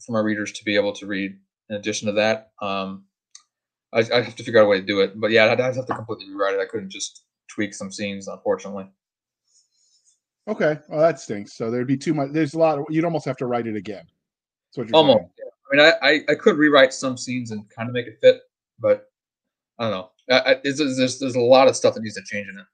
for 0.06 0.12
my 0.12 0.20
readers 0.20 0.52
to 0.52 0.64
be 0.64 0.76
able 0.76 0.94
to 0.94 1.08
read. 1.08 1.38
In 1.70 1.76
addition 1.76 2.08
to 2.08 2.14
that, 2.14 2.52
um, 2.62 3.06
I, 3.94 4.00
I 4.14 4.22
have 4.22 4.36
to 4.36 4.44
figure 4.44 4.60
out 4.62 4.66
a 4.66 4.70
way 4.70 4.80
to 4.80 4.86
do 4.86 5.02
it. 5.02 5.20
But 5.20 5.32
yeah, 5.32 5.46
I'd, 5.46 5.60
I'd 5.60 5.76
have 5.76 5.86
to 5.86 5.96
completely 5.96 6.30
rewrite 6.30 6.56
it. 6.56 6.62
I 6.62 6.66
couldn't 6.66 6.90
just 6.90 7.24
tweak 7.50 7.74
some 7.74 7.92
scenes, 7.92 8.28
unfortunately. 8.28 8.90
Okay, 10.48 10.80
well 10.88 11.02
that 11.02 11.20
stinks. 11.20 11.58
So 11.58 11.70
there'd 11.70 11.88
be 11.88 11.98
too 11.98 12.14
much. 12.14 12.30
There's 12.32 12.54
a 12.54 12.60
lot. 12.60 12.80
Of, 12.80 12.86
you'd 12.90 13.04
almost 13.06 13.26
have 13.26 13.38
to 13.38 13.48
write 13.48 13.68
it 13.68 13.76
again. 13.76 14.06
That's 14.06 14.78
what 14.78 14.88
you're 14.88 14.96
Almost. 14.96 15.26
yeah. 15.38 15.46
I 15.70 15.76
mean, 15.76 15.94
I, 16.02 16.08
I, 16.08 16.22
I 16.32 16.36
could 16.36 16.56
rewrite 16.56 16.94
some 16.94 17.18
scenes 17.18 17.52
and 17.52 17.70
kind 17.70 17.90
of 17.90 17.94
make 17.94 18.08
it 18.08 18.18
fit, 18.22 18.40
but 18.80 19.10
I 19.78 19.90
don't 19.90 19.92
know. 19.92 20.12
I, 20.30 20.54
I, 20.54 20.56
it's, 20.64 20.80
there's 20.80 21.20
there's 21.20 21.36
a 21.36 21.42
lot 21.42 21.68
of 21.68 21.76
stuff 21.76 21.96
that 21.96 22.02
needs 22.02 22.16
to 22.16 22.24
change 22.24 22.48
in 22.48 22.58
it. 22.58 22.66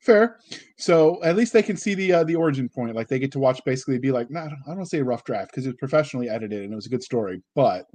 Fair. 0.00 0.38
So 0.76 1.22
at 1.24 1.36
least 1.36 1.52
they 1.52 1.62
can 1.62 1.76
see 1.76 1.94
the 1.94 2.12
uh, 2.12 2.24
the 2.24 2.36
origin 2.36 2.68
point. 2.68 2.94
Like 2.94 3.08
they 3.08 3.18
get 3.18 3.32
to 3.32 3.38
watch 3.38 3.64
basically 3.64 3.98
be 3.98 4.12
like, 4.12 4.30
nah, 4.30 4.44
I 4.44 4.48
don't, 4.48 4.62
want 4.66 4.80
to 4.80 4.86
say 4.86 4.98
a 4.98 5.04
rough 5.04 5.24
draft 5.24 5.50
because 5.50 5.66
it 5.66 5.70
was 5.70 5.76
professionally 5.76 6.28
edited 6.28 6.62
and 6.62 6.72
it 6.72 6.76
was 6.76 6.86
a 6.86 6.90
good 6.90 7.02
story, 7.02 7.42
but 7.54 7.86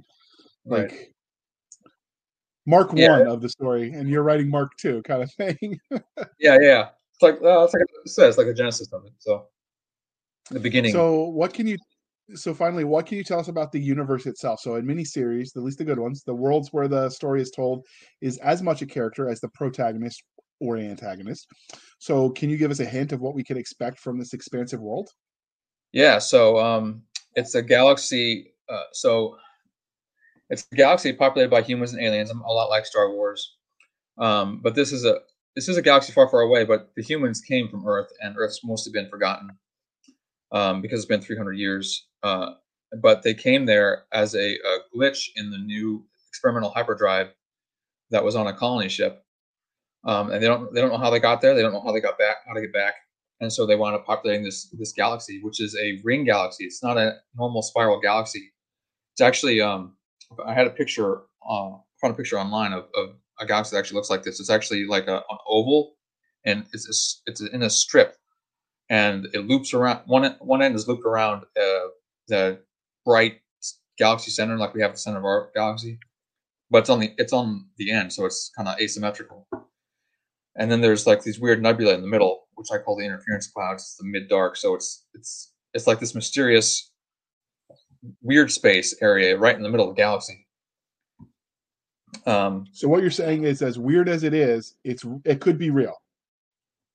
Right. 0.64 0.90
like 0.90 1.14
Mark 2.66 2.92
Yeah. 2.94 3.18
one 3.18 3.28
of 3.28 3.40
the 3.40 3.48
story, 3.48 3.92
and 3.92 4.08
you're 4.08 4.22
writing 4.22 4.48
Mark 4.48 4.76
two 4.76 5.02
kind 5.02 5.22
of 5.22 5.32
thing. 5.34 5.80
Yeah, 6.38 6.58
yeah. 6.60 6.88
It's 7.14 7.22
like 7.22 7.34
uh, 7.42 7.64
it's 7.64 7.74
like 7.74 7.82
it 7.82 8.08
says 8.08 8.38
like 8.38 8.46
a 8.46 8.54
genesis 8.54 8.92
of 8.92 9.04
it. 9.04 9.12
So 9.18 9.48
the 10.50 10.60
beginning. 10.60 10.92
so 10.92 11.24
what 11.24 11.52
can 11.52 11.66
you? 11.66 11.76
So 12.34 12.54
finally, 12.54 12.84
what 12.84 13.06
can 13.06 13.18
you 13.18 13.24
tell 13.24 13.40
us 13.40 13.48
about 13.48 13.72
the 13.72 13.80
universe 13.80 14.26
itself? 14.26 14.60
So 14.60 14.76
in 14.76 14.86
miniseries, 14.86 15.56
at 15.56 15.62
least 15.62 15.78
the 15.78 15.84
good 15.84 15.98
ones, 15.98 16.22
the 16.22 16.34
worlds 16.34 16.72
where 16.72 16.88
the 16.88 17.10
story 17.10 17.42
is 17.42 17.50
told 17.50 17.84
is 18.20 18.38
as 18.38 18.62
much 18.62 18.80
a 18.80 18.86
character 18.86 19.28
as 19.28 19.40
the 19.40 19.48
protagonist 19.48 20.22
or 20.62 20.76
an 20.76 20.88
antagonist. 20.88 21.46
So 21.98 22.30
can 22.30 22.48
you 22.48 22.56
give 22.56 22.70
us 22.70 22.80
a 22.80 22.84
hint 22.84 23.12
of 23.12 23.20
what 23.20 23.34
we 23.34 23.42
can 23.42 23.56
expect 23.56 23.98
from 23.98 24.18
this 24.18 24.32
expansive 24.32 24.80
world? 24.80 25.10
Yeah, 25.92 26.18
so 26.18 26.58
um, 26.58 27.02
it's 27.34 27.54
a 27.54 27.62
galaxy. 27.62 28.54
Uh, 28.68 28.84
so 28.92 29.36
it's 30.48 30.66
a 30.72 30.76
galaxy 30.76 31.12
populated 31.12 31.50
by 31.50 31.62
humans 31.62 31.92
and 31.92 32.02
aliens, 32.02 32.30
a 32.30 32.34
lot 32.34 32.70
like 32.70 32.86
Star 32.86 33.10
Wars. 33.10 33.56
Um, 34.18 34.60
but 34.62 34.74
this 34.74 34.92
is 34.92 35.04
a 35.04 35.18
this 35.56 35.68
is 35.68 35.76
a 35.76 35.82
galaxy 35.82 36.12
far, 36.12 36.28
far 36.28 36.42
away. 36.42 36.64
But 36.64 36.92
the 36.96 37.02
humans 37.02 37.40
came 37.40 37.68
from 37.68 37.86
Earth, 37.86 38.10
and 38.22 38.36
Earth's 38.38 38.64
mostly 38.64 38.92
been 38.92 39.10
forgotten 39.10 39.50
um, 40.52 40.80
because 40.80 41.00
it's 41.00 41.08
been 41.08 41.20
300 41.20 41.54
years. 41.54 42.06
Uh, 42.22 42.52
but 43.00 43.22
they 43.22 43.34
came 43.34 43.66
there 43.66 44.04
as 44.12 44.34
a, 44.34 44.54
a 44.54 44.78
glitch 44.94 45.30
in 45.36 45.50
the 45.50 45.58
new 45.58 46.04
experimental 46.28 46.70
hyperdrive 46.70 47.32
that 48.10 48.22
was 48.22 48.36
on 48.36 48.46
a 48.46 48.52
colony 48.52 48.88
ship, 48.88 49.24
um, 50.04 50.30
and 50.30 50.42
they 50.42 50.46
don't 50.46 50.72
they 50.74 50.80
don't 50.80 50.90
know 50.90 50.98
how 50.98 51.10
they 51.10 51.20
got 51.20 51.40
there. 51.40 51.54
They 51.54 51.62
don't 51.62 51.72
know 51.72 51.82
how 51.82 51.92
they 51.92 52.00
got 52.00 52.18
back, 52.18 52.38
how 52.46 52.54
to 52.54 52.60
get 52.60 52.72
back 52.72 52.94
and 53.42 53.52
so 53.52 53.66
they 53.66 53.74
wound 53.74 53.96
up 53.96 54.06
populating 54.06 54.44
this 54.44 54.68
this 54.78 54.92
galaxy, 54.92 55.40
which 55.42 55.60
is 55.60 55.76
a 55.76 56.00
ring 56.04 56.24
galaxy. 56.24 56.64
It's 56.64 56.82
not 56.82 56.96
a 56.96 57.16
normal 57.36 57.60
spiral 57.60 58.00
galaxy. 58.00 58.52
It's 59.12 59.20
actually 59.20 59.60
um, 59.60 59.96
I 60.46 60.54
had 60.54 60.68
a 60.68 60.70
picture, 60.70 61.22
uh, 61.46 61.70
found 62.00 62.14
a 62.14 62.16
picture 62.16 62.38
online 62.38 62.72
of, 62.72 62.84
of 62.94 63.16
a 63.40 63.44
galaxy 63.44 63.74
that 63.74 63.80
actually 63.80 63.96
looks 63.96 64.10
like 64.10 64.22
this. 64.22 64.38
It's 64.38 64.48
actually 64.48 64.86
like 64.86 65.08
a, 65.08 65.16
an 65.16 65.38
oval, 65.48 65.96
and 66.46 66.64
it's 66.72 66.86
a, 66.86 67.30
it's 67.30 67.40
in 67.40 67.62
a 67.62 67.68
strip, 67.68 68.16
and 68.88 69.26
it 69.34 69.46
loops 69.48 69.74
around. 69.74 70.02
One 70.06 70.36
one 70.38 70.62
end 70.62 70.76
is 70.76 70.86
looped 70.86 71.04
around 71.04 71.42
uh, 71.60 71.88
the 72.28 72.60
bright 73.04 73.40
galaxy 73.98 74.30
center, 74.30 74.56
like 74.56 74.72
we 74.72 74.82
have 74.82 74.92
the 74.92 74.98
center 74.98 75.18
of 75.18 75.24
our 75.24 75.50
galaxy, 75.52 75.98
but 76.70 76.78
it's 76.78 76.90
on 76.90 77.00
the 77.00 77.12
it's 77.18 77.32
on 77.32 77.66
the 77.76 77.90
end, 77.90 78.12
so 78.12 78.24
it's 78.24 78.52
kind 78.56 78.68
of 78.68 78.78
asymmetrical. 78.80 79.48
And 80.56 80.70
then 80.70 80.80
there's 80.80 81.06
like 81.06 81.22
these 81.22 81.40
weird 81.40 81.62
nebula 81.62 81.94
in 81.94 82.02
the 82.02 82.08
middle, 82.08 82.42
which 82.54 82.68
I 82.72 82.78
call 82.78 82.96
the 82.96 83.04
interference 83.04 83.46
clouds. 83.46 83.82
It's 83.82 83.96
the 83.96 84.04
mid 84.04 84.28
dark, 84.28 84.56
so 84.56 84.74
it's 84.74 85.06
it's 85.14 85.52
it's 85.74 85.86
like 85.86 86.00
this 86.00 86.14
mysterious 86.14 86.90
weird 88.22 88.50
space 88.50 88.94
area 89.00 89.36
right 89.36 89.56
in 89.56 89.62
the 89.62 89.68
middle 89.70 89.88
of 89.88 89.96
the 89.96 90.00
galaxy. 90.00 90.46
Um, 92.26 92.66
so 92.72 92.88
what 92.88 93.00
you're 93.00 93.10
saying 93.10 93.44
is, 93.44 93.62
as 93.62 93.78
weird 93.78 94.08
as 94.08 94.22
it 94.22 94.34
is, 94.34 94.74
it's 94.84 95.04
it 95.24 95.40
could 95.40 95.58
be 95.58 95.70
real. 95.70 95.94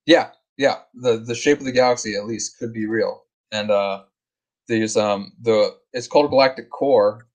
Yeah, 0.06 0.30
yeah. 0.58 0.76
The 0.94 1.18
the 1.18 1.36
shape 1.36 1.60
of 1.60 1.66
the 1.66 1.72
galaxy 1.72 2.16
at 2.16 2.26
least 2.26 2.60
could 2.60 2.74
be 2.74 2.86
real, 2.86 3.24
and 3.52 3.72
uh, 3.72 4.04
there's 4.68 4.96
um 4.96 5.34
the 5.42 5.76
it's 5.94 6.08
called 6.08 6.26
a 6.26 6.30
galactic 6.30 6.70
core, 6.70 7.28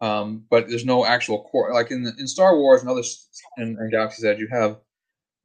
um, 0.00 0.44
but 0.50 0.68
there's 0.68 0.84
no 0.84 1.06
actual 1.06 1.44
core. 1.44 1.72
Like 1.72 1.90
in 1.90 2.06
in 2.18 2.26
Star 2.26 2.56
Wars 2.56 2.82
and 2.82 2.90
other 2.90 3.02
in, 3.56 3.78
in 3.80 3.90
Galaxy's 3.90 4.24
Edge, 4.24 4.38
you 4.38 4.48
have 4.52 4.78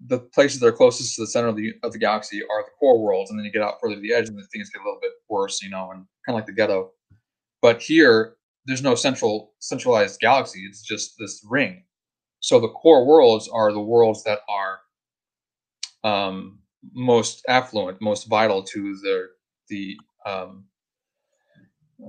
the 0.08 0.20
places 0.20 0.60
that 0.60 0.68
are 0.68 0.72
closest 0.72 1.16
to 1.16 1.22
the 1.22 1.28
center 1.28 1.48
of 1.48 1.56
the 1.56 1.74
of 1.84 1.92
the 1.92 2.00
galaxy 2.00 2.42
are 2.42 2.64
the 2.64 2.72
core 2.80 3.00
worlds, 3.02 3.30
and 3.30 3.40
then 3.40 3.46
you 3.46 3.52
get 3.52 3.62
out 3.62 3.76
further 3.82 3.96
to 3.96 4.02
the 4.02 4.14
edge, 4.14 4.28
and 4.28 4.38
the 4.38 4.44
things 4.44 4.70
get 4.70 4.82
a 4.82 4.84
little 4.84 5.00
bit 5.02 5.12
worse, 5.30 5.62
you 5.62 5.70
know, 5.70 5.92
and 5.92 6.06
kind 6.26 6.30
of 6.30 6.36
like 6.36 6.46
the 6.46 6.54
ghetto. 6.54 6.92
But 7.62 7.82
here, 7.82 8.36
there's 8.66 8.84
no 8.84 8.96
central 8.96 9.54
centralized 9.60 10.20
galaxy. 10.20 10.66
It's 10.68 10.82
just 10.82 11.16
this 11.18 11.46
ring. 11.50 11.84
So 12.40 12.60
the 12.60 12.70
core 12.70 13.06
worlds 13.06 13.50
are 13.52 13.72
the 13.72 13.82
worlds 13.82 14.24
that 14.24 14.40
are 14.50 14.80
um, 16.04 16.60
most 16.94 17.44
affluent, 17.48 18.02
most 18.02 18.28
vital 18.28 18.64
to 18.64 18.96
the 18.98 19.28
the 19.70 19.98
um, 20.26 20.66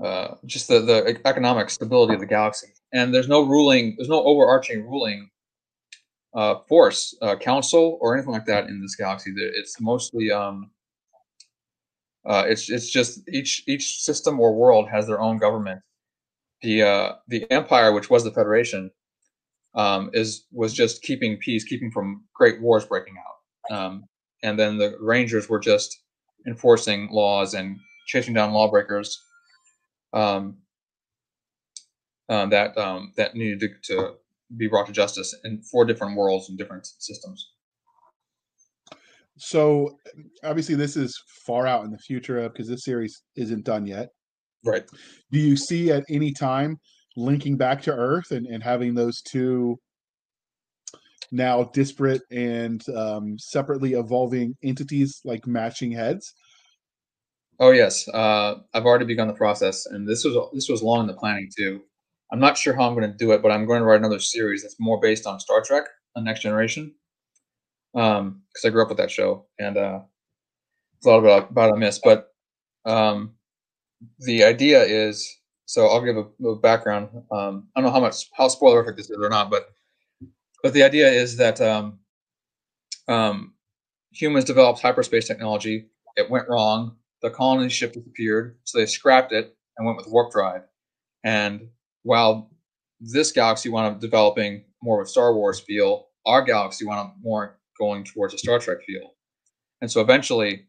uh, 0.02 0.34
just 0.44 0.68
the 0.68 0.80
the 0.80 1.18
economic 1.24 1.70
stability 1.70 2.14
of 2.14 2.20
the 2.20 2.26
galaxy. 2.26 2.68
And 2.92 3.14
there's 3.14 3.28
no 3.28 3.42
ruling, 3.42 3.94
there's 3.96 4.08
no 4.08 4.22
overarching 4.24 4.84
ruling 4.84 5.30
uh, 6.36 6.56
force, 6.68 7.16
uh, 7.22 7.34
council, 7.34 7.98
or 8.00 8.14
anything 8.14 8.32
like 8.32 8.44
that 8.44 8.68
in 8.68 8.80
this 8.80 8.94
galaxy. 8.94 9.32
It's 9.36 9.80
mostly 9.80 10.30
um, 10.30 10.70
uh, 12.26 12.44
it's 12.46 12.68
it's 12.70 12.90
just 12.90 13.26
each 13.28 13.64
each 13.66 14.02
system 14.02 14.38
or 14.38 14.54
world 14.54 14.88
has 14.88 15.06
their 15.06 15.20
own 15.20 15.38
government. 15.38 15.80
The 16.60 16.82
uh, 16.82 17.12
the 17.28 17.50
empire, 17.50 17.92
which 17.92 18.10
was 18.10 18.22
the 18.22 18.30
Federation, 18.30 18.90
um, 19.74 20.10
is 20.12 20.44
was 20.52 20.74
just 20.74 21.02
keeping 21.02 21.38
peace, 21.38 21.64
keeping 21.64 21.90
from 21.90 22.24
great 22.34 22.60
wars 22.60 22.84
breaking 22.84 23.14
out. 23.18 23.76
Um, 23.76 24.04
and 24.42 24.58
then 24.58 24.76
the 24.76 24.96
Rangers 25.00 25.48
were 25.48 25.58
just 25.58 26.02
enforcing 26.46 27.08
laws 27.10 27.54
and 27.54 27.78
chasing 28.06 28.34
down 28.34 28.52
lawbreakers 28.52 29.22
um, 30.12 30.58
uh, 32.28 32.46
that 32.46 32.76
um, 32.76 33.12
that 33.16 33.34
needed 33.34 33.60
to, 33.60 33.68
to 33.84 34.14
be 34.56 34.68
brought 34.68 34.86
to 34.86 34.92
justice 34.92 35.34
in 35.44 35.62
four 35.62 35.84
different 35.84 36.16
worlds 36.16 36.48
and 36.48 36.58
different 36.58 36.86
systems. 36.98 37.52
So 39.38 39.98
obviously, 40.44 40.76
this 40.76 40.96
is 40.96 41.20
far 41.46 41.66
out 41.66 41.84
in 41.84 41.90
the 41.90 41.98
future 41.98 42.48
because 42.48 42.68
this 42.68 42.84
series 42.84 43.22
isn't 43.36 43.64
done 43.64 43.86
yet. 43.86 44.08
Right. 44.64 44.84
Do 45.30 45.38
you 45.38 45.56
see 45.56 45.90
at 45.90 46.04
any 46.08 46.32
time 46.32 46.78
linking 47.16 47.56
back 47.56 47.82
to 47.82 47.92
Earth 47.92 48.30
and, 48.30 48.46
and 48.46 48.62
having 48.62 48.94
those 48.94 49.20
two 49.22 49.78
now 51.32 51.64
disparate 51.64 52.22
and 52.30 52.82
um, 52.96 53.38
separately 53.38 53.92
evolving 53.92 54.54
entities 54.62 55.20
like 55.24 55.46
matching 55.46 55.92
heads? 55.92 56.32
Oh 57.58 57.70
yes, 57.70 58.06
uh, 58.08 58.56
I've 58.74 58.84
already 58.84 59.06
begun 59.06 59.28
the 59.28 59.34
process, 59.34 59.86
and 59.86 60.06
this 60.06 60.24
was 60.24 60.36
this 60.52 60.68
was 60.68 60.82
long 60.82 61.00
in 61.00 61.06
the 61.06 61.14
planning 61.14 61.48
too. 61.56 61.80
I'm 62.32 62.40
not 62.40 62.58
sure 62.58 62.74
how 62.74 62.88
I'm 62.88 62.94
going 62.94 63.10
to 63.10 63.16
do 63.16 63.32
it, 63.32 63.42
but 63.42 63.52
I'm 63.52 63.66
going 63.66 63.80
to 63.80 63.84
write 63.84 64.00
another 64.00 64.18
series 64.18 64.62
that's 64.62 64.80
more 64.80 65.00
based 65.00 65.26
on 65.26 65.38
Star 65.38 65.62
Trek, 65.62 65.84
The 66.14 66.22
Next 66.22 66.40
Generation, 66.40 66.94
because 67.92 68.18
um, 68.18 68.42
I 68.64 68.68
grew 68.70 68.82
up 68.82 68.88
with 68.88 68.98
that 68.98 69.10
show, 69.10 69.46
and 69.58 69.76
uh, 69.76 70.00
it's 70.96 71.06
a 71.06 71.10
lot 71.10 71.18
about 71.18 71.50
about 71.50 71.72
I 71.72 71.76
miss. 71.76 72.00
But 72.02 72.28
um, 72.84 73.34
the 74.20 74.44
idea 74.44 74.82
is, 74.82 75.36
so 75.66 75.86
I'll 75.86 76.04
give 76.04 76.16
a, 76.16 76.48
a 76.48 76.56
background. 76.56 77.08
Um, 77.30 77.68
I 77.74 77.80
don't 77.80 77.86
know 77.86 77.92
how 77.92 78.00
much 78.00 78.28
how 78.36 78.48
spoilerific 78.48 78.96
this 78.96 79.10
is 79.10 79.18
or 79.20 79.28
not, 79.28 79.50
but 79.50 79.68
but 80.62 80.72
the 80.72 80.82
idea 80.82 81.08
is 81.08 81.36
that 81.36 81.60
um, 81.60 82.00
um, 83.08 83.54
humans 84.12 84.44
developed 84.44 84.80
hyperspace 84.80 85.28
technology. 85.28 85.86
It 86.16 86.28
went 86.30 86.48
wrong. 86.48 86.96
The 87.22 87.30
colony 87.30 87.68
ship 87.68 87.92
disappeared, 87.92 88.56
so 88.64 88.78
they 88.78 88.86
scrapped 88.86 89.32
it 89.32 89.56
and 89.76 89.86
went 89.86 89.96
with 89.96 90.08
warp 90.08 90.32
drive. 90.32 90.62
And 91.24 91.68
while 92.06 92.48
this 93.00 93.32
galaxy 93.32 93.68
wound 93.68 93.96
up 93.96 94.00
developing 94.00 94.62
more 94.80 95.00
of 95.00 95.06
a 95.06 95.10
Star 95.10 95.34
Wars 95.34 95.58
feel, 95.58 96.06
our 96.24 96.40
galaxy 96.40 96.86
wound 96.86 97.00
up 97.00 97.16
more 97.20 97.58
going 97.78 98.04
towards 98.04 98.32
a 98.32 98.38
Star 98.38 98.60
Trek 98.60 98.78
feel. 98.86 99.14
And 99.80 99.90
so 99.90 100.00
eventually 100.00 100.66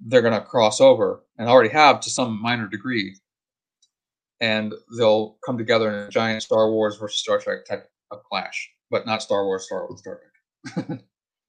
they're 0.00 0.20
going 0.20 0.34
to 0.34 0.40
cross 0.40 0.80
over 0.80 1.22
and 1.38 1.48
already 1.48 1.70
have 1.70 2.00
to 2.00 2.10
some 2.10 2.42
minor 2.42 2.66
degree. 2.66 3.16
And 4.40 4.74
they'll 4.98 5.38
come 5.46 5.56
together 5.56 5.88
in 5.88 5.94
a 5.94 6.10
giant 6.10 6.42
Star 6.42 6.68
Wars 6.70 6.96
versus 6.96 7.20
Star 7.20 7.38
Trek 7.38 7.64
type 7.64 7.88
of 8.10 8.24
clash, 8.24 8.68
but 8.90 9.06
not 9.06 9.22
Star 9.22 9.44
Wars, 9.44 9.66
Star 9.66 9.86
Wars, 9.86 10.00
Star 10.00 10.20
Trek. 10.76 11.00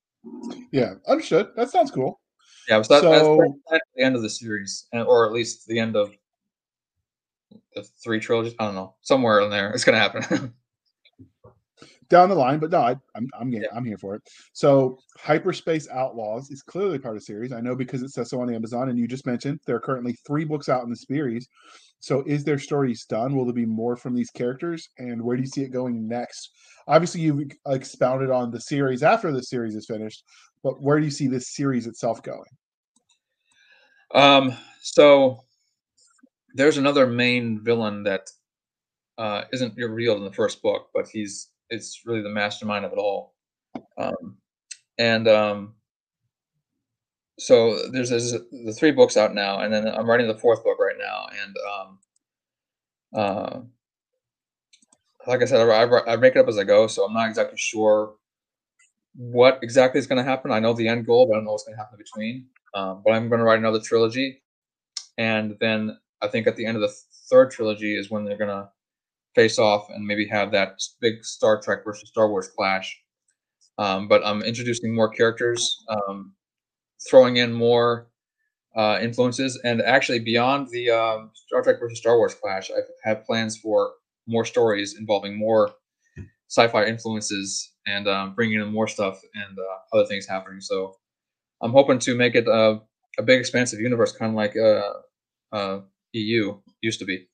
yeah, 0.71 0.93
understood. 1.07 1.49
That 1.55 1.71
sounds 1.71 1.89
cool. 1.89 2.21
Yeah, 2.69 2.83
so, 2.83 2.93
that, 2.93 3.01
so 3.01 3.41
that's 3.71 3.83
the 3.95 4.03
end 4.03 4.15
of 4.15 4.21
the 4.21 4.29
series, 4.29 4.85
or 4.93 5.25
at 5.25 5.33
least 5.33 5.65
the 5.67 5.79
end 5.79 5.95
of 5.95 6.11
the 7.73 7.83
three 8.03 8.19
trilogies. 8.19 8.55
I 8.59 8.65
don't 8.65 8.75
know, 8.75 8.95
somewhere 9.01 9.41
in 9.41 9.49
there, 9.49 9.71
it's 9.71 9.83
going 9.83 9.95
to 9.95 9.99
happen. 9.99 10.53
Down 12.07 12.29
the 12.29 12.35
line, 12.35 12.59
but 12.59 12.69
no, 12.69 12.81
I, 12.81 12.91
am 12.91 13.01
I'm 13.15 13.29
I'm, 13.39 13.51
yeah. 13.51 13.61
I'm 13.75 13.83
here 13.83 13.97
for 13.97 14.13
it. 14.13 14.21
So, 14.53 14.99
Hyperspace 15.17 15.87
Outlaws 15.89 16.51
is 16.51 16.61
clearly 16.61 16.99
part 16.99 17.15
of 17.15 17.21
the 17.21 17.25
series. 17.25 17.51
I 17.51 17.61
know 17.61 17.75
because 17.75 18.03
it 18.03 18.09
says 18.09 18.29
so 18.29 18.39
on 18.41 18.53
Amazon, 18.53 18.89
and 18.89 18.99
you 18.99 19.07
just 19.07 19.25
mentioned 19.25 19.59
there 19.65 19.77
are 19.77 19.81
currently 19.81 20.15
three 20.25 20.45
books 20.45 20.69
out 20.69 20.83
in 20.83 20.91
the 20.91 20.95
series. 20.95 21.47
So, 21.99 22.23
is 22.27 22.43
their 22.43 22.59
stories 22.59 23.05
done? 23.05 23.35
Will 23.35 23.45
there 23.45 23.55
be 23.55 23.65
more 23.65 23.95
from 23.95 24.13
these 24.13 24.29
characters? 24.29 24.87
And 24.99 25.19
where 25.19 25.35
do 25.35 25.41
you 25.41 25.49
see 25.49 25.63
it 25.63 25.71
going 25.71 26.07
next? 26.07 26.51
Obviously, 26.87 27.21
you've 27.21 27.49
expounded 27.67 28.29
on 28.29 28.51
the 28.51 28.61
series 28.61 29.01
after 29.01 29.31
the 29.31 29.41
series 29.41 29.73
is 29.73 29.87
finished, 29.87 30.23
but 30.61 30.79
where 30.83 30.99
do 30.99 31.05
you 31.05 31.11
see 31.11 31.25
this 31.25 31.55
series 31.55 31.87
itself 31.87 32.21
going? 32.21 32.43
Um, 34.13 34.55
so 34.81 35.39
there's 36.55 36.77
another 36.77 37.05
main 37.05 37.59
villain 37.61 38.03
that 38.03 38.31
uh, 39.17 39.43
isn't 39.51 39.75
revealed 39.77 40.17
in 40.17 40.23
the 40.23 40.31
first 40.31 40.61
book, 40.61 40.87
but 40.93 41.07
he's 41.07 41.49
it's 41.69 42.01
really 42.05 42.21
the 42.21 42.29
mastermind 42.29 42.85
of 42.85 42.93
it 42.93 42.97
all. 42.97 43.33
Um, 43.97 44.37
and 44.97 45.27
um, 45.27 45.73
so 47.37 47.89
there's, 47.91 48.09
there's 48.09 48.31
the 48.31 48.75
three 48.77 48.91
books 48.91 49.17
out 49.17 49.33
now, 49.33 49.59
and 49.59 49.73
then 49.73 49.87
I'm 49.87 50.09
writing 50.09 50.27
the 50.27 50.37
fourth 50.37 50.63
book 50.63 50.77
right 50.79 50.95
now. 50.97 51.27
And 51.43 51.55
um, 51.73 51.99
uh, 53.13 53.59
like 55.27 55.41
I 55.41 55.45
said, 55.45 55.67
I, 55.67 55.83
I, 55.83 56.13
I 56.13 56.15
make 56.15 56.35
it 56.35 56.39
up 56.39 56.47
as 56.47 56.57
I 56.57 56.63
go, 56.63 56.87
so 56.87 57.05
I'm 57.05 57.13
not 57.13 57.27
exactly 57.27 57.57
sure 57.57 58.15
what 59.15 59.59
exactly 59.61 59.99
is 59.99 60.07
going 60.07 60.23
to 60.23 60.29
happen. 60.29 60.51
I 60.51 60.59
know 60.59 60.73
the 60.73 60.87
end 60.87 61.05
goal, 61.05 61.25
but 61.25 61.33
I 61.33 61.37
don't 61.37 61.45
know 61.45 61.51
what's 61.51 61.65
going 61.65 61.75
to 61.75 61.81
happen 61.81 61.97
in 61.99 62.03
between. 62.03 62.47
Um, 62.73 63.01
but 63.03 63.13
I'm 63.13 63.27
going 63.27 63.39
to 63.39 63.45
write 63.45 63.59
another 63.59 63.79
trilogy, 63.79 64.41
and 65.17 65.57
then 65.59 65.97
I 66.21 66.27
think 66.27 66.47
at 66.47 66.55
the 66.55 66.65
end 66.65 66.77
of 66.77 66.81
the 66.81 66.93
third 67.29 67.51
trilogy 67.51 67.97
is 67.97 68.09
when 68.09 68.25
they're 68.25 68.37
to 68.37 68.69
face 69.35 69.59
off 69.59 69.89
and 69.89 70.05
maybe 70.05 70.27
have 70.27 70.51
that 70.51 70.79
big 71.01 71.23
Star 71.23 71.61
Trek 71.61 71.79
versus 71.83 72.09
Star 72.09 72.29
Wars 72.29 72.47
clash. 72.47 72.97
Um, 73.77 74.07
but 74.07 74.25
I'm 74.25 74.41
introducing 74.41 74.95
more 74.95 75.09
characters, 75.09 75.83
um, 75.89 76.33
throwing 77.09 77.37
in 77.37 77.51
more 77.51 78.07
uh, 78.75 78.99
influences, 79.01 79.59
and 79.63 79.81
actually 79.81 80.19
beyond 80.19 80.69
the 80.71 80.91
uh, 80.91 81.17
Star 81.33 81.61
Trek 81.61 81.77
versus 81.79 81.99
Star 81.99 82.17
Wars 82.17 82.33
clash, 82.33 82.71
I 82.71 82.79
have 83.03 83.25
plans 83.25 83.57
for 83.57 83.91
more 84.27 84.45
stories 84.45 84.95
involving 84.97 85.37
more 85.37 85.71
sci-fi 86.49 86.85
influences 86.85 87.73
and 87.85 88.07
um, 88.07 88.33
bringing 88.33 88.61
in 88.61 88.71
more 88.71 88.87
stuff 88.87 89.19
and 89.33 89.57
uh, 89.59 89.95
other 89.97 90.05
things 90.07 90.25
happening. 90.27 90.61
So 90.61 90.95
I'm 91.61 91.71
hoping 91.71 91.99
to 91.99 92.15
make 92.15 92.35
it 92.35 92.47
a, 92.47 92.79
a 93.17 93.23
big, 93.23 93.39
expansive 93.39 93.79
universe, 93.79 94.11
kind 94.13 94.31
of 94.31 94.35
like 94.35 94.55
uh, 94.57 95.55
uh, 95.55 95.81
EU 96.15 96.57
used 96.81 96.99
to 96.99 97.05
be. 97.05 97.27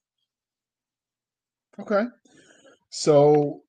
Okay, 1.79 2.05
so 2.89 3.61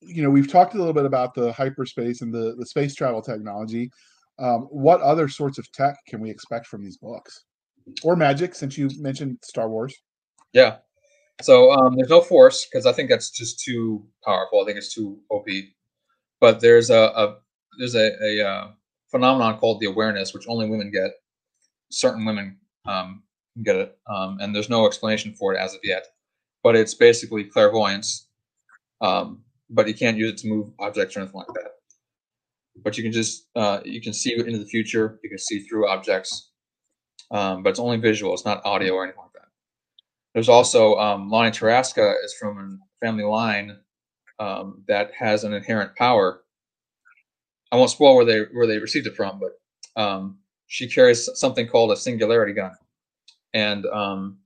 you 0.00 0.22
know 0.22 0.30
we've 0.30 0.50
talked 0.50 0.74
a 0.74 0.78
little 0.78 0.92
bit 0.92 1.04
about 1.04 1.34
the 1.34 1.52
hyperspace 1.52 2.20
and 2.20 2.32
the 2.32 2.54
the 2.58 2.66
space 2.66 2.94
travel 2.94 3.22
technology. 3.22 3.90
Um, 4.38 4.62
what 4.70 5.00
other 5.00 5.28
sorts 5.28 5.58
of 5.58 5.70
tech 5.72 5.96
can 6.06 6.20
we 6.20 6.30
expect 6.30 6.66
from 6.66 6.84
these 6.84 6.98
books, 6.98 7.44
or 8.04 8.14
magic? 8.14 8.54
Since 8.54 8.76
you 8.76 8.90
mentioned 8.98 9.38
Star 9.42 9.68
Wars. 9.68 9.96
Yeah, 10.52 10.78
so 11.40 11.70
um, 11.72 11.94
there's 11.96 12.10
no 12.10 12.20
force 12.20 12.66
because 12.66 12.86
I 12.86 12.92
think 12.92 13.08
that's 13.08 13.30
just 13.30 13.60
too 13.60 14.04
powerful. 14.24 14.60
I 14.60 14.66
think 14.66 14.78
it's 14.78 14.94
too 14.94 15.18
OP. 15.30 15.46
But 16.40 16.60
there's 16.60 16.90
a, 16.90 16.98
a 16.98 17.36
there's 17.78 17.94
a, 17.94 18.10
a 18.22 18.48
uh, 18.48 18.68
phenomenon 19.10 19.58
called 19.58 19.80
the 19.80 19.86
awareness, 19.86 20.34
which 20.34 20.48
only 20.48 20.68
women 20.68 20.90
get. 20.90 21.12
Certain 21.90 22.24
women 22.24 22.58
um, 22.86 23.22
get 23.62 23.76
it, 23.76 23.98
um, 24.08 24.38
and 24.40 24.54
there's 24.54 24.70
no 24.70 24.86
explanation 24.86 25.34
for 25.34 25.54
it 25.54 25.58
as 25.58 25.74
of 25.74 25.80
yet. 25.82 26.06
But 26.62 26.76
it's 26.76 26.94
basically 26.94 27.44
clairvoyance, 27.44 28.26
um, 29.00 29.42
but 29.70 29.86
you 29.88 29.94
can't 29.94 30.16
use 30.16 30.32
it 30.32 30.38
to 30.38 30.48
move 30.48 30.70
objects 30.78 31.16
or 31.16 31.20
anything 31.20 31.38
like 31.38 31.54
that. 31.54 31.72
But 32.82 32.96
you 32.96 33.02
can 33.02 33.12
just 33.12 33.46
uh, 33.56 33.80
you 33.84 34.00
can 34.00 34.12
see 34.12 34.34
into 34.34 34.58
the 34.58 34.66
future. 34.66 35.18
You 35.22 35.30
can 35.30 35.38
see 35.38 35.60
through 35.60 35.88
objects, 35.88 36.50
um, 37.30 37.62
but 37.62 37.70
it's 37.70 37.80
only 37.80 37.96
visual. 37.96 38.34
It's 38.34 38.44
not 38.44 38.64
audio 38.64 38.94
or 38.94 39.04
anything 39.04 39.22
like 39.22 39.32
that. 39.34 39.48
There's 40.34 40.48
also 40.48 40.96
um, 40.96 41.30
Lonnie 41.30 41.50
Tarasca 41.50 42.14
is 42.24 42.34
from 42.34 42.58
a 42.58 43.04
family 43.04 43.24
line 43.24 43.78
um, 44.38 44.82
that 44.86 45.12
has 45.18 45.44
an 45.44 45.52
inherent 45.52 45.96
power. 45.96 46.42
I 47.72 47.76
won't 47.76 47.90
spoil 47.90 48.16
where 48.16 48.24
they 48.24 48.40
where 48.52 48.66
they 48.66 48.78
received 48.78 49.06
it 49.06 49.16
from, 49.16 49.40
but 49.40 50.00
um, 50.00 50.38
she 50.68 50.88
carries 50.88 51.28
something 51.34 51.66
called 51.66 51.90
a 51.92 51.96
singularity 51.96 52.52
gun, 52.52 52.72
and 53.54 53.86
um, 53.86 54.38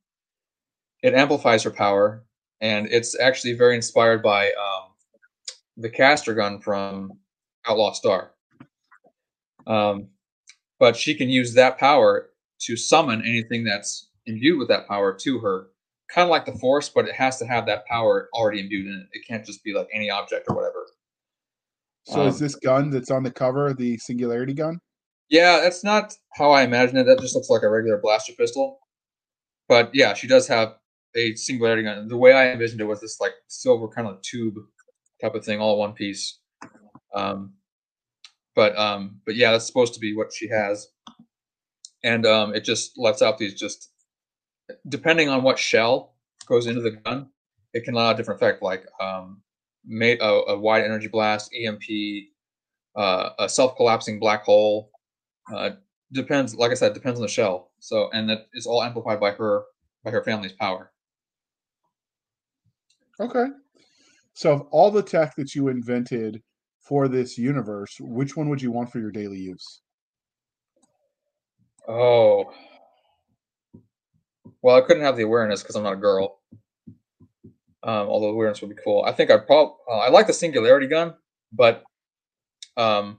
it 1.02 1.14
amplifies 1.14 1.62
her 1.64 1.70
power. 1.70 2.24
And 2.60 2.86
it's 2.90 3.18
actually 3.18 3.54
very 3.54 3.74
inspired 3.74 4.22
by 4.22 4.46
um, 4.46 4.90
the 5.76 5.90
caster 5.90 6.34
gun 6.34 6.60
from 6.60 7.18
Outlaw 7.66 7.92
Star. 7.92 8.32
Um, 9.66 10.08
but 10.78 10.96
she 10.96 11.14
can 11.14 11.28
use 11.28 11.54
that 11.54 11.78
power 11.78 12.30
to 12.60 12.76
summon 12.76 13.22
anything 13.22 13.64
that's 13.64 14.10
imbued 14.26 14.58
with 14.58 14.68
that 14.68 14.86
power 14.86 15.12
to 15.12 15.38
her, 15.40 15.68
kind 16.08 16.24
of 16.24 16.30
like 16.30 16.46
the 16.46 16.52
Force, 16.52 16.88
but 16.88 17.08
it 17.08 17.14
has 17.14 17.38
to 17.38 17.46
have 17.46 17.66
that 17.66 17.84
power 17.86 18.28
already 18.32 18.60
imbued 18.60 18.86
in 18.86 18.92
it. 18.92 19.18
It 19.18 19.26
can't 19.26 19.44
just 19.44 19.64
be 19.64 19.74
like 19.74 19.88
any 19.92 20.10
object 20.10 20.46
or 20.48 20.54
whatever. 20.54 20.86
So 22.04 22.22
um, 22.22 22.28
is 22.28 22.38
this 22.38 22.54
gun 22.54 22.90
that's 22.90 23.10
on 23.10 23.22
the 23.22 23.30
cover 23.30 23.74
the 23.74 23.96
Singularity 23.98 24.54
gun? 24.54 24.80
Yeah, 25.28 25.60
that's 25.62 25.82
not 25.82 26.14
how 26.34 26.50
I 26.50 26.62
imagine 26.62 26.96
it. 26.96 27.04
That 27.04 27.20
just 27.20 27.34
looks 27.34 27.48
like 27.48 27.62
a 27.62 27.68
regular 27.68 27.98
blaster 27.98 28.32
pistol. 28.34 28.80
But 29.68 29.90
yeah, 29.94 30.14
she 30.14 30.26
does 30.26 30.46
have 30.48 30.74
a 31.14 31.34
Singularity 31.34 31.82
gun. 31.82 32.08
The 32.08 32.16
way 32.16 32.32
I 32.32 32.50
envisioned 32.50 32.80
it 32.80 32.84
was 32.84 33.00
this 33.00 33.20
like 33.20 33.32
silver 33.48 33.88
kind 33.88 34.08
of 34.08 34.20
tube 34.22 34.54
type 35.20 35.34
of 35.34 35.44
thing, 35.44 35.60
all 35.60 35.78
one 35.78 35.92
piece. 35.92 36.38
Um, 37.14 37.54
but 38.54 38.76
um, 38.78 39.20
but 39.24 39.36
yeah, 39.36 39.52
that's 39.52 39.66
supposed 39.66 39.94
to 39.94 40.00
be 40.00 40.14
what 40.14 40.32
she 40.32 40.48
has, 40.48 40.88
and 42.02 42.26
um, 42.26 42.54
it 42.54 42.64
just 42.64 42.98
lets 42.98 43.22
out 43.22 43.38
these 43.38 43.54
just 43.54 43.92
depending 44.88 45.28
on 45.28 45.42
what 45.42 45.58
shell 45.58 46.14
goes 46.46 46.66
into 46.66 46.80
the 46.80 46.92
gun, 46.92 47.28
it 47.72 47.84
can 47.84 47.94
allow 47.94 48.10
a 48.10 48.16
different 48.16 48.40
effect, 48.40 48.62
like 48.62 48.84
um, 49.00 49.42
made 49.84 50.20
a, 50.20 50.50
a 50.50 50.58
wide 50.58 50.84
energy 50.84 51.08
blast, 51.08 51.50
EMP, 51.54 51.82
uh, 52.96 53.30
a 53.38 53.48
self 53.48 53.76
collapsing 53.76 54.18
black 54.18 54.44
hole. 54.44 54.90
Uh, 55.52 55.70
depends, 56.12 56.54
like 56.54 56.70
I 56.70 56.74
said, 56.74 56.94
depends 56.94 57.18
on 57.18 57.22
the 57.22 57.28
shell. 57.28 57.70
So, 57.78 58.10
and 58.12 58.28
that 58.28 58.46
is 58.54 58.66
all 58.66 58.82
amplified 58.82 59.20
by 59.20 59.32
her 59.32 59.64
by 60.04 60.10
her 60.10 60.22
family's 60.22 60.52
power. 60.52 60.92
Okay. 63.20 63.46
So, 64.34 64.52
of 64.52 64.62
all 64.70 64.90
the 64.90 65.02
tech 65.02 65.34
that 65.36 65.54
you 65.54 65.68
invented 65.68 66.42
for 66.80 67.08
this 67.08 67.38
universe, 67.38 67.96
which 68.00 68.36
one 68.36 68.48
would 68.48 68.62
you 68.62 68.72
want 68.72 68.90
for 68.90 68.98
your 68.98 69.12
daily 69.12 69.38
use? 69.38 69.82
Oh, 71.86 72.52
well, 74.62 74.76
I 74.76 74.80
couldn't 74.80 75.02
have 75.02 75.16
the 75.16 75.24
awareness 75.24 75.62
because 75.62 75.76
I'm 75.76 75.82
not 75.82 75.94
a 75.94 75.96
girl. 75.96 76.38
Um, 77.84 78.08
although 78.08 78.28
awareness 78.28 78.60
would 78.60 78.70
be 78.70 78.82
cool. 78.82 79.04
I 79.04 79.12
think 79.12 79.30
I'd 79.30 79.46
probably 79.46 79.74
uh, 79.90 79.98
I 79.98 80.08
like 80.08 80.28
the 80.28 80.32
singularity 80.32 80.86
gun, 80.86 81.14
but 81.52 81.82
um, 82.76 83.18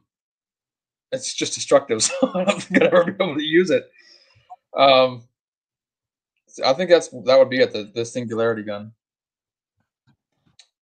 it's 1.13 1.33
just 1.33 1.53
destructive, 1.53 2.03
so 2.03 2.13
I 2.33 2.43
don't 2.43 2.61
think 2.61 2.83
I'd 2.83 2.93
ever 2.93 3.11
be 3.11 3.23
able 3.23 3.35
to 3.35 3.43
use 3.43 3.69
it. 3.69 3.89
Um, 4.75 5.23
I 6.65 6.73
think 6.73 6.89
that's 6.89 7.09
that 7.09 7.39
would 7.39 7.49
be 7.49 7.59
it. 7.59 7.71
The, 7.71 7.91
the 7.93 8.05
singularity 8.05 8.63
gun. 8.63 8.91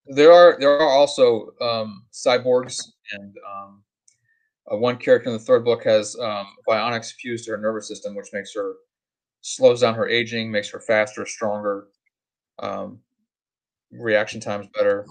There 0.07 0.32
are 0.32 0.57
there 0.59 0.79
are 0.79 0.89
also 0.89 1.51
um, 1.61 2.05
cyborgs, 2.11 2.82
and 3.13 3.36
um, 3.49 3.84
uh, 4.71 4.77
one 4.77 4.97
character 4.97 5.29
in 5.29 5.34
the 5.34 5.43
third 5.43 5.63
book 5.63 5.84
has 5.84 6.17
um, 6.19 6.47
bionics 6.67 7.13
fused 7.13 7.45
to 7.45 7.51
her 7.51 7.57
nervous 7.57 7.88
system, 7.88 8.15
which 8.15 8.34
makes 8.34 8.53
her 8.55 8.73
slows 9.41 9.82
down 9.82 9.95
her 9.95 10.07
aging, 10.07 10.51
makes 10.51 10.69
her 10.69 10.79
faster, 10.79 11.25
stronger, 11.25 11.88
um, 12.59 12.99
reaction 13.91 14.39
times 14.39 14.67
better. 14.73 15.05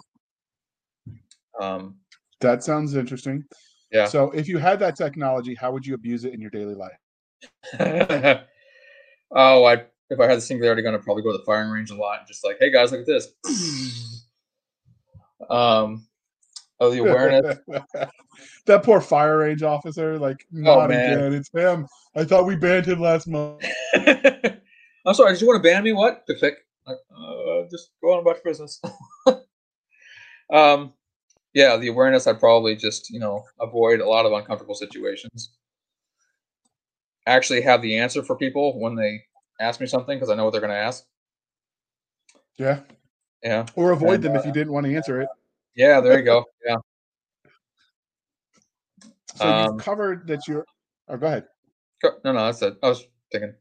Um, 1.61 1.97
that 2.41 2.63
sounds 2.63 2.95
interesting. 2.95 3.45
Yeah. 3.93 4.07
So, 4.07 4.31
if 4.31 4.49
you 4.49 4.59
had 4.59 4.79
that 4.81 4.97
technology, 4.97 5.55
how 5.55 5.73
would 5.73 5.87
you 5.87 5.95
abuse 5.95 6.25
it 6.25 6.33
in 6.35 6.41
your 6.41 6.51
daily 6.51 6.75
life? 6.75 6.99
oh, 9.31 9.65
I 9.65 9.85
if 10.11 10.19
I 10.19 10.27
had 10.27 10.39
the 10.39 10.43
singularity 10.43 10.83
gun, 10.83 10.95
I'd 10.95 11.03
probably 11.03 11.23
go 11.23 11.33
to 11.33 11.39
the 11.39 11.45
firing 11.45 11.71
range 11.71 11.91
a 11.91 11.95
lot 11.95 12.19
and 12.19 12.29
just 12.29 12.45
like, 12.45 12.57
hey 12.59 12.71
guys, 12.71 12.93
look 12.93 13.01
at 13.01 13.07
this. 13.07 13.29
um, 15.51 16.07
oh, 16.81 16.91
the 16.91 16.99
awareness. 16.99 17.59
that 18.67 18.83
poor 18.83 19.01
fire 19.01 19.39
range 19.39 19.63
officer, 19.63 20.19
like, 20.19 20.47
oh, 20.55 20.59
not 20.59 20.89
man. 20.91 21.13
again. 21.13 21.33
It's 21.33 21.51
him. 21.53 21.87
I 22.17 22.25
thought 22.25 22.47
we 22.47 22.57
banned 22.57 22.87
him 22.87 23.01
last 23.01 23.29
month. 23.29 23.65
I'm 23.95 25.15
sorry. 25.15 25.33
Did 25.33 25.41
you 25.41 25.47
want 25.47 25.63
to 25.63 25.69
ban 25.69 25.85
me? 25.85 25.93
What? 25.93 26.25
The 26.27 26.35
fic? 26.35 26.55
uh, 26.87 27.69
just 27.71 27.91
go 28.03 28.13
on 28.15 28.21
about 28.21 28.37
your 28.37 28.53
business. 28.53 28.81
um, 30.53 30.93
yeah, 31.55 31.77
the 31.77 31.89
awareness. 31.89 32.27
I 32.27 32.33
probably 32.33 32.77
just 32.77 33.11
you 33.11 33.21
know 33.21 33.45
avoid 33.61 34.01
a 34.01 34.09
lot 34.09 34.27
of 34.27 34.33
uncomfortable 34.33 34.75
situations. 34.75 35.51
Actually, 37.27 37.61
have 37.63 37.83
the 37.83 37.99
answer 37.99 38.23
for 38.23 38.37
people 38.37 38.81
when 38.81 38.95
they 38.95 39.23
ask 39.61 39.81
me 39.81 39.87
something 39.87 40.17
because 40.17 40.31
I 40.31 40.35
know 40.35 40.45
what 40.45 40.53
they're 40.53 40.61
going 40.61 40.73
to 40.73 40.77
ask. 40.77 41.05
Yeah. 42.57 42.81
Yeah. 43.43 43.67
Or 43.75 43.93
avoid 43.93 44.17
and, 44.17 44.25
them 44.25 44.37
uh, 44.37 44.41
if 44.41 44.47
you 44.47 44.53
didn't 44.53 44.73
want 44.73 44.87
to 44.87 44.95
answer 44.95 45.21
it. 45.21 45.29
Yeah, 45.75 46.01
there 46.01 46.19
you 46.19 46.25
go. 46.25 46.45
Yeah. 46.67 46.77
So 49.37 49.49
um, 49.49 49.75
you've 49.75 49.83
covered 49.83 50.27
that 50.27 50.47
you're. 50.49 50.67
Oh, 51.09 51.17
go 51.17 51.27
ahead. 51.27 51.45
No, 52.03 52.33
no, 52.33 52.47
that's 52.47 52.63
it. 52.63 52.77
I 52.83 52.89
was 52.89 53.07
thinking. 53.31 53.55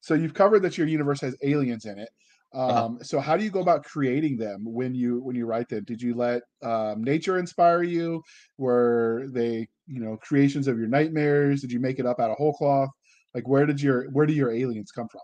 So 0.00 0.14
you've 0.14 0.34
covered 0.34 0.60
that 0.62 0.76
your 0.78 0.86
universe 0.86 1.20
has 1.20 1.36
aliens 1.42 1.86
in 1.86 1.98
it. 1.98 2.10
Uh-huh. 2.54 2.84
Um. 2.84 2.98
So 3.02 3.20
how 3.20 3.36
do 3.36 3.44
you 3.44 3.50
go 3.50 3.60
about 3.60 3.84
creating 3.84 4.36
them 4.36 4.62
when 4.64 4.94
you 4.94 5.20
when 5.22 5.34
you 5.34 5.46
write 5.46 5.68
them? 5.68 5.84
Did 5.84 6.00
you 6.00 6.14
let 6.14 6.42
um, 6.62 7.02
nature 7.02 7.38
inspire 7.38 7.82
you? 7.82 8.22
Were 8.58 9.26
they 9.32 9.66
you 9.86 10.00
know 10.00 10.16
creations 10.18 10.68
of 10.68 10.78
your 10.78 10.86
nightmares? 10.86 11.60
Did 11.60 11.72
you 11.72 11.80
make 11.80 11.98
it 11.98 12.06
up 12.06 12.20
out 12.20 12.30
of 12.30 12.36
whole 12.36 12.54
cloth? 12.54 12.90
Like 13.34 13.48
where 13.48 13.66
did 13.66 13.82
your 13.82 14.08
where 14.10 14.26
do 14.26 14.32
your 14.32 14.52
aliens 14.52 14.92
come 14.92 15.08
from? 15.08 15.20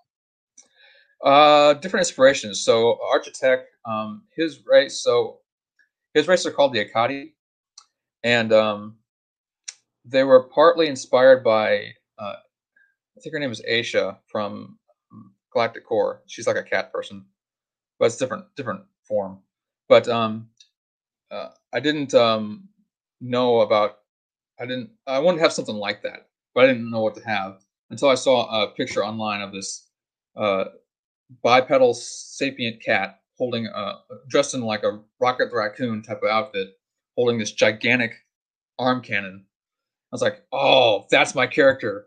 Uh, 1.25 1.75
different 1.75 2.07
inspirations. 2.07 2.65
So 2.65 2.99
Architect, 3.13 3.69
um, 3.85 4.23
his 4.35 4.61
race. 4.67 5.03
So 5.03 5.39
his 6.15 6.27
race 6.27 6.45
are 6.47 6.51
called 6.51 6.73
the 6.73 6.85
Akati, 6.85 7.33
and 8.25 8.53
um, 8.53 8.97
they 10.05 10.25
were 10.25 10.49
partly 10.49 10.89
inspired 10.89 11.45
by 11.45 11.93
uh, 12.19 12.35
I 13.17 13.21
think 13.21 13.35
her 13.35 13.39
name 13.39 13.53
is 13.53 13.63
Aisha 13.71 14.17
from 14.27 14.80
Galactic 15.53 15.85
Core. 15.85 16.23
She's 16.27 16.47
like 16.47 16.57
a 16.57 16.63
cat 16.63 16.93
person, 16.93 17.25
but 17.99 18.07
it's 18.07 18.17
different 18.17 18.45
different 18.57 18.83
form. 19.05 19.41
But 19.89 20.09
um, 20.09 20.49
uh, 21.31 21.49
I 21.73 21.81
didn't 21.81 22.15
um, 22.15 22.69
know 23.21 23.61
about. 23.61 23.99
I 24.59 24.67
didn't. 24.67 24.91
I 25.07 25.19
wanted 25.21 25.39
to 25.39 25.43
have 25.45 25.53
something 25.53 25.75
like 25.75 26.03
that, 26.03 26.29
but 26.55 26.65
I 26.65 26.67
didn't 26.69 26.91
know 26.91 27.03
what 27.03 27.15
to 27.17 27.27
have 27.27 27.63
until 27.91 28.09
I 28.09 28.15
saw 28.15 28.65
a 28.65 28.71
picture 28.71 29.05
online 29.05 29.41
of 29.43 29.53
this 29.53 29.89
uh, 30.37 30.65
bipedal 31.43 31.95
sapient 31.95 32.83
cat 32.83 33.21
holding 33.39 33.67
a 33.67 34.01
dressed 34.29 34.55
in 34.55 34.61
like 34.61 34.85
a 34.85 35.01
rocket 35.21 35.51
raccoon 35.53 36.03
type 36.03 36.23
of 36.23 36.31
outfit, 36.31 36.79
holding 37.17 37.39
this 37.39 37.53
gigantic 37.53 38.13
arm 38.79 39.03
cannon 39.03 39.47
I 40.13 40.15
was 40.15 40.23
like, 40.23 40.43
oh, 40.53 41.07
that's 41.11 41.37
my 41.37 41.47
character. 41.47 42.07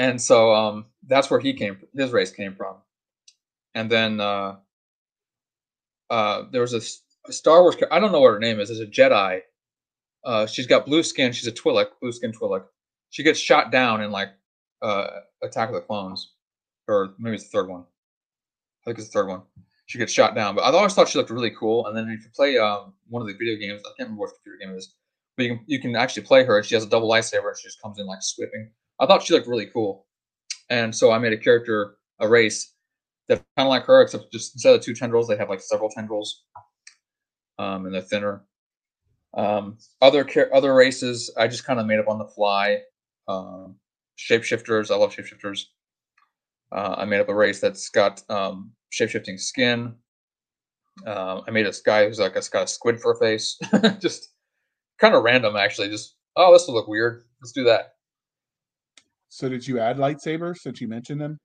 And 0.00 0.18
so 0.18 0.54
um, 0.54 0.86
that's 1.06 1.30
where 1.30 1.40
he 1.40 1.52
came, 1.52 1.76
his 1.94 2.10
race 2.10 2.32
came 2.32 2.54
from. 2.54 2.76
And 3.74 3.90
then 3.90 4.18
uh, 4.18 4.56
uh, 6.08 6.44
there 6.50 6.62
was 6.62 6.72
a, 6.72 6.80
a, 7.28 7.32
Star 7.34 7.60
Wars. 7.60 7.76
I 7.90 8.00
don't 8.00 8.10
know 8.10 8.20
what 8.20 8.32
her 8.32 8.38
name 8.38 8.60
is. 8.60 8.70
It's 8.70 8.80
a 8.80 8.86
Jedi. 8.86 9.42
Uh, 10.24 10.46
she's 10.46 10.66
got 10.66 10.86
blue 10.86 11.02
skin. 11.02 11.32
She's 11.32 11.48
a 11.48 11.52
Twi'lek, 11.52 11.88
blue 12.00 12.12
skin 12.12 12.32
Twi'lek. 12.32 12.64
She 13.10 13.22
gets 13.22 13.38
shot 13.38 13.70
down 13.70 14.00
in 14.02 14.10
like 14.10 14.30
uh, 14.80 15.06
Attack 15.42 15.68
of 15.68 15.74
the 15.74 15.82
Clones, 15.82 16.32
or 16.88 17.12
maybe 17.18 17.34
it's 17.34 17.44
the 17.44 17.50
third 17.50 17.68
one. 17.68 17.82
I 17.82 18.84
think 18.86 18.98
it's 18.98 19.08
the 19.08 19.12
third 19.12 19.28
one. 19.28 19.42
She 19.84 19.98
gets 19.98 20.12
shot 20.12 20.34
down, 20.34 20.54
but 20.54 20.62
I 20.62 20.70
always 20.70 20.94
thought 20.94 21.08
she 21.08 21.18
looked 21.18 21.30
really 21.30 21.50
cool. 21.50 21.86
And 21.86 21.96
then 21.96 22.08
if 22.08 22.24
you 22.24 22.30
play 22.34 22.56
um, 22.56 22.94
one 23.08 23.20
of 23.20 23.28
the 23.28 23.34
video 23.34 23.56
games, 23.56 23.82
I 23.84 23.88
can't 23.98 24.08
remember 24.08 24.20
what 24.20 24.32
computer 24.34 24.64
game 24.64 24.74
is 24.74 24.94
but 25.36 25.44
you 25.44 25.56
can 25.56 25.64
you 25.66 25.80
can 25.80 25.96
actually 25.96 26.22
play 26.22 26.44
her. 26.44 26.62
She 26.62 26.74
has 26.74 26.84
a 26.84 26.88
double 26.88 27.08
lightsaber, 27.08 27.48
and 27.48 27.56
she 27.58 27.68
just 27.68 27.80
comes 27.80 27.98
in 27.98 28.06
like 28.06 28.22
sweeping. 28.22 28.70
I 29.00 29.06
thought 29.06 29.22
she 29.22 29.34
looked 29.34 29.48
really 29.48 29.66
cool, 29.66 30.06
and 30.68 30.94
so 30.94 31.10
I 31.10 31.18
made 31.18 31.32
a 31.32 31.38
character, 31.38 31.96
a 32.20 32.28
race 32.28 32.74
that 33.28 33.42
kind 33.56 33.66
of 33.66 33.70
like 33.70 33.84
her, 33.84 34.02
except 34.02 34.32
just 34.32 34.54
instead 34.54 34.74
of 34.74 34.82
two 34.82 34.94
tendrils, 34.94 35.28
they 35.28 35.36
have 35.36 35.48
like 35.48 35.60
several 35.60 35.88
tendrils, 35.88 36.42
um, 37.58 37.86
and 37.86 37.94
they're 37.94 38.02
thinner. 38.02 38.44
Um, 39.36 39.78
other 40.02 40.28
other 40.52 40.74
races, 40.74 41.32
I 41.36 41.46
just 41.48 41.64
kind 41.64 41.80
of 41.80 41.86
made 41.86 42.00
up 42.00 42.08
on 42.08 42.18
the 42.18 42.26
fly. 42.26 42.80
Um, 43.28 43.76
shapeshifters, 44.18 44.90
I 44.90 44.96
love 44.96 45.14
shapeshifters. 45.14 45.62
Uh, 46.72 46.94
I 46.98 47.04
made 47.04 47.20
up 47.20 47.28
a 47.28 47.34
race 47.34 47.60
that's 47.60 47.88
got 47.88 48.22
um, 48.30 48.72
shapeshifting 48.92 49.40
skin. 49.40 49.94
Uh, 51.06 51.40
I 51.46 51.50
made 51.50 51.66
a 51.66 51.72
guy 51.84 52.06
who's 52.06 52.18
like 52.18 52.36
a, 52.36 52.42
got 52.52 52.64
a 52.64 52.66
squid 52.66 53.00
for 53.00 53.12
a 53.12 53.18
face. 53.18 53.58
just 54.00 54.30
kind 55.00 55.14
of 55.14 55.22
random, 55.22 55.56
actually. 55.56 55.88
Just 55.88 56.16
oh, 56.36 56.52
this 56.52 56.66
will 56.66 56.74
look 56.74 56.88
weird. 56.88 57.22
Let's 57.40 57.52
do 57.52 57.64
that. 57.64 57.94
So, 59.30 59.48
did 59.48 59.66
you 59.66 59.78
add 59.78 59.96
lightsabers 59.96 60.58
since 60.58 60.80
you 60.80 60.88
mentioned 60.88 61.20
them? 61.20 61.38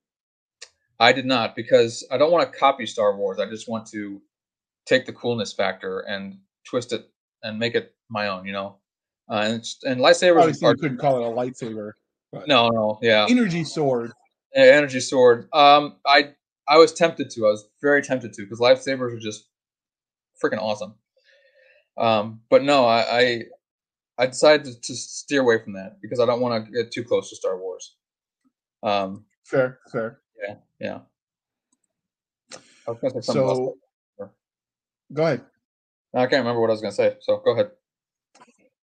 I 1.00 1.12
did 1.12 1.26
not 1.26 1.56
because 1.56 2.06
I 2.12 2.18
don't 2.18 2.32
want 2.32 2.52
to 2.52 2.58
copy 2.58 2.86
Star 2.86 3.16
Wars. 3.16 3.40
I 3.40 3.48
just 3.48 3.70
want 3.70 3.86
to 3.88 4.22
take 4.86 5.06
the 5.06 5.14
coolness 5.14 5.54
factor 5.54 6.00
and 6.00 6.40
twist 6.68 6.94
it 6.94 7.06
and 7.44 7.60
make 7.60 7.76
it 7.76 7.94
my 8.10 8.28
own. 8.28 8.46
You 8.46 8.54
know, 8.54 8.78
uh, 9.30 9.44
and, 9.46 9.66
and 9.86 10.02
lightsabers. 10.02 10.40
Obviously, 10.40 10.70
you 10.70 10.76
couldn't 10.76 10.98
call 10.98 11.24
it 11.24 11.28
a 11.28 11.32
lightsaber. 11.32 11.92
No, 12.48 12.70
no, 12.70 13.00
yeah, 13.02 13.28
energy 13.30 13.64
sword. 13.64 14.12
Energy 14.56 15.00
sword. 15.00 15.48
Um, 15.54 15.98
I 16.08 16.34
I 16.68 16.78
was 16.78 16.92
tempted 16.92 17.30
to. 17.32 17.46
I 17.46 17.50
was 17.50 17.68
very 17.82 18.02
tempted 18.02 18.34
to 18.34 18.42
because 18.42 18.60
lightsabers 18.60 19.16
are 19.16 19.20
just 19.20 19.46
freaking 20.44 20.60
awesome. 20.60 20.96
Um, 21.98 22.42
but 22.50 22.64
no, 22.64 22.86
I, 22.86 23.20
I 23.20 23.44
I 24.18 24.28
decided 24.28 24.66
to, 24.66 24.80
to, 24.80 24.96
steer 24.96 25.42
away 25.42 25.62
from 25.62 25.74
that 25.74 26.02
because 26.02 26.20
I 26.20 26.26
don't 26.26 26.40
want 26.40 26.66
to 26.66 26.72
get 26.72 26.92
too 26.92 27.04
close 27.04 27.30
to 27.30 27.36
Star 27.36 27.58
Wars. 27.58 27.96
Um, 28.82 29.26
fair, 29.44 29.80
fair. 29.92 30.22
Yeah, 30.42 30.56
yeah. 30.80 31.00
so, 33.22 33.76
go 35.12 35.24
ahead. 35.24 35.42
I 36.14 36.28
can't 36.28 36.42
remember 36.42 36.62
what 36.62 36.70
I 36.70 36.74
was 36.74 36.82
going 36.82 36.92
to 36.92 36.96
say. 36.96 37.16
So 37.20 37.42
go 37.44 37.52
ahead. 37.52 37.72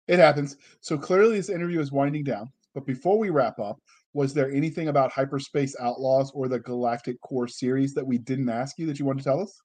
It 0.08 0.18
happens. 0.18 0.56
So 0.80 0.98
clearly, 0.98 1.36
this 1.36 1.48
interview 1.48 1.80
is 1.80 1.92
winding 1.92 2.24
down. 2.24 2.50
But 2.74 2.86
before 2.86 3.18
we 3.18 3.30
wrap 3.30 3.58
up, 3.58 3.78
was 4.14 4.34
there 4.34 4.50
anything 4.52 4.88
about 4.88 5.12
Hyperspace 5.12 5.74
Outlaws 5.80 6.30
or 6.34 6.48
the 6.48 6.60
Galactic 6.60 7.20
Core 7.22 7.48
series 7.48 7.94
that 7.94 8.06
we 8.06 8.18
didn't 8.18 8.50
ask 8.50 8.78
you 8.78 8.86
that 8.86 8.98
you 8.98 9.06
want 9.06 9.18
to 9.18 9.24
tell 9.24 9.40
us? 9.40 9.60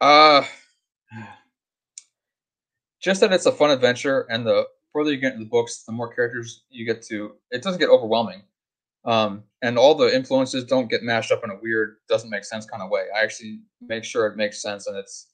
Uh 0.00 0.44
just 3.04 3.20
that 3.20 3.32
it's 3.32 3.46
a 3.46 3.52
fun 3.52 3.70
adventure, 3.70 4.22
and 4.30 4.46
the 4.46 4.64
further 4.92 5.12
you 5.12 5.18
get 5.18 5.34
into 5.34 5.44
the 5.44 5.50
books, 5.50 5.82
the 5.84 5.92
more 5.92 6.12
characters 6.12 6.64
you 6.70 6.86
get 6.86 7.02
to. 7.02 7.32
It 7.50 7.62
doesn't 7.62 7.78
get 7.78 7.90
overwhelming, 7.90 8.42
um, 9.04 9.44
and 9.60 9.76
all 9.76 9.94
the 9.94 10.14
influences 10.14 10.64
don't 10.64 10.88
get 10.88 11.02
mashed 11.02 11.30
up 11.30 11.44
in 11.44 11.50
a 11.50 11.58
weird, 11.60 11.96
doesn't 12.08 12.30
make 12.30 12.44
sense 12.44 12.64
kind 12.64 12.82
of 12.82 12.90
way. 12.90 13.04
I 13.14 13.22
actually 13.22 13.60
make 13.82 14.04
sure 14.04 14.26
it 14.26 14.36
makes 14.36 14.62
sense, 14.62 14.86
and 14.86 14.96
it's 14.96 15.28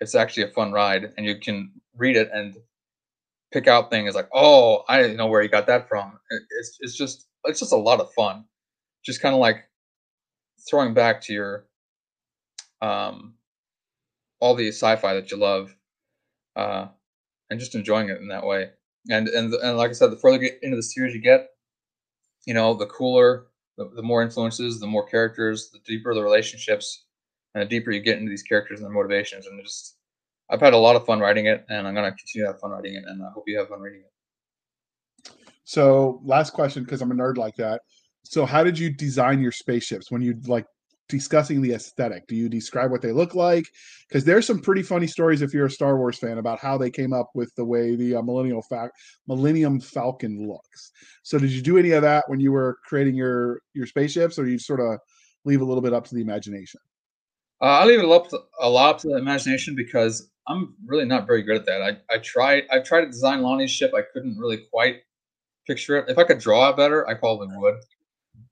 it's 0.00 0.16
actually 0.16 0.42
a 0.42 0.48
fun 0.48 0.72
ride, 0.72 1.12
and 1.16 1.24
you 1.24 1.38
can 1.38 1.70
read 1.96 2.16
it 2.16 2.28
and 2.32 2.56
pick 3.52 3.68
out 3.68 3.90
things 3.90 4.16
like, 4.16 4.28
oh, 4.34 4.82
I 4.88 5.00
didn't 5.00 5.16
know 5.16 5.28
where 5.28 5.42
you 5.42 5.48
got 5.48 5.66
that 5.68 5.88
from. 5.88 6.18
It's 6.58 6.78
it's 6.80 6.96
just 6.96 7.28
it's 7.44 7.60
just 7.60 7.72
a 7.72 7.76
lot 7.76 8.00
of 8.00 8.12
fun, 8.14 8.44
just 9.04 9.22
kind 9.22 9.34
of 9.34 9.40
like 9.40 9.68
throwing 10.68 10.94
back 10.94 11.20
to 11.22 11.32
your 11.32 11.66
um 12.80 13.34
all 14.40 14.56
the 14.56 14.68
sci-fi 14.68 15.14
that 15.14 15.30
you 15.30 15.36
love. 15.36 15.76
Uh, 16.56 16.88
and 17.52 17.60
just 17.60 17.74
enjoying 17.74 18.08
it 18.08 18.18
in 18.18 18.28
that 18.28 18.44
way. 18.44 18.70
And 19.10 19.28
and 19.28 19.52
and 19.52 19.76
like 19.76 19.90
I 19.90 19.92
said, 19.92 20.10
the 20.10 20.16
further 20.16 20.38
get 20.38 20.58
into 20.62 20.76
the 20.76 20.82
series 20.82 21.14
you 21.14 21.20
get, 21.20 21.50
you 22.46 22.54
know, 22.54 22.74
the 22.74 22.86
cooler, 22.86 23.46
the, 23.76 23.90
the 23.94 24.02
more 24.02 24.22
influences, 24.22 24.80
the 24.80 24.86
more 24.86 25.06
characters, 25.06 25.70
the 25.70 25.78
deeper 25.86 26.14
the 26.14 26.22
relationships, 26.22 27.04
and 27.54 27.62
the 27.62 27.66
deeper 27.66 27.90
you 27.90 28.00
get 28.00 28.18
into 28.18 28.30
these 28.30 28.42
characters 28.42 28.80
and 28.80 28.86
their 28.86 28.94
motivations. 28.94 29.46
And 29.46 29.62
just, 29.62 29.98
I've 30.50 30.60
had 30.60 30.72
a 30.72 30.78
lot 30.78 30.96
of 30.96 31.04
fun 31.04 31.20
writing 31.20 31.46
it, 31.46 31.64
and 31.68 31.86
I'm 31.86 31.94
gonna 31.94 32.12
continue 32.12 32.46
to 32.46 32.52
have 32.52 32.60
fun 32.60 32.70
writing 32.70 32.94
it, 32.94 33.04
and 33.06 33.22
I 33.22 33.30
hope 33.30 33.44
you 33.46 33.58
have 33.58 33.68
fun 33.68 33.80
reading 33.80 34.00
it. 34.00 35.32
So, 35.64 36.20
last 36.24 36.52
question, 36.52 36.84
because 36.84 37.02
I'm 37.02 37.12
a 37.12 37.14
nerd 37.14 37.36
like 37.36 37.56
that. 37.56 37.82
So, 38.24 38.46
how 38.46 38.64
did 38.64 38.78
you 38.78 38.90
design 38.90 39.40
your 39.40 39.52
spaceships 39.52 40.10
when 40.10 40.22
you 40.22 40.40
like 40.46 40.66
discussing 41.12 41.62
the 41.62 41.74
aesthetic. 41.74 42.26
Do 42.26 42.34
you 42.34 42.48
describe 42.48 42.90
what 42.90 43.02
they 43.02 43.12
look 43.12 43.36
like? 43.36 43.66
Because 44.08 44.24
there's 44.24 44.46
some 44.46 44.60
pretty 44.60 44.82
funny 44.82 45.06
stories 45.06 45.42
if 45.42 45.54
you're 45.54 45.66
a 45.66 45.70
Star 45.70 45.96
Wars 45.96 46.18
fan 46.18 46.38
about 46.38 46.58
how 46.58 46.76
they 46.76 46.90
came 46.90 47.12
up 47.12 47.30
with 47.34 47.54
the 47.56 47.64
way 47.64 47.94
the 47.94 48.16
uh, 48.16 48.22
Millennial 48.22 48.62
Fa- 48.62 48.90
Millennium 49.28 49.78
Falcon 49.78 50.48
looks. 50.48 50.90
So 51.22 51.38
did 51.38 51.52
you 51.52 51.62
do 51.62 51.78
any 51.78 51.92
of 51.92 52.02
that 52.02 52.24
when 52.26 52.40
you 52.40 52.50
were 52.50 52.78
creating 52.84 53.14
your 53.14 53.60
your 53.74 53.86
spaceships, 53.86 54.38
or 54.38 54.48
you 54.48 54.58
sort 54.58 54.80
of 54.80 54.98
leave 55.44 55.60
a 55.60 55.64
little 55.64 55.82
bit 55.82 55.92
up 55.92 56.04
to 56.06 56.14
the 56.14 56.22
imagination? 56.22 56.80
Uh, 57.60 57.66
I 57.66 57.84
leave 57.84 58.00
it 58.00 58.10
up 58.10 58.28
to, 58.30 58.40
a 58.60 58.68
lot 58.68 58.96
up 58.96 59.00
to 59.02 59.08
the 59.08 59.18
imagination 59.18 59.76
because 59.76 60.28
I'm 60.48 60.74
really 60.84 61.04
not 61.04 61.28
very 61.28 61.42
good 61.42 61.56
at 61.56 61.66
that. 61.66 61.82
I 61.82 61.98
I 62.12 62.18
tried 62.18 62.64
I 62.72 62.80
tried 62.80 63.02
to 63.02 63.06
design 63.06 63.42
Lonnie's 63.42 63.70
ship. 63.70 63.92
I 63.94 64.02
couldn't 64.12 64.36
really 64.36 64.66
quite 64.72 64.96
picture 65.66 65.96
it. 65.98 66.08
If 66.08 66.18
I 66.18 66.24
could 66.24 66.38
draw 66.38 66.70
it 66.70 66.76
better, 66.76 67.08
I 67.08 67.14
probably 67.14 67.48
would. 67.56 67.76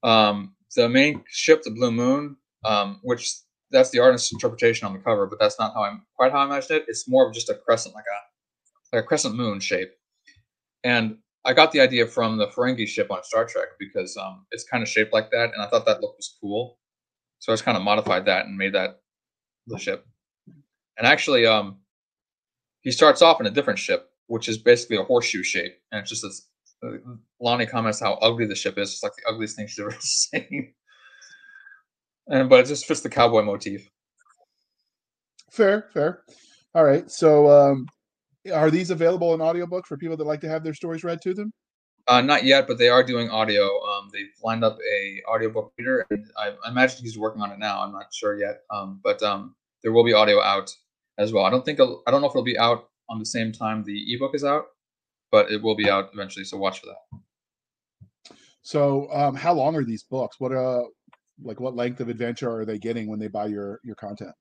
Um, 0.03 0.55
the 0.75 0.87
main 0.87 1.23
ship, 1.27 1.63
the 1.63 1.71
Blue 1.71 1.91
Moon, 1.91 2.37
um, 2.65 2.99
which 3.03 3.33
that's 3.71 3.89
the 3.89 3.99
artist's 3.99 4.31
interpretation 4.31 4.85
on 4.85 4.93
the 4.93 4.99
cover, 4.99 5.25
but 5.25 5.39
that's 5.39 5.59
not 5.59 5.73
how 5.73 5.83
I'm 5.83 6.03
quite 6.15 6.31
how 6.31 6.39
I 6.39 6.45
imagined 6.45 6.81
it. 6.81 6.85
It's 6.87 7.07
more 7.07 7.27
of 7.27 7.33
just 7.33 7.49
a 7.49 7.55
crescent, 7.55 7.95
like 7.95 8.05
a 8.05 8.95
like 8.95 9.03
a 9.03 9.07
crescent 9.07 9.35
moon 9.35 9.59
shape. 9.59 9.91
And 10.83 11.17
I 11.45 11.53
got 11.53 11.71
the 11.71 11.79
idea 11.79 12.05
from 12.05 12.37
the 12.37 12.47
Ferengi 12.47 12.87
ship 12.87 13.09
on 13.09 13.23
Star 13.23 13.45
Trek 13.45 13.69
because 13.79 14.15
um, 14.17 14.45
it's 14.51 14.63
kind 14.63 14.83
of 14.83 14.89
shaped 14.89 15.13
like 15.13 15.31
that, 15.31 15.51
and 15.53 15.61
I 15.61 15.67
thought 15.67 15.85
that 15.85 16.01
look 16.01 16.15
was 16.17 16.35
cool. 16.39 16.77
So 17.39 17.51
I 17.51 17.53
just 17.53 17.65
kind 17.65 17.77
of 17.77 17.83
modified 17.83 18.25
that 18.25 18.45
and 18.45 18.57
made 18.57 18.73
that 18.73 19.01
the 19.67 19.79
ship. 19.79 20.05
And 20.97 21.07
actually, 21.07 21.45
um, 21.45 21.77
he 22.81 22.91
starts 22.91 23.21
off 23.21 23.39
in 23.39 23.47
a 23.47 23.51
different 23.51 23.79
ship, 23.79 24.09
which 24.27 24.47
is 24.49 24.57
basically 24.57 24.97
a 24.97 25.03
horseshoe 25.03 25.43
shape, 25.43 25.73
and 25.91 26.01
it's 26.01 26.09
just 26.09 26.23
this. 26.23 26.47
Uh, 26.83 26.97
Lonnie 27.39 27.67
comments 27.67 27.99
how 27.99 28.13
ugly 28.23 28.47
the 28.47 28.55
ship 28.55 28.79
is. 28.79 28.91
It's 28.91 29.03
like 29.03 29.11
the 29.15 29.31
ugliest 29.31 29.55
thing 29.55 29.67
she's 29.67 29.79
ever 29.79 29.95
seen 29.99 30.73
and 32.27 32.49
but 32.49 32.61
it 32.61 32.67
just 32.67 32.85
fits 32.85 33.01
the 33.01 33.09
cowboy 33.09 33.41
motif. 33.41 33.89
Fair, 35.51 35.89
fair. 35.93 36.23
All 36.73 36.85
right. 36.85 37.09
So, 37.11 37.49
um, 37.49 37.85
are 38.53 38.71
these 38.71 38.89
available 38.89 39.33
in 39.33 39.41
audiobook 39.41 39.85
for 39.85 39.97
people 39.97 40.17
that 40.17 40.23
like 40.23 40.41
to 40.41 40.49
have 40.49 40.63
their 40.63 40.73
stories 40.73 41.03
read 41.03 41.21
to 41.21 41.33
them? 41.33 41.51
Uh, 42.07 42.21
not 42.21 42.43
yet, 42.43 42.67
but 42.67 42.77
they 42.77 42.89
are 42.89 43.03
doing 43.03 43.29
audio. 43.29 43.79
Um, 43.83 44.09
they've 44.11 44.31
lined 44.43 44.63
up 44.63 44.77
a 44.91 45.21
audiobook 45.29 45.71
reader, 45.77 46.05
and 46.09 46.25
I, 46.37 46.53
I, 46.65 46.69
imagine 46.69 47.03
he's 47.03 47.17
working 47.17 47.41
on 47.41 47.51
it 47.51 47.59
now. 47.59 47.83
I'm 47.83 47.91
not 47.91 48.13
sure 48.13 48.39
yet, 48.39 48.61
um, 48.71 48.99
but 49.03 49.21
um, 49.21 49.55
there 49.83 49.91
will 49.91 50.03
be 50.03 50.13
audio 50.13 50.41
out 50.41 50.75
as 51.17 51.31
well. 51.31 51.45
I 51.45 51.49
don't 51.49 51.63
think 51.63 51.79
I 51.79 52.11
don't 52.11 52.21
know 52.21 52.27
if 52.27 52.31
it'll 52.31 52.43
be 52.43 52.57
out 52.57 52.89
on 53.09 53.19
the 53.19 53.25
same 53.25 53.51
time 53.51 53.83
the 53.83 54.13
ebook 54.13 54.33
is 54.33 54.43
out, 54.43 54.65
but 55.31 55.51
it 55.51 55.61
will 55.61 55.75
be 55.75 55.89
out 55.89 56.09
eventually. 56.13 56.45
So 56.45 56.57
watch 56.57 56.79
for 56.79 56.87
that. 56.87 58.35
So, 58.63 59.11
um, 59.11 59.35
how 59.35 59.53
long 59.53 59.75
are 59.75 59.83
these 59.83 60.03
books? 60.03 60.39
What 60.39 60.53
uh, 60.53 60.83
like 61.43 61.59
what 61.59 61.75
length 61.75 61.99
of 61.99 62.09
adventure 62.09 62.51
are 62.51 62.65
they 62.65 62.77
getting 62.77 63.07
when 63.07 63.19
they 63.19 63.27
buy 63.27 63.47
your 63.47 63.79
your 63.83 63.95
content? 63.95 64.33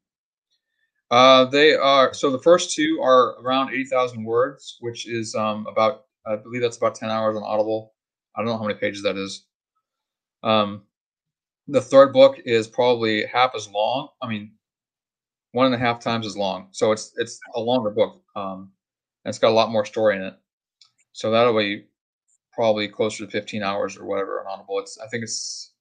Uh, 1.10 1.44
they 1.46 1.74
are 1.74 2.14
so 2.14 2.30
the 2.30 2.38
first 2.38 2.74
two 2.74 3.00
are 3.02 3.40
around 3.42 3.70
eighty 3.70 3.84
thousand 3.84 4.24
words, 4.24 4.76
which 4.80 5.08
is 5.08 5.34
um, 5.34 5.66
about 5.66 6.04
I 6.26 6.36
believe 6.36 6.62
that's 6.62 6.76
about 6.76 6.94
ten 6.94 7.10
hours 7.10 7.36
on 7.36 7.42
Audible. 7.42 7.94
I 8.36 8.40
don't 8.40 8.46
know 8.46 8.58
how 8.58 8.66
many 8.66 8.78
pages 8.78 9.02
that 9.02 9.16
is. 9.16 9.44
Um, 10.42 10.82
the 11.66 11.80
third 11.80 12.12
book 12.12 12.38
is 12.44 12.68
probably 12.68 13.26
half 13.26 13.54
as 13.54 13.68
long. 13.68 14.08
I 14.22 14.28
mean, 14.28 14.52
one 15.52 15.66
and 15.66 15.74
a 15.74 15.78
half 15.78 16.00
times 16.00 16.26
as 16.26 16.36
long. 16.36 16.68
So 16.72 16.92
it's 16.92 17.12
it's 17.16 17.38
a 17.54 17.60
longer 17.60 17.90
book. 17.90 18.22
Um, 18.36 18.72
and 19.24 19.30
it's 19.30 19.38
got 19.38 19.50
a 19.50 19.54
lot 19.54 19.70
more 19.70 19.84
story 19.84 20.16
in 20.16 20.22
it. 20.22 20.34
So 21.12 21.30
that'll 21.30 21.56
be 21.56 21.86
probably 22.52 22.88
closer 22.88 23.24
to 23.24 23.30
15 23.30 23.62
hours 23.62 23.96
or 23.96 24.06
whatever 24.06 24.40
on 24.40 24.46
Audible. 24.46 24.78
It's 24.78 24.98
I 24.98 25.08
think 25.08 25.22
it's 25.22 25.72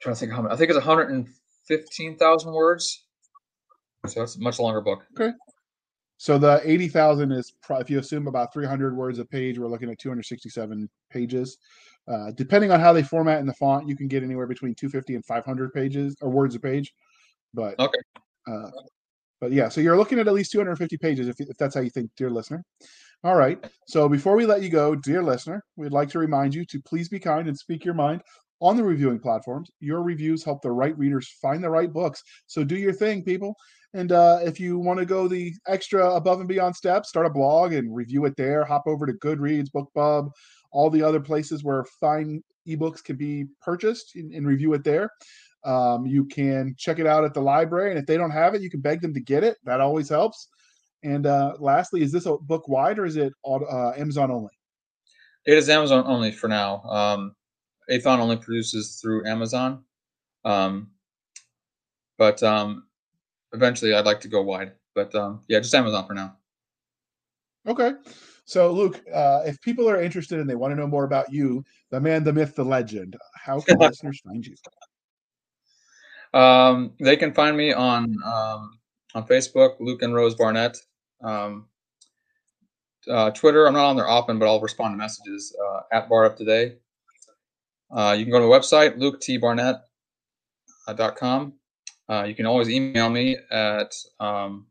trying 0.00 0.14
to 0.14 0.20
think 0.20 0.32
how 0.32 0.42
many. 0.42 0.54
I 0.54 0.56
think 0.56 0.70
it's 0.70 0.76
115,000 0.76 2.52
words. 2.52 3.04
So 4.06 4.22
it's 4.22 4.36
a 4.36 4.40
much 4.40 4.58
longer 4.58 4.80
book. 4.80 5.04
Okay. 5.18 5.32
So 6.18 6.36
the 6.36 6.60
80,000 6.64 7.30
is, 7.30 7.52
if 7.70 7.90
you 7.90 8.00
assume 8.00 8.26
about 8.26 8.52
300 8.52 8.96
words 8.96 9.18
a 9.20 9.24
page, 9.24 9.58
we're 9.58 9.68
looking 9.68 9.90
at 9.90 9.98
267 9.98 10.88
pages. 11.10 11.58
Uh, 12.08 12.32
depending 12.32 12.72
on 12.72 12.80
how 12.80 12.92
they 12.92 13.02
format 13.02 13.38
in 13.40 13.46
the 13.46 13.54
font, 13.54 13.88
you 13.88 13.96
can 13.96 14.08
get 14.08 14.22
anywhere 14.22 14.46
between 14.46 14.74
250 14.74 15.14
and 15.14 15.24
500 15.24 15.72
pages 15.72 16.16
or 16.20 16.30
words 16.30 16.54
a 16.54 16.60
page. 16.60 16.92
But 17.54 17.78
okay. 17.78 17.98
Uh, 18.46 18.70
but 19.40 19.52
yeah, 19.52 19.68
so 19.68 19.80
you're 19.80 19.96
looking 19.96 20.18
at 20.18 20.26
at 20.26 20.34
least 20.34 20.50
250 20.50 20.96
pages 20.96 21.28
if, 21.28 21.38
if 21.40 21.56
that's 21.56 21.74
how 21.74 21.80
you 21.80 21.90
think, 21.90 22.10
dear 22.16 22.30
listener. 22.30 22.64
All 23.22 23.36
right. 23.36 23.64
So 23.86 24.08
before 24.08 24.36
we 24.36 24.46
let 24.46 24.62
you 24.62 24.70
go, 24.70 24.94
dear 24.94 25.22
listener, 25.22 25.62
we'd 25.76 25.92
like 25.92 26.08
to 26.10 26.18
remind 26.18 26.54
you 26.54 26.64
to 26.66 26.80
please 26.80 27.08
be 27.08 27.20
kind 27.20 27.46
and 27.46 27.56
speak 27.56 27.84
your 27.84 27.94
mind 27.94 28.22
on 28.60 28.76
the 28.76 28.84
reviewing 28.84 29.18
platforms. 29.18 29.70
Your 29.80 30.02
reviews 30.02 30.44
help 30.44 30.62
the 30.62 30.70
right 30.70 30.96
readers 30.98 31.28
find 31.40 31.62
the 31.62 31.70
right 31.70 31.92
books. 31.92 32.22
So 32.46 32.64
do 32.64 32.76
your 32.76 32.92
thing, 32.92 33.22
people. 33.22 33.54
And 33.94 34.12
uh, 34.12 34.40
if 34.42 34.60
you 34.60 34.78
want 34.78 34.98
to 34.98 35.06
go 35.06 35.28
the 35.28 35.54
extra 35.66 36.14
above 36.14 36.40
and 36.40 36.48
beyond 36.48 36.76
step, 36.76 37.06
start 37.06 37.26
a 37.26 37.30
blog 37.30 37.72
and 37.72 37.94
review 37.94 38.26
it 38.26 38.36
there. 38.36 38.64
Hop 38.64 38.84
over 38.86 39.06
to 39.06 39.14
Goodreads, 39.14 39.70
BookBub, 39.70 40.30
all 40.72 40.90
the 40.90 41.02
other 41.02 41.20
places 41.20 41.64
where 41.64 41.84
fine 42.00 42.42
ebooks 42.66 43.02
can 43.02 43.16
be 43.16 43.46
purchased 43.62 44.14
and, 44.16 44.32
and 44.32 44.46
review 44.46 44.74
it 44.74 44.84
there. 44.84 45.10
Um, 45.64 46.06
you 46.06 46.26
can 46.26 46.74
check 46.78 46.98
it 46.98 47.06
out 47.06 47.24
at 47.24 47.34
the 47.34 47.40
library, 47.40 47.90
and 47.90 47.98
if 47.98 48.06
they 48.06 48.16
don't 48.16 48.30
have 48.30 48.54
it, 48.54 48.62
you 48.62 48.70
can 48.70 48.80
beg 48.80 49.00
them 49.00 49.14
to 49.14 49.20
get 49.20 49.42
it. 49.42 49.56
That 49.64 49.80
always 49.80 50.08
helps. 50.08 50.48
And 51.02 51.26
uh, 51.26 51.54
lastly, 51.58 52.02
is 52.02 52.12
this 52.12 52.26
a 52.26 52.36
book 52.36 52.68
wide 52.68 52.98
or 52.98 53.06
is 53.06 53.16
it 53.16 53.32
uh, 53.44 53.92
Amazon 53.96 54.30
only? 54.30 54.50
It 55.46 55.56
is 55.56 55.68
Amazon 55.68 56.04
only 56.06 56.32
for 56.32 56.48
now. 56.48 56.82
Um, 56.82 57.34
Aethon 57.90 58.18
only 58.18 58.36
produces 58.36 59.00
through 59.00 59.26
Amazon, 59.26 59.82
um, 60.44 60.90
but 62.16 62.42
um, 62.42 62.84
eventually 63.52 63.94
I'd 63.94 64.06
like 64.06 64.20
to 64.20 64.28
go 64.28 64.42
wide. 64.42 64.72
But 64.94 65.14
um, 65.14 65.42
yeah, 65.48 65.60
just 65.60 65.74
Amazon 65.74 66.06
for 66.06 66.14
now. 66.14 66.36
Okay. 67.66 67.92
So, 68.44 68.72
Luke, 68.72 69.00
uh, 69.12 69.42
if 69.44 69.60
people 69.60 69.88
are 69.90 70.00
interested 70.00 70.40
and 70.40 70.48
they 70.48 70.54
want 70.54 70.72
to 70.72 70.80
know 70.80 70.86
more 70.86 71.04
about 71.04 71.30
you, 71.30 71.62
the 71.90 72.00
man, 72.00 72.24
the 72.24 72.32
myth, 72.32 72.56
the 72.56 72.64
legend, 72.64 73.14
how 73.34 73.60
can 73.60 73.78
listeners 73.78 74.20
find 74.20 74.46
you? 74.46 74.54
Um, 76.38 76.92
they 76.98 77.16
can 77.16 77.32
find 77.32 77.56
me 77.56 77.72
on 77.72 78.16
um, 78.24 78.78
on 79.14 79.26
Facebook, 79.26 79.76
Luke 79.80 80.02
and 80.02 80.14
Rose 80.14 80.34
Barnett. 80.34 80.78
Um, 81.22 81.66
uh, 83.08 83.30
Twitter, 83.30 83.66
I'm 83.66 83.74
not 83.74 83.86
on 83.86 83.96
there 83.96 84.08
often, 84.08 84.38
but 84.38 84.46
I'll 84.46 84.60
respond 84.60 84.94
to 84.94 84.96
messages 84.96 85.54
uh, 85.62 85.80
at 85.92 86.08
Bar 86.08 86.24
Up 86.26 86.36
Today. 86.36 86.76
Uh, 87.90 88.14
you 88.18 88.24
can 88.24 88.32
go 88.32 88.38
to 88.38 88.44
the 88.44 88.50
website, 88.50 88.98
luketbarnett.com. 88.98 91.52
Uh, 92.10 92.24
you 92.24 92.34
can 92.34 92.46
always 92.46 92.70
email 92.70 93.10
me 93.10 93.36
at, 93.50 93.94
um, 94.18 94.66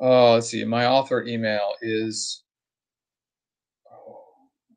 oh, 0.00 0.34
let's 0.34 0.48
see, 0.48 0.62
my 0.64 0.84
author 0.86 1.24
email 1.24 1.72
is, 1.80 2.42
oh, 3.90 4.26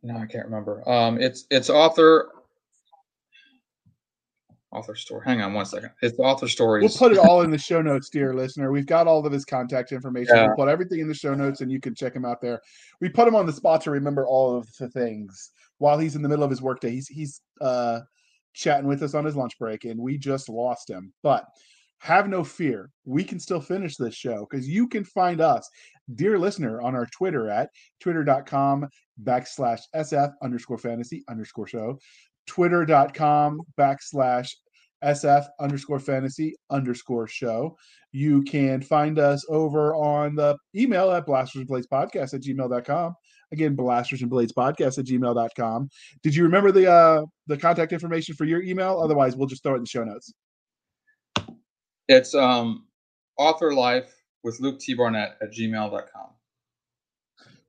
no, 0.04 0.16
I 0.18 0.26
can't 0.26 0.46
remember. 0.46 0.90
Um, 0.90 1.20
it's 1.20 1.46
it's 1.50 1.70
author 1.70 2.30
author 4.74 4.96
story. 4.96 5.22
Hang 5.26 5.42
on 5.42 5.54
one 5.54 5.66
second. 5.66 5.92
It's 6.02 6.18
author 6.20 6.48
stories. 6.48 6.82
We'll 6.82 7.10
put 7.10 7.16
it 7.16 7.20
all 7.20 7.42
in 7.42 7.52
the 7.52 7.58
show 7.58 7.82
notes, 7.82 8.10
dear 8.10 8.34
listener. 8.34 8.72
We've 8.72 8.86
got 8.86 9.08
all 9.08 9.26
of 9.26 9.32
his 9.32 9.46
contact 9.46 9.92
information. 9.92 10.36
Yeah. 10.36 10.48
We'll 10.48 10.56
put 10.56 10.70
everything 10.70 11.00
in 11.00 11.08
the 11.08 11.14
show 11.14 11.34
notes, 11.34 11.62
and 11.62 11.72
you 11.72 11.80
can 11.80 11.94
check 11.94 12.16
him 12.16 12.26
out 12.26 12.42
there. 12.42 12.62
We 13.00 13.10
put 13.10 13.28
him 13.28 13.36
on 13.36 13.46
the 13.46 13.54
spot 13.54 13.82
to 13.82 13.92
remember 13.92 14.26
all 14.26 14.58
of 14.58 14.68
the 14.78 14.90
things 14.90 15.52
while 15.84 16.00
he's 16.00 16.16
in 16.16 16.22
the 16.22 16.30
middle 16.30 16.46
of 16.46 16.50
his 16.50 16.62
workday. 16.62 16.92
He's 16.92 17.10
he's 17.10 17.42
uh, 17.60 18.00
chatting 18.54 18.88
with 18.88 19.04
us 19.04 19.14
on 19.14 19.26
his 19.26 19.36
lunch 19.36 19.60
break, 19.60 19.84
and 19.84 20.00
we 20.00 20.18
just 20.18 20.48
lost 20.48 20.90
him. 20.90 21.12
But 21.24 21.46
have 22.00 22.30
no 22.30 22.46
fear. 22.46 22.90
We 23.04 23.26
can 23.26 23.38
still 23.38 23.60
finish 23.60 23.98
this 23.98 24.16
show 24.16 24.48
because 24.50 24.66
you 24.66 24.88
can 24.88 25.04
find 25.04 25.42
us, 25.42 25.70
dear 26.16 26.40
listener, 26.40 26.82
on 26.82 26.96
our 26.96 27.06
Twitter 27.08 27.50
at 27.50 27.70
twitter.com 28.00 28.88
backslash 29.24 29.82
SF 29.94 30.32
underscore 30.42 30.78
fantasy 30.78 31.26
underscore 31.28 31.68
show, 31.68 32.00
twitter.com 32.48 33.60
backslash 33.78 34.54
SF 35.04 35.46
underscore 35.60 36.00
fantasy 36.00 36.56
underscore 36.70 37.28
show. 37.28 37.78
You 38.12 38.44
can 38.44 38.82
find 38.82 39.20
us 39.20 39.46
over 39.50 39.96
on 39.96 40.36
the 40.36 40.58
email 40.76 41.12
at 41.12 41.26
blasters 41.26 41.60
and 41.60 41.68
blades 41.68 41.88
podcast 41.88 42.34
at 42.34 42.42
gmail.com. 42.42 43.16
Again, 43.52 43.76
blasters 43.76 44.22
and 44.22 44.30
blades 44.30 44.54
podcast 44.54 44.98
at 44.98 45.06
gmail.com. 45.06 45.90
Did 46.24 46.36
you 46.36 46.44
remember 46.44 46.72
the 46.72 46.92
uh 46.92 47.24
the 47.48 47.58
contact 47.58 47.92
information 47.92 48.36
for 48.36 48.46
your 48.46 48.62
email? 48.64 49.00
Otherwise, 49.00 49.36
we'll 49.36 49.48
just 49.48 49.64
throw 49.64 49.74
it 49.74 49.78
in 49.78 49.84
the 49.84 49.88
show 49.88 50.04
notes. 50.04 50.34
It's 52.08 52.34
um 52.34 52.86
author 53.38 53.74
life 53.74 54.14
with 54.44 54.60
Luke 54.60 54.80
T. 54.80 54.94
Barnett 54.94 55.38
at 55.42 55.52
gmail.com. 55.52 56.28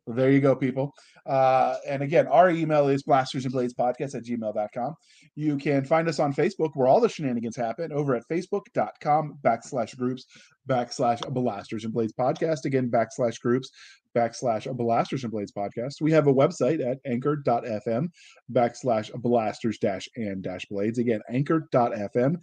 Well, 0.06 0.16
there 0.16 0.30
you 0.30 0.40
go, 0.40 0.54
people. 0.54 0.92
Uh, 1.26 1.76
and 1.88 2.02
again, 2.02 2.26
our 2.26 2.50
email 2.50 2.88
is 2.88 3.02
blasters 3.02 3.44
and 3.44 3.52
blades 3.52 3.74
podcast 3.74 4.14
at 4.14 4.24
gmail.com. 4.24 4.94
You 5.34 5.56
can 5.56 5.84
find 5.84 6.08
us 6.08 6.18
on 6.18 6.34
Facebook 6.34 6.70
where 6.74 6.86
all 6.86 7.00
the 7.00 7.08
shenanigans 7.08 7.56
happen 7.56 7.92
over 7.92 8.14
at 8.14 8.28
facebook.com 8.30 9.38
backslash 9.42 9.96
groups 9.96 10.26
backslash 10.68 11.26
blasters 11.32 11.84
and 11.84 11.92
blades 11.92 12.12
podcast. 12.12 12.64
Again, 12.64 12.90
backslash 12.90 13.40
groups 13.40 13.70
backslash 14.14 14.72
blasters 14.76 15.24
and 15.24 15.32
blades 15.32 15.52
podcast. 15.52 16.00
We 16.00 16.12
have 16.12 16.26
a 16.26 16.32
website 16.32 16.84
at 16.84 16.98
anchor.fm 17.04 18.08
backslash 18.52 19.12
blasters 19.14 19.78
dash 19.78 20.08
and 20.16 20.42
dash 20.42 20.64
blades. 20.66 20.98
Again, 20.98 21.20
anchor.fm 21.28 22.36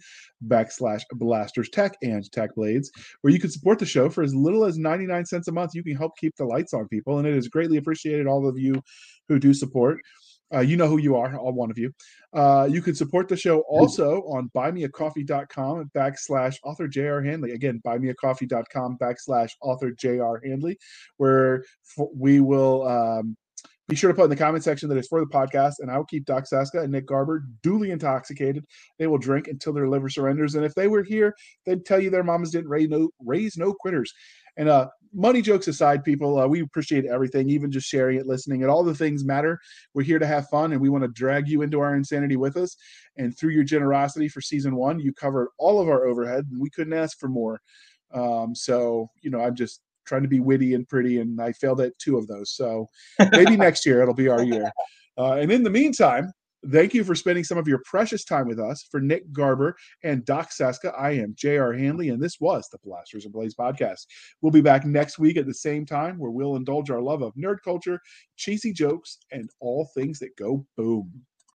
backslash 0.46 1.02
blasters 1.12 1.70
tech 1.70 1.96
and 2.02 2.30
tech 2.32 2.54
blades, 2.54 2.90
where 3.22 3.32
you 3.32 3.40
can 3.40 3.50
support 3.50 3.78
the 3.78 3.86
show 3.86 4.10
for 4.10 4.22
as 4.22 4.34
little 4.34 4.64
as 4.64 4.78
99 4.78 5.24
cents 5.24 5.48
a 5.48 5.52
month. 5.52 5.74
You 5.74 5.82
can 5.82 5.96
help 5.96 6.16
keep 6.18 6.36
the 6.36 6.44
lights 6.44 6.74
on 6.74 6.88
people, 6.88 7.18
and 7.18 7.26
it 7.26 7.34
is 7.34 7.48
greatly 7.48 7.78
appreciated, 7.78 8.26
all 8.26 8.46
of 8.46 8.58
you 8.58 8.71
who 9.28 9.38
do 9.38 9.52
support. 9.52 10.00
Uh, 10.54 10.60
you 10.60 10.76
know 10.76 10.86
who 10.86 10.98
you 10.98 11.16
are, 11.16 11.34
all 11.36 11.52
one 11.52 11.70
of 11.70 11.78
you. 11.78 11.90
Uh, 12.34 12.68
you 12.70 12.82
can 12.82 12.94
support 12.94 13.26
the 13.26 13.36
show 13.36 13.60
also 13.60 14.22
on 14.22 14.50
buymeacoffee.com 14.54 15.90
backslash 15.96 16.56
author 16.62 16.86
JR 16.86 17.20
Handley. 17.20 17.52
Again, 17.52 17.80
buymeacoffee.com 17.86 18.98
backslash 18.98 19.50
author 19.62 19.92
JR 19.92 20.46
Handley, 20.46 20.78
where 21.16 21.64
f- 21.98 22.06
we 22.14 22.40
will 22.40 22.86
um, 22.86 23.36
be 23.88 23.96
sure 23.96 24.10
to 24.10 24.14
put 24.14 24.24
in 24.24 24.30
the 24.30 24.36
comment 24.36 24.62
section 24.62 24.88
that 24.88 24.98
it's 24.98 25.08
for 25.08 25.20
the 25.20 25.26
podcast, 25.26 25.74
and 25.80 25.90
I 25.90 25.96
will 25.96 26.04
keep 26.04 26.24
Doc 26.24 26.44
Saska 26.44 26.82
and 26.82 26.92
Nick 26.92 27.06
Garber 27.06 27.44
duly 27.62 27.90
intoxicated. 27.90 28.64
They 28.98 29.06
will 29.06 29.18
drink 29.18 29.48
until 29.48 29.72
their 29.72 29.88
liver 29.88 30.08
surrenders. 30.08 30.54
And 30.54 30.64
if 30.64 30.74
they 30.74 30.88
were 30.88 31.02
here, 31.02 31.34
they'd 31.64 31.84
tell 31.84 32.00
you 32.00 32.10
their 32.10 32.24
mamas 32.24 32.50
didn't 32.50 32.70
raise 32.70 32.88
no, 32.88 33.10
raise 33.20 33.56
no 33.56 33.72
quitters. 33.72 34.12
And 34.56 34.68
uh, 34.68 34.88
money 35.12 35.42
jokes 35.42 35.68
aside, 35.68 36.04
people, 36.04 36.38
uh, 36.38 36.46
we 36.46 36.60
appreciate 36.60 37.04
everything, 37.06 37.48
even 37.50 37.70
just 37.70 37.86
sharing 37.86 38.18
it, 38.18 38.26
listening, 38.26 38.62
and 38.62 38.70
all 38.70 38.82
the 38.82 38.94
things 38.94 39.24
matter. 39.24 39.60
We're 39.94 40.02
here 40.02 40.18
to 40.18 40.26
have 40.26 40.48
fun, 40.48 40.72
and 40.72 40.80
we 40.80 40.88
want 40.88 41.04
to 41.04 41.08
drag 41.08 41.48
you 41.48 41.62
into 41.62 41.80
our 41.80 41.94
insanity 41.94 42.36
with 42.36 42.56
us. 42.56 42.76
And 43.16 43.36
through 43.36 43.50
your 43.50 43.64
generosity 43.64 44.28
for 44.28 44.40
season 44.40 44.76
one, 44.76 45.00
you 45.00 45.12
covered 45.12 45.48
all 45.58 45.80
of 45.80 45.88
our 45.88 46.06
overhead, 46.06 46.46
and 46.50 46.60
we 46.60 46.70
couldn't 46.70 46.92
ask 46.92 47.18
for 47.18 47.28
more. 47.28 47.60
Um, 48.12 48.54
so, 48.54 49.10
you 49.22 49.30
know, 49.30 49.40
I'm 49.40 49.54
just 49.54 49.80
trying 50.04 50.22
to 50.22 50.28
be 50.28 50.40
witty 50.40 50.74
and 50.74 50.88
pretty, 50.88 51.20
and 51.20 51.40
I 51.40 51.52
failed 51.52 51.80
at 51.80 51.98
two 51.98 52.16
of 52.16 52.26
those. 52.26 52.50
So 52.50 52.86
maybe 53.32 53.56
next 53.56 53.86
year 53.86 54.02
it'll 54.02 54.14
be 54.14 54.28
our 54.28 54.42
year. 54.42 54.70
Uh, 55.18 55.34
and 55.34 55.52
in 55.52 55.62
the 55.62 55.70
meantime, 55.70 56.32
Thank 56.70 56.94
you 56.94 57.02
for 57.02 57.16
spending 57.16 57.42
some 57.42 57.58
of 57.58 57.66
your 57.66 57.80
precious 57.84 58.24
time 58.24 58.46
with 58.46 58.60
us. 58.60 58.86
For 58.88 59.00
Nick 59.00 59.32
Garber 59.32 59.74
and 60.04 60.24
Doc 60.24 60.50
Saska, 60.50 60.94
I 60.96 61.10
am 61.10 61.34
J.R. 61.36 61.72
Handley, 61.72 62.10
and 62.10 62.22
this 62.22 62.38
was 62.38 62.68
the 62.70 62.78
Blasters 62.84 63.24
and 63.24 63.32
Blades 63.32 63.56
podcast. 63.56 64.06
We'll 64.40 64.52
be 64.52 64.60
back 64.60 64.84
next 64.84 65.18
week 65.18 65.36
at 65.36 65.46
the 65.46 65.54
same 65.54 65.84
time 65.84 66.18
where 66.18 66.30
we'll 66.30 66.54
indulge 66.54 66.88
our 66.88 67.00
love 67.00 67.22
of 67.22 67.34
nerd 67.34 67.56
culture, 67.64 68.00
cheesy 68.36 68.72
jokes, 68.72 69.18
and 69.32 69.50
all 69.58 69.88
things 69.94 70.20
that 70.20 70.36
go 70.36 70.64
boom. 70.76 71.24